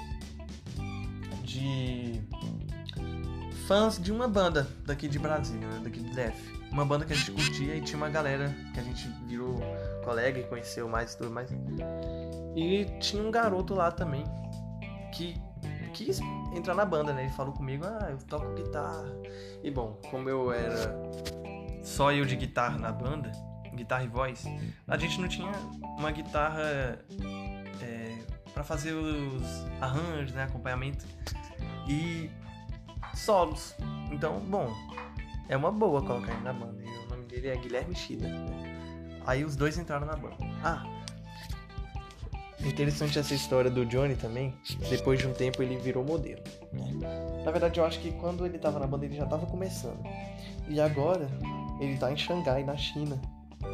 de 1.42 2.22
fãs 3.68 3.98
de 3.98 4.10
uma 4.10 4.26
banda 4.26 4.66
daqui 4.86 5.06
de 5.06 5.18
Brasília, 5.18 5.68
né? 5.68 5.80
daqui 5.84 6.00
de 6.00 6.10
DF. 6.10 6.58
Uma 6.72 6.86
banda 6.86 7.04
que 7.04 7.12
a 7.12 7.16
gente 7.16 7.30
curtia 7.32 7.76
e 7.76 7.82
tinha 7.82 7.98
uma 7.98 8.08
galera 8.08 8.54
que 8.72 8.80
a 8.80 8.82
gente 8.82 9.06
virou 9.26 9.60
colega 10.02 10.40
e 10.40 10.44
conheceu 10.44 10.88
mais 10.88 11.12
e 11.12 11.18
tudo 11.18 11.30
mais. 11.30 11.50
E 12.56 12.86
tinha 12.98 13.22
um 13.22 13.30
garoto 13.30 13.74
lá 13.74 13.90
também 13.90 14.24
que 15.12 15.34
quis 15.92 16.18
entrar 16.54 16.74
na 16.74 16.84
banda, 16.84 17.12
né? 17.12 17.24
Ele 17.24 17.32
falou 17.32 17.52
comigo, 17.52 17.84
ah, 17.84 18.08
eu 18.10 18.18
toco 18.18 18.54
guitarra. 18.54 19.04
E 19.62 19.70
bom, 19.70 19.98
como 20.10 20.30
eu 20.30 20.50
era 20.50 20.94
só 21.82 22.10
eu 22.10 22.24
de 22.24 22.36
guitarra 22.36 22.78
na 22.78 22.90
banda, 22.90 23.30
guitarra 23.74 24.04
e 24.04 24.08
voz, 24.08 24.44
a 24.86 24.96
gente 24.96 25.20
não 25.20 25.28
tinha 25.28 25.52
uma 25.98 26.10
guitarra 26.10 26.98
é, 27.82 28.18
para 28.54 28.64
fazer 28.64 28.94
os 28.94 29.42
arranjos, 29.80 30.32
né, 30.32 30.44
acompanhamento 30.44 31.06
e 31.86 32.30
solos. 33.14 33.74
Então, 34.10 34.40
bom, 34.40 34.72
é 35.48 35.56
uma 35.56 35.70
boa 35.70 36.02
colocar 36.02 36.32
ele 36.32 36.42
na 36.42 36.52
banda. 36.52 36.82
E 36.82 37.06
o 37.06 37.08
nome 37.08 37.24
dele 37.26 37.48
é 37.48 37.56
Guilherme 37.56 37.94
Shida. 37.94 38.28
Né? 38.28 39.20
Aí 39.26 39.44
os 39.44 39.56
dois 39.56 39.78
entraram 39.78 40.06
na 40.06 40.16
banda. 40.16 40.36
Ah, 40.62 40.84
interessante 42.60 43.18
essa 43.18 43.34
história 43.34 43.70
do 43.70 43.84
Johnny 43.86 44.16
também. 44.16 44.54
Depois 44.88 45.18
de 45.18 45.26
um 45.26 45.32
tempo 45.32 45.62
ele 45.62 45.76
virou 45.76 46.04
modelo. 46.04 46.42
Né? 46.72 46.90
Na 47.44 47.50
verdade, 47.50 47.78
eu 47.80 47.84
acho 47.84 48.00
que 48.00 48.12
quando 48.12 48.44
ele 48.44 48.58
tava 48.58 48.78
na 48.78 48.86
banda 48.86 49.04
ele 49.04 49.16
já 49.16 49.26
tava 49.26 49.46
começando. 49.46 50.02
E 50.68 50.80
agora 50.80 51.28
ele 51.80 51.96
tá 51.96 52.12
em 52.12 52.16
Xangai, 52.16 52.64
na 52.64 52.76
China. 52.76 53.20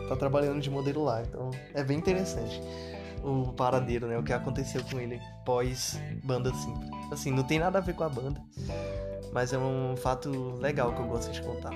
Tá 0.09 0.17
trabalhando 0.17 0.61
de 0.61 0.71
modelo 0.71 1.05
lá. 1.05 1.23
Então 1.23 1.51
é 1.73 1.83
bem 1.83 1.99
interessante 1.99 2.61
o 3.25 3.53
paradeiro, 3.55 4.07
né? 4.07 4.19
O 4.19 4.23
que 4.23 4.33
aconteceu 4.33 4.85
com 4.85 5.01
ele 5.01 5.21
pós 5.45 5.99
banda 6.23 6.53
simples. 6.55 6.91
Assim, 7.11 7.31
não 7.31 7.43
tem 7.43 7.59
nada 7.59 7.79
a 7.79 7.81
ver 7.81 7.95
com 7.95 8.05
a 8.05 8.09
banda. 8.09 8.41
Mas 9.35 9.53
é 9.53 9.59
um 9.59 9.97
fato 9.97 10.31
legal 10.61 10.95
que 10.95 11.01
eu 11.01 11.07
gosto 11.07 11.33
de 11.33 11.43
contar. 11.43 11.75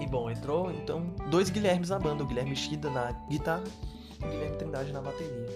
E 0.00 0.06
bom, 0.06 0.30
entrou 0.30 0.70
então 0.70 1.12
dois 1.30 1.50
Guilhermes 1.50 1.90
na 1.90 1.98
banda, 1.98 2.22
o 2.22 2.26
Guilherme 2.26 2.54
Shida 2.54 2.88
na 2.88 3.10
guitarra 3.28 3.64
e 4.22 4.24
o 4.24 4.30
Guilherme 4.30 4.56
Trindade 4.56 4.92
na 4.92 5.02
bateria. 5.02 5.46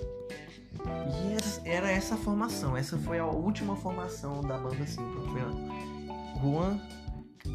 E 0.85 1.69
era 1.69 1.91
essa 1.91 2.17
formação, 2.17 2.77
essa 2.77 2.99
foi 2.99 3.21
a 3.21 3.27
última 3.27 3.77
formação 3.77 4.41
da 4.41 4.59
banda 4.59 4.85
simples. 4.87 5.25
Foi 5.31 5.41
a 5.41 6.41
Juan, 6.41 6.81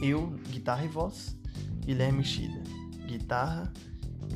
eu, 0.02 0.28
guitarra 0.50 0.86
e 0.86 0.88
voz, 0.88 1.36
Guilherme 1.82 2.24
Shida, 2.24 2.64
guitarra, 3.08 3.74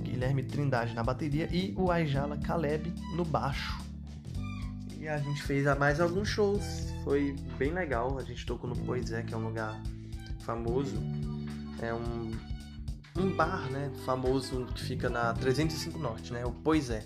Guilherme 0.03 0.43
Trindade 0.43 0.93
na 0.93 1.03
bateria 1.03 1.47
e 1.51 1.73
o 1.77 1.89
Aijala 1.91 2.37
Caleb 2.37 2.93
no 3.15 3.23
baixo. 3.23 3.79
E 4.97 5.07
a 5.07 5.17
gente 5.17 5.41
fez 5.43 5.65
mais 5.77 6.01
alguns 6.01 6.27
shows, 6.27 6.88
foi 7.03 7.35
bem 7.57 7.71
legal. 7.71 8.17
A 8.17 8.23
gente 8.23 8.45
tocou 8.45 8.69
no 8.69 8.75
Poisé, 8.75 9.21
que 9.23 9.33
é 9.33 9.37
um 9.37 9.43
lugar 9.43 9.81
famoso. 10.39 10.95
É 11.81 11.93
um, 11.93 12.31
um 13.17 13.35
bar, 13.35 13.69
né, 13.71 13.91
famoso 14.05 14.65
que 14.75 14.83
fica 14.83 15.09
na 15.09 15.33
305 15.33 15.97
Norte, 15.97 16.33
né, 16.33 16.45
o 16.45 16.51
Poisé. 16.51 17.05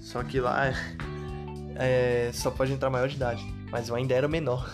Só 0.00 0.22
que 0.22 0.40
lá 0.40 0.72
é, 1.76 2.30
só 2.32 2.50
pode 2.50 2.72
entrar 2.72 2.90
maior 2.90 3.08
de 3.08 3.16
idade, 3.16 3.44
mas 3.70 3.88
eu 3.88 3.94
ainda 3.94 4.14
era 4.14 4.28
menor. 4.28 4.70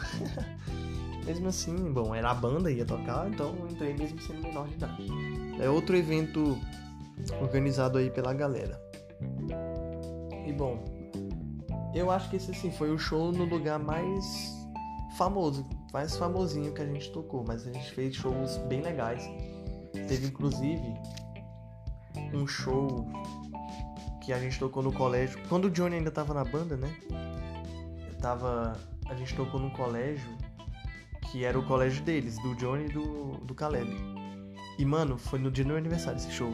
mesmo 1.24 1.48
assim, 1.48 1.92
bom, 1.92 2.14
era 2.14 2.30
a 2.30 2.34
banda 2.34 2.70
ia 2.70 2.84
tocar, 2.84 3.28
então 3.28 3.55
eu 3.61 3.68
entrei 3.68 3.94
mesmo 3.94 4.20
sendo 4.20 4.42
menor 4.42 4.66
de 4.68 4.74
idade. 4.74 5.09
É 5.61 5.68
outro 5.68 5.96
evento 5.96 6.59
organizado 7.40 7.98
aí 7.98 8.11
pela 8.11 8.32
galera. 8.32 8.80
E 10.46 10.53
bom, 10.53 10.84
eu 11.95 12.11
acho 12.11 12.30
que 12.30 12.36
esse 12.36 12.51
assim 12.51 12.70
foi 12.70 12.91
o 12.91 12.99
show 12.99 13.32
no 13.32 13.45
lugar 13.45 13.78
mais 13.78 14.57
famoso, 15.16 15.66
mais 15.93 16.16
famosinho 16.16 16.72
que 16.72 16.80
a 16.80 16.86
gente 16.86 17.11
tocou, 17.11 17.45
mas 17.47 17.66
a 17.66 17.72
gente 17.72 17.91
fez 17.93 18.14
shows 18.14 18.57
bem 18.68 18.80
legais. 18.80 19.28
Teve 19.93 20.28
inclusive 20.28 20.95
um 22.32 22.47
show 22.47 23.07
que 24.22 24.32
a 24.32 24.38
gente 24.38 24.59
tocou 24.59 24.82
no 24.82 24.93
colégio. 24.93 25.38
Quando 25.49 25.64
o 25.64 25.70
Johnny 25.70 25.97
ainda 25.97 26.11
tava 26.11 26.32
na 26.32 26.45
banda, 26.45 26.76
né? 26.76 26.95
Eu 28.07 28.16
tava. 28.18 28.78
A 29.09 29.14
gente 29.16 29.34
tocou 29.34 29.59
num 29.59 29.70
colégio 29.70 30.30
que 31.32 31.45
era 31.45 31.59
o 31.59 31.66
colégio 31.66 32.05
deles, 32.05 32.38
do 32.38 32.55
Johnny 32.55 32.86
e 32.86 32.93
do, 32.93 33.32
do 33.45 33.55
Caleb. 33.55 33.91
E 34.78 34.84
mano, 34.84 35.18
foi 35.18 35.38
no 35.38 35.51
dia 35.51 35.64
do 35.64 35.68
meu 35.68 35.76
aniversário 35.76 36.18
esse 36.18 36.30
show. 36.30 36.53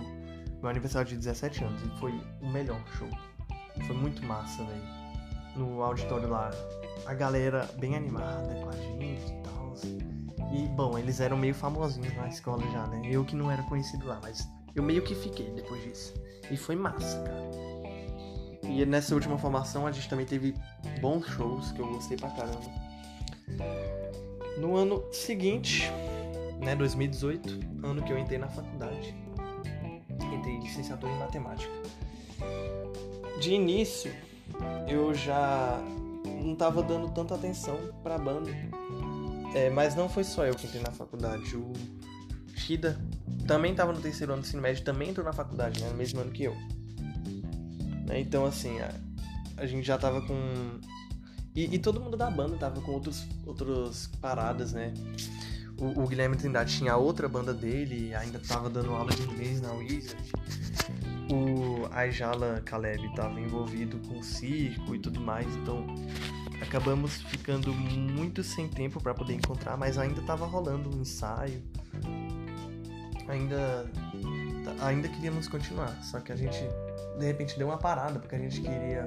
Meu 0.60 0.70
aniversário 0.70 1.08
de 1.08 1.16
17 1.16 1.64
anos. 1.64 1.82
E 1.82 2.00
foi 2.00 2.12
o 2.40 2.48
melhor 2.48 2.82
show. 2.98 3.08
Foi 3.86 3.94
muito 3.94 4.24
massa, 4.24 4.64
velho 4.64 5.05
no 5.56 5.82
auditório 5.82 6.28
lá, 6.28 6.50
a 7.04 7.14
galera 7.14 7.68
bem 7.78 7.96
animada 7.96 8.54
com 8.54 8.68
a 8.68 8.72
gente 8.72 9.26
e 9.26 9.42
tal. 9.42 9.74
E 10.52 10.68
bom, 10.68 10.98
eles 10.98 11.20
eram 11.20 11.36
meio 11.36 11.54
famosinhos 11.54 12.14
na 12.16 12.28
escola 12.28 12.62
já, 12.70 12.86
né? 12.86 13.02
Eu 13.04 13.24
que 13.24 13.34
não 13.34 13.50
era 13.50 13.62
conhecido 13.64 14.06
lá, 14.06 14.18
mas 14.22 14.48
eu 14.74 14.82
meio 14.82 15.02
que 15.02 15.14
fiquei 15.14 15.50
depois 15.50 15.82
disso. 15.82 16.14
E 16.50 16.56
foi 16.56 16.76
massa, 16.76 17.22
cara. 17.22 17.66
E 18.62 18.84
nessa 18.84 19.14
última 19.14 19.38
formação 19.38 19.86
a 19.86 19.92
gente 19.92 20.08
também 20.08 20.26
teve 20.26 20.54
bons 21.00 21.26
shows 21.26 21.72
que 21.72 21.80
eu 21.80 21.86
gostei 21.86 22.16
pra 22.16 22.30
caramba. 22.30 22.86
No 24.58 24.76
ano 24.76 25.02
seguinte, 25.12 25.90
né, 26.58 26.74
2018, 26.74 27.60
ano 27.82 28.02
que 28.02 28.12
eu 28.12 28.18
entrei 28.18 28.38
na 28.38 28.48
faculdade, 28.48 29.14
entrei 30.32 30.58
licenciatura 30.58 31.12
em 31.12 31.18
matemática. 31.18 31.72
De 33.40 33.52
início, 33.52 34.12
eu 34.88 35.14
já 35.14 35.80
não 36.24 36.52
estava 36.52 36.82
dando 36.82 37.10
tanta 37.10 37.34
atenção 37.34 37.78
para 38.02 38.14
a 38.14 38.18
banda. 38.18 38.50
É, 39.54 39.70
mas 39.70 39.94
não 39.94 40.08
foi 40.08 40.24
só 40.24 40.44
eu 40.46 40.54
que 40.54 40.66
entrei 40.66 40.82
na 40.82 40.92
faculdade. 40.92 41.56
O 41.56 41.72
Shida 42.54 43.00
também 43.46 43.72
estava 43.72 43.92
no 43.92 44.00
terceiro 44.00 44.32
ano 44.32 44.42
do 44.42 44.46
ensino 44.46 44.62
médio, 44.62 44.84
também 44.84 45.10
entrou 45.10 45.24
na 45.24 45.32
faculdade, 45.32 45.82
né, 45.82 45.88
no 45.88 45.96
mesmo 45.96 46.20
ano 46.20 46.30
que 46.30 46.44
eu. 46.44 46.54
Né, 48.06 48.20
então, 48.20 48.44
assim, 48.44 48.78
a, 48.80 48.92
a, 49.56 49.66
gente 49.66 49.86
já 49.86 49.98
tava 49.98 50.20
com. 50.22 50.34
E, 51.54 51.74
e, 51.74 51.78
todo 51.78 52.00
mundo 52.00 52.16
da 52.16 52.30
banda 52.30 52.56
tava 52.56 52.80
com 52.82 52.92
outros, 52.92 53.26
outras 53.46 54.08
paradas, 54.20 54.72
né? 54.72 54.92
O, 55.78 56.02
o 56.02 56.06
Guilherme 56.06 56.36
Trindade 56.36 56.76
tinha 56.76 56.96
outra 56.96 57.28
banda 57.28 57.52
dele, 57.52 58.14
ainda 58.14 58.38
tava 58.38 58.68
dando 58.68 58.92
aula 58.92 59.10
de 59.10 59.22
inglês 59.22 59.60
na 59.60 59.72
Wizard 59.72 60.32
o 61.30 61.86
Ajala 61.92 62.62
Caleb 62.64 63.06
estava 63.06 63.40
envolvido 63.40 63.98
com 64.08 64.22
circo 64.22 64.94
e 64.94 64.98
tudo 64.98 65.20
mais, 65.20 65.46
então 65.56 65.84
acabamos 66.60 67.22
ficando 67.22 67.72
muito 67.72 68.42
sem 68.42 68.68
tempo 68.68 69.00
para 69.00 69.14
poder 69.14 69.34
encontrar, 69.34 69.76
mas 69.76 69.98
ainda 69.98 70.20
estava 70.20 70.46
rolando 70.46 70.94
um 70.94 71.00
ensaio. 71.00 71.62
Ainda 73.28 73.90
ainda 74.80 75.08
queríamos 75.08 75.48
continuar, 75.48 75.96
só 76.02 76.20
que 76.20 76.32
a 76.32 76.36
gente 76.36 76.58
de 77.18 77.26
repente 77.26 77.58
deu 77.58 77.68
uma 77.68 77.78
parada 77.78 78.18
porque 78.18 78.34
a 78.34 78.38
gente 78.38 78.60
queria 78.60 79.06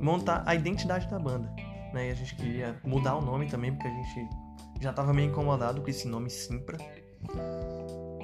montar 0.00 0.42
a 0.46 0.54
identidade 0.54 1.08
da 1.08 1.18
banda, 1.18 1.50
né? 1.92 2.08
E 2.08 2.10
a 2.10 2.14
gente 2.14 2.34
queria 2.36 2.78
mudar 2.84 3.16
o 3.16 3.22
nome 3.22 3.46
também 3.48 3.72
porque 3.72 3.88
a 3.88 3.90
gente 3.90 4.28
já 4.80 4.90
estava 4.90 5.14
meio 5.14 5.30
incomodado 5.30 5.80
com 5.80 5.88
esse 5.88 6.06
nome 6.06 6.28
Simpra 6.28 6.76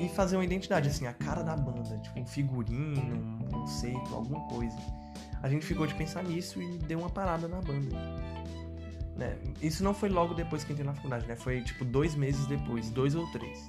e 0.03 0.09
fazer 0.09 0.37
uma 0.37 0.45
identidade, 0.45 0.89
assim, 0.89 1.07
a 1.07 1.13
cara 1.13 1.43
da 1.43 1.57
banda, 1.57 1.97
tipo 1.99 2.19
um 2.19 2.27
figurino, 2.27 3.39
um 3.41 3.49
conceito, 3.49 4.13
alguma 4.13 4.41
coisa. 4.49 4.77
A 5.41 5.49
gente 5.49 5.65
ficou 5.65 5.87
de 5.87 5.95
pensar 5.95 6.25
nisso 6.25 6.61
e 6.61 6.79
deu 6.79 6.99
uma 6.99 7.11
parada 7.11 7.47
na 7.47 7.61
banda. 7.61 7.97
Né? 9.17 9.39
Isso 9.61 9.85
não 9.85 9.95
foi 9.95 10.09
logo 10.09 10.35
depois 10.35 10.65
que 10.65 10.73
entrei 10.73 10.87
na 10.87 10.95
faculdade, 10.95 11.27
né? 11.27 11.37
Foi 11.37 11.63
tipo 11.63 11.85
dois 11.85 12.15
meses 12.15 12.47
depois, 12.47 12.91
dois 12.91 13.15
ou 13.15 13.31
três. 13.31 13.69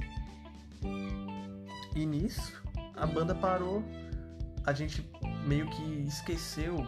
E 1.95 2.05
nisso, 2.05 2.63
a 2.95 3.05
banda 3.05 3.35
parou, 3.35 3.83
a 4.65 4.73
gente 4.73 5.07
meio 5.45 5.69
que 5.69 5.83
esqueceu, 6.07 6.87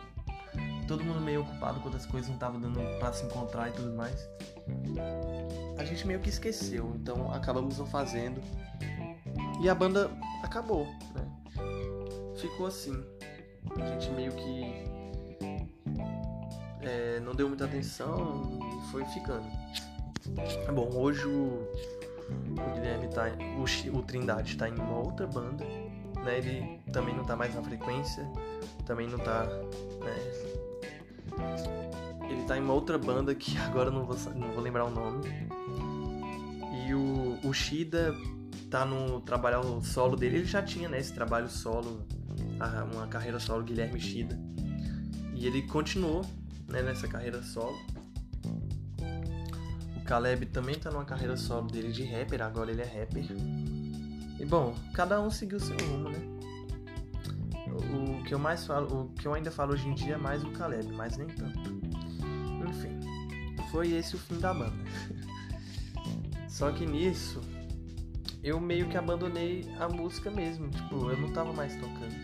todo 0.88 1.04
mundo 1.04 1.22
meio 1.22 1.42
ocupado 1.42 1.80
com 1.80 1.86
outras 1.86 2.06
coisas, 2.06 2.30
não 2.30 2.38
tava 2.38 2.58
dando 2.58 2.80
pra 3.00 3.14
se 3.14 3.26
encontrar 3.26 3.70
e 3.70 3.74
tudo 3.74 3.96
mais. 3.96 4.28
A 5.78 5.84
gente 5.84 6.08
meio 6.08 6.20
que 6.20 6.30
esqueceu, 6.30 6.94
então 6.96 7.32
acabamos 7.32 7.78
não 7.78 7.86
fazendo. 7.86 8.42
E 9.62 9.70
a 9.70 9.76
banda 9.76 10.12
acabou, 10.44 10.86
né? 11.14 11.26
Ficou 12.38 12.68
assim. 12.68 13.04
A 13.76 13.86
gente 13.86 14.10
meio 14.12 14.32
que 14.32 14.86
é, 16.82 17.20
não 17.20 17.34
deu 17.34 17.48
muita 17.48 17.66
atenção 17.66 18.60
e 18.62 18.92
foi 18.92 19.04
ficando. 19.06 19.46
Bom, 20.74 20.90
hoje 20.96 21.26
o, 21.26 21.68
o 22.30 22.74
Guilherme 22.74 23.08
tá. 23.10 23.26
O, 23.58 23.98
o 23.98 24.02
Trindade 24.04 24.56
tá 24.58 24.70
em 24.70 24.76
uma 24.76 25.00
outra 25.00 25.26
banda. 25.26 25.64
Né? 26.24 26.38
Ele 26.38 26.82
também 26.92 27.16
não 27.16 27.24
tá 27.24 27.36
mais 27.36 27.56
na 27.56 27.62
frequência. 27.62 28.28
Também 28.86 29.08
não 29.08 29.20
tá. 29.20 29.46
Né? 29.46 30.16
Ele 32.30 32.44
tá 32.44 32.58
em 32.58 32.62
uma 32.62 32.74
outra 32.74 32.98
banda 32.98 33.34
que 33.34 33.58
agora 33.66 33.90
não 33.90 34.06
vou, 34.06 34.18
não 34.36 34.52
vou 34.52 34.62
lembrar 34.62 34.86
o 34.86 34.92
nome. 34.92 35.28
E 36.88 36.94
o, 36.94 37.40
o 37.48 37.54
Shida 37.54 38.14
tá 38.76 38.84
no 38.84 39.22
trabalho 39.22 39.82
solo 39.82 40.18
dele, 40.18 40.40
ele 40.40 40.46
já 40.46 40.62
tinha, 40.62 40.90
né, 40.90 41.00
esse 41.00 41.14
trabalho 41.14 41.48
solo, 41.48 42.06
uma 42.94 43.08
carreira 43.08 43.40
solo 43.40 43.64
Guilherme 43.64 44.02
Shida. 44.02 44.38
E 45.34 45.48
ele 45.48 45.62
continuou, 45.62 46.26
né, 46.68 46.82
nessa 46.82 47.08
carreira 47.08 47.42
solo. 47.42 47.78
O 49.96 50.04
Caleb 50.04 50.48
também 50.48 50.76
tá 50.76 50.92
numa 50.92 51.06
carreira 51.06 51.38
solo 51.38 51.68
dele 51.68 51.94
de 51.94 52.04
rapper, 52.04 52.42
agora 52.42 52.70
ele 52.70 52.82
é 52.82 52.86
rapper. 52.86 53.26
E 54.38 54.46
bom, 54.46 54.76
cada 54.94 55.22
um 55.22 55.32
seguiu 55.32 55.58
seu 55.58 55.78
rumo, 55.78 56.10
né? 56.10 56.20
O 57.94 58.24
que 58.26 58.34
eu 58.34 58.40
mais 58.40 58.66
falo, 58.66 59.04
o 59.04 59.10
que 59.14 59.26
eu 59.26 59.34
ainda 59.34 59.52
falo 59.52 59.72
hoje 59.72 59.88
em 59.88 59.94
dia 59.94 60.16
é 60.16 60.18
mais 60.18 60.44
o 60.44 60.52
Caleb, 60.52 60.92
mas 60.92 61.16
nem 61.16 61.28
tanto. 61.28 61.62
Enfim, 62.68 63.00
foi 63.72 63.94
esse 63.94 64.16
o 64.16 64.20
fim 64.20 64.38
da 64.38 64.54
banda. 64.54 64.76
Só 66.50 66.74
que 66.74 66.86
nisso, 66.86 67.40
eu 68.46 68.60
meio 68.60 68.88
que 68.88 68.96
abandonei 68.96 69.66
a 69.80 69.90
música 69.90 70.30
mesmo. 70.30 70.70
Tipo, 70.70 71.10
eu 71.10 71.18
não 71.18 71.34
tava 71.34 71.52
mais 71.52 71.76
tocando. 71.76 72.16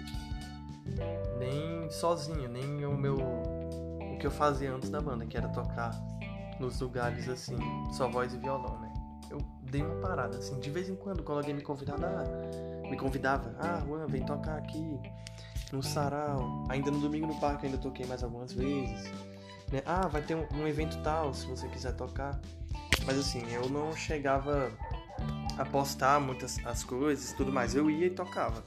Nem 1.39 1.89
sozinho, 1.89 2.47
nem 2.47 2.85
o 2.85 2.95
meu. 2.95 3.17
O 3.17 4.17
que 4.19 4.27
eu 4.27 4.31
fazia 4.31 4.71
antes 4.71 4.91
da 4.91 5.01
banda, 5.01 5.25
que 5.25 5.35
era 5.35 5.49
tocar 5.49 5.91
nos 6.59 6.79
lugares 6.79 7.27
assim, 7.27 7.57
só 7.91 8.07
voz 8.07 8.35
e 8.35 8.37
violão, 8.37 8.79
né? 8.79 8.93
Eu 9.31 9.39
dei 9.63 9.81
uma 9.81 9.95
parada, 9.95 10.37
assim, 10.37 10.59
de 10.59 10.69
vez 10.69 10.87
em 10.89 10.95
quando, 10.95 11.23
quando 11.23 11.39
alguém 11.39 11.55
me 11.55 11.63
convidava, 11.63 12.05
ah, 12.05 12.87
me 12.87 12.95
convidava, 12.95 13.55
ah, 13.57 13.81
Juan, 13.83 14.05
vem 14.05 14.23
tocar 14.23 14.59
aqui 14.59 14.99
no 15.71 15.81
sarau. 15.81 16.65
Ainda 16.69 16.91
no 16.91 16.99
domingo 16.99 17.25
no 17.25 17.39
parque 17.39 17.65
ainda 17.65 17.79
toquei 17.79 18.05
mais 18.05 18.23
algumas 18.23 18.53
vezes. 18.53 19.11
Né? 19.71 19.81
Ah, 19.87 20.07
vai 20.07 20.21
ter 20.21 20.35
um, 20.35 20.45
um 20.53 20.67
evento 20.67 21.01
tal, 21.01 21.33
se 21.33 21.47
você 21.47 21.67
quiser 21.67 21.95
tocar. 21.95 22.39
Mas 23.07 23.17
assim, 23.17 23.41
eu 23.51 23.67
não 23.69 23.95
chegava 23.95 24.71
a 25.61 25.65
postar 25.65 26.19
muitas 26.19 26.57
as 26.65 26.83
coisas 26.83 27.33
tudo 27.33 27.51
mais. 27.51 27.75
Eu 27.75 27.89
ia 27.89 28.07
e 28.07 28.09
tocava. 28.09 28.63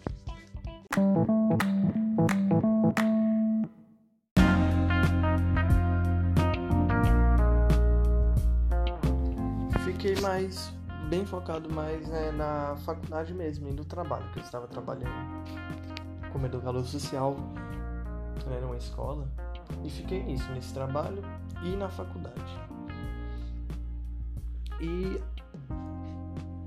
Fiquei 9.85 10.21
mais 10.21 10.73
bem 11.09 11.27
focado 11.27 11.71
mais 11.73 12.07
né, 12.09 12.31
na 12.33 12.77
faculdade 12.85 13.35
mesmo, 13.35 13.69
e 13.69 13.73
no 13.73 13.85
trabalho, 13.85 14.31
que 14.33 14.39
eu 14.39 14.43
estava 14.43 14.67
trabalhando 14.69 15.45
como 16.33 16.47
educador 16.47 16.85
social 16.85 17.37
né, 18.47 18.61
numa 18.61 18.77
escola. 18.77 19.29
E 19.83 19.91
fiquei 19.91 20.23
nisso, 20.23 20.51
nesse 20.53 20.73
trabalho 20.73 21.23
e 21.63 21.75
na 21.77 21.89
faculdade. 21.89 22.61
E 24.81 25.21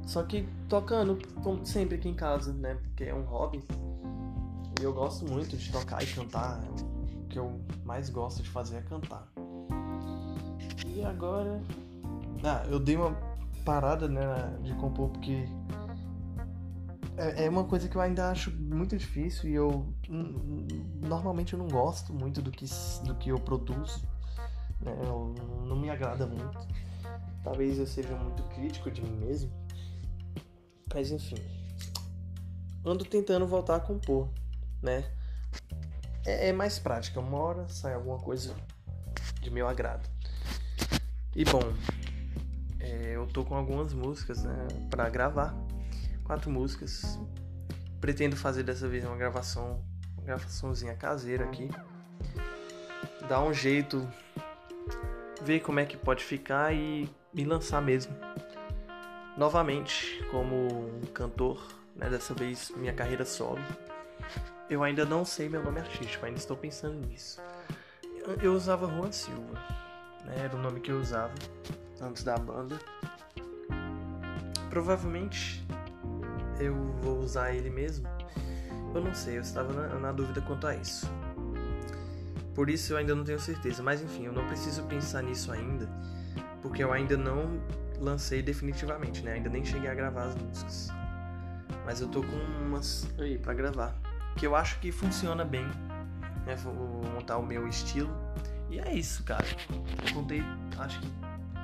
só 0.07 0.23
que 0.23 0.47
tocando, 0.69 1.19
como 1.43 1.65
sempre 1.65 1.95
aqui 1.95 2.07
em 2.07 2.15
casa, 2.15 2.53
né? 2.53 2.75
Porque 2.75 3.03
é 3.03 3.13
um 3.13 3.23
hobby. 3.23 3.61
E 4.79 4.83
eu 4.83 4.93
gosto 4.93 5.25
muito 5.29 5.57
de 5.57 5.71
tocar 5.71 6.01
e 6.01 6.07
cantar. 6.07 6.63
O 7.13 7.27
que 7.27 7.37
eu 7.37 7.59
mais 7.83 8.09
gosto 8.09 8.41
de 8.41 8.49
fazer 8.49 8.77
é 8.77 8.81
cantar. 8.81 9.27
E 10.87 11.03
agora. 11.03 11.61
Ah, 12.41 12.63
eu 12.69 12.79
dei 12.79 12.95
uma 12.95 13.15
parada, 13.65 14.07
né, 14.07 14.23
de 14.63 14.73
compor 14.75 15.09
porque 15.09 15.45
é, 17.17 17.45
é 17.45 17.49
uma 17.49 17.65
coisa 17.65 17.89
que 17.89 17.97
eu 17.97 18.01
ainda 18.01 18.29
acho 18.29 18.51
muito 18.51 18.95
difícil 18.95 19.49
e 19.49 19.55
eu 19.55 19.85
normalmente 21.01 21.53
eu 21.53 21.59
não 21.59 21.67
gosto 21.67 22.13
muito 22.13 22.41
do 22.41 22.51
que, 22.51 22.65
do 23.03 23.15
que 23.15 23.29
eu 23.29 23.37
produzo. 23.37 24.07
Né? 24.79 24.95
Eu, 25.03 25.35
não 25.65 25.75
me 25.75 25.89
agrada 25.89 26.25
muito. 26.25 26.65
Talvez 27.43 27.79
eu 27.79 27.87
seja 27.87 28.15
muito 28.15 28.43
crítico 28.43 28.89
de 28.89 29.01
mim 29.01 29.17
mesmo. 29.17 29.51
Mas 30.93 31.11
enfim. 31.11 31.37
Ando 32.85 33.03
tentando 33.03 33.45
voltar 33.45 33.75
a 33.75 33.79
compor, 33.79 34.29
né? 34.81 35.11
É, 36.25 36.49
é 36.49 36.53
mais 36.53 36.79
prática. 36.79 37.19
Uma 37.19 37.37
hora 37.37 37.67
sai 37.67 37.93
alguma 37.93 38.17
coisa 38.17 38.55
de 39.41 39.49
meu 39.49 39.67
agrado. 39.67 40.07
E 41.35 41.43
bom, 41.45 41.61
é, 42.79 43.15
eu 43.15 43.27
tô 43.27 43.43
com 43.43 43.55
algumas 43.55 43.93
músicas 43.93 44.43
né, 44.43 44.67
para 44.89 45.09
gravar. 45.09 45.55
Quatro 46.23 46.49
músicas. 46.49 47.19
Pretendo 47.99 48.35
fazer 48.35 48.63
dessa 48.63 48.87
vez 48.87 49.03
uma 49.03 49.17
gravação, 49.17 49.83
uma 50.13 50.23
gravaçãozinha 50.23 50.95
caseira 50.95 51.45
aqui. 51.45 51.69
Dar 53.27 53.43
um 53.43 53.53
jeito, 53.53 54.07
ver 55.43 55.59
como 55.59 55.79
é 55.79 55.85
que 55.85 55.97
pode 55.97 56.23
ficar 56.23 56.73
e 56.73 57.09
me 57.33 57.43
lançar 57.43 57.81
mesmo 57.81 58.15
novamente 59.37 60.23
como 60.31 60.55
um 60.55 61.01
cantor, 61.13 61.61
né? 61.95 62.09
Dessa 62.09 62.33
vez 62.33 62.71
minha 62.75 62.93
carreira 62.93 63.23
solo. 63.23 63.61
Eu 64.69 64.83
ainda 64.83 65.05
não 65.05 65.23
sei 65.23 65.47
meu 65.47 65.63
nome 65.63 65.79
artístico, 65.79 66.25
ainda 66.25 66.39
estou 66.39 66.57
pensando 66.57 67.07
nisso. 67.07 67.39
Eu 68.41 68.53
usava 68.53 68.87
Juan 68.87 69.11
Silva, 69.11 69.53
né? 70.25 70.35
Era 70.43 70.55
o 70.55 70.61
nome 70.61 70.81
que 70.81 70.91
eu 70.91 70.99
usava 70.99 71.33
antes 72.01 72.23
da 72.23 72.35
banda. 72.35 72.77
Provavelmente 74.69 75.65
eu 76.59 76.75
vou 77.01 77.19
usar 77.19 77.53
ele 77.53 77.69
mesmo. 77.69 78.07
Eu 78.93 79.01
não 79.01 79.13
sei, 79.13 79.37
eu 79.37 79.41
estava 79.41 79.71
na, 79.71 79.99
na 79.99 80.11
dúvida 80.11 80.41
quanto 80.41 80.67
a 80.67 80.75
isso. 80.75 81.09
Por 82.53 82.69
isso 82.69 82.93
eu 82.93 82.97
ainda 82.97 83.13
não 83.13 83.23
tenho 83.23 83.39
certeza, 83.39 83.83
mas 83.83 84.01
enfim, 84.01 84.25
eu 84.25 84.33
não 84.33 84.47
preciso 84.47 84.83
pensar 84.83 85.21
nisso 85.21 85.51
ainda, 85.51 85.87
porque 86.61 86.83
eu 86.83 86.91
ainda 86.91 87.15
não 87.15 87.61
lancei 87.99 88.41
definitivamente, 88.41 89.21
né? 89.23 89.33
Ainda 89.33 89.49
nem 89.49 89.63
cheguei 89.63 89.89
a 89.89 89.93
gravar 89.95 90.25
as 90.25 90.35
músicas. 90.35 90.89
Mas 91.85 92.01
eu 92.01 92.07
tô 92.07 92.21
com 92.21 92.35
umas 92.65 93.07
aí 93.17 93.37
para 93.37 93.53
gravar, 93.53 93.95
que 94.35 94.45
eu 94.45 94.55
acho 94.55 94.79
que 94.79 94.91
funciona 94.91 95.45
bem, 95.45 95.65
né? 96.45 96.55
Vou 96.55 96.73
montar 97.13 97.37
o 97.37 97.45
meu 97.45 97.67
estilo. 97.67 98.09
E 98.69 98.79
é 98.79 98.93
isso, 98.93 99.23
cara. 99.23 99.45
Eu 100.05 100.13
contei, 100.13 100.43
acho 100.77 100.99
que 100.99 101.07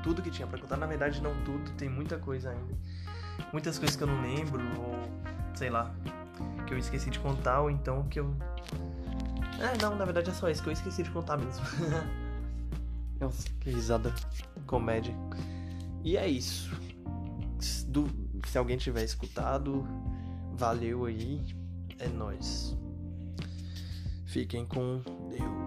tudo 0.02 0.22
que 0.22 0.32
tinha 0.32 0.48
para 0.48 0.60
contar, 0.60 0.78
na 0.78 0.86
verdade 0.86 1.22
não 1.22 1.34
tudo, 1.44 1.72
tem 1.72 1.90
muita 1.90 2.18
coisa 2.18 2.52
ainda. 2.52 2.78
Muitas 3.52 3.78
coisas 3.78 3.96
que 3.96 4.04
eu 4.04 4.08
não 4.08 4.22
lembro 4.22 4.62
ou 4.80 4.94
sei 5.56 5.70
lá, 5.70 5.94
que 6.66 6.74
eu 6.74 6.78
esqueci 6.78 7.10
de 7.10 7.20
contar 7.20 7.62
ou 7.62 7.70
então 7.70 8.04
que 8.08 8.20
eu 8.20 8.36
É, 9.60 9.82
não, 9.82 9.96
na 9.96 10.06
verdade 10.06 10.30
é 10.30 10.34
só 10.34 10.50
isso 10.50 10.64
que 10.64 10.70
eu 10.70 10.74
esqueci 10.74 11.04
de 11.04 11.12
contar 11.12 11.38
mesmo. 11.38 11.66
Nossa, 13.20 13.48
que 13.60 13.70
risada 13.70 14.14
comédia. 14.66 15.14
E 16.04 16.18
é 16.18 16.28
isso. 16.28 16.70
Do, 17.88 18.10
se 18.46 18.58
alguém 18.58 18.78
tiver 18.78 19.04
escutado, 19.04 19.88
valeu 20.54 21.06
aí. 21.06 21.42
É 22.00 22.08
nós. 22.08 22.76
Fiquem 24.26 24.66
com 24.66 25.02
Deus. 25.30 25.64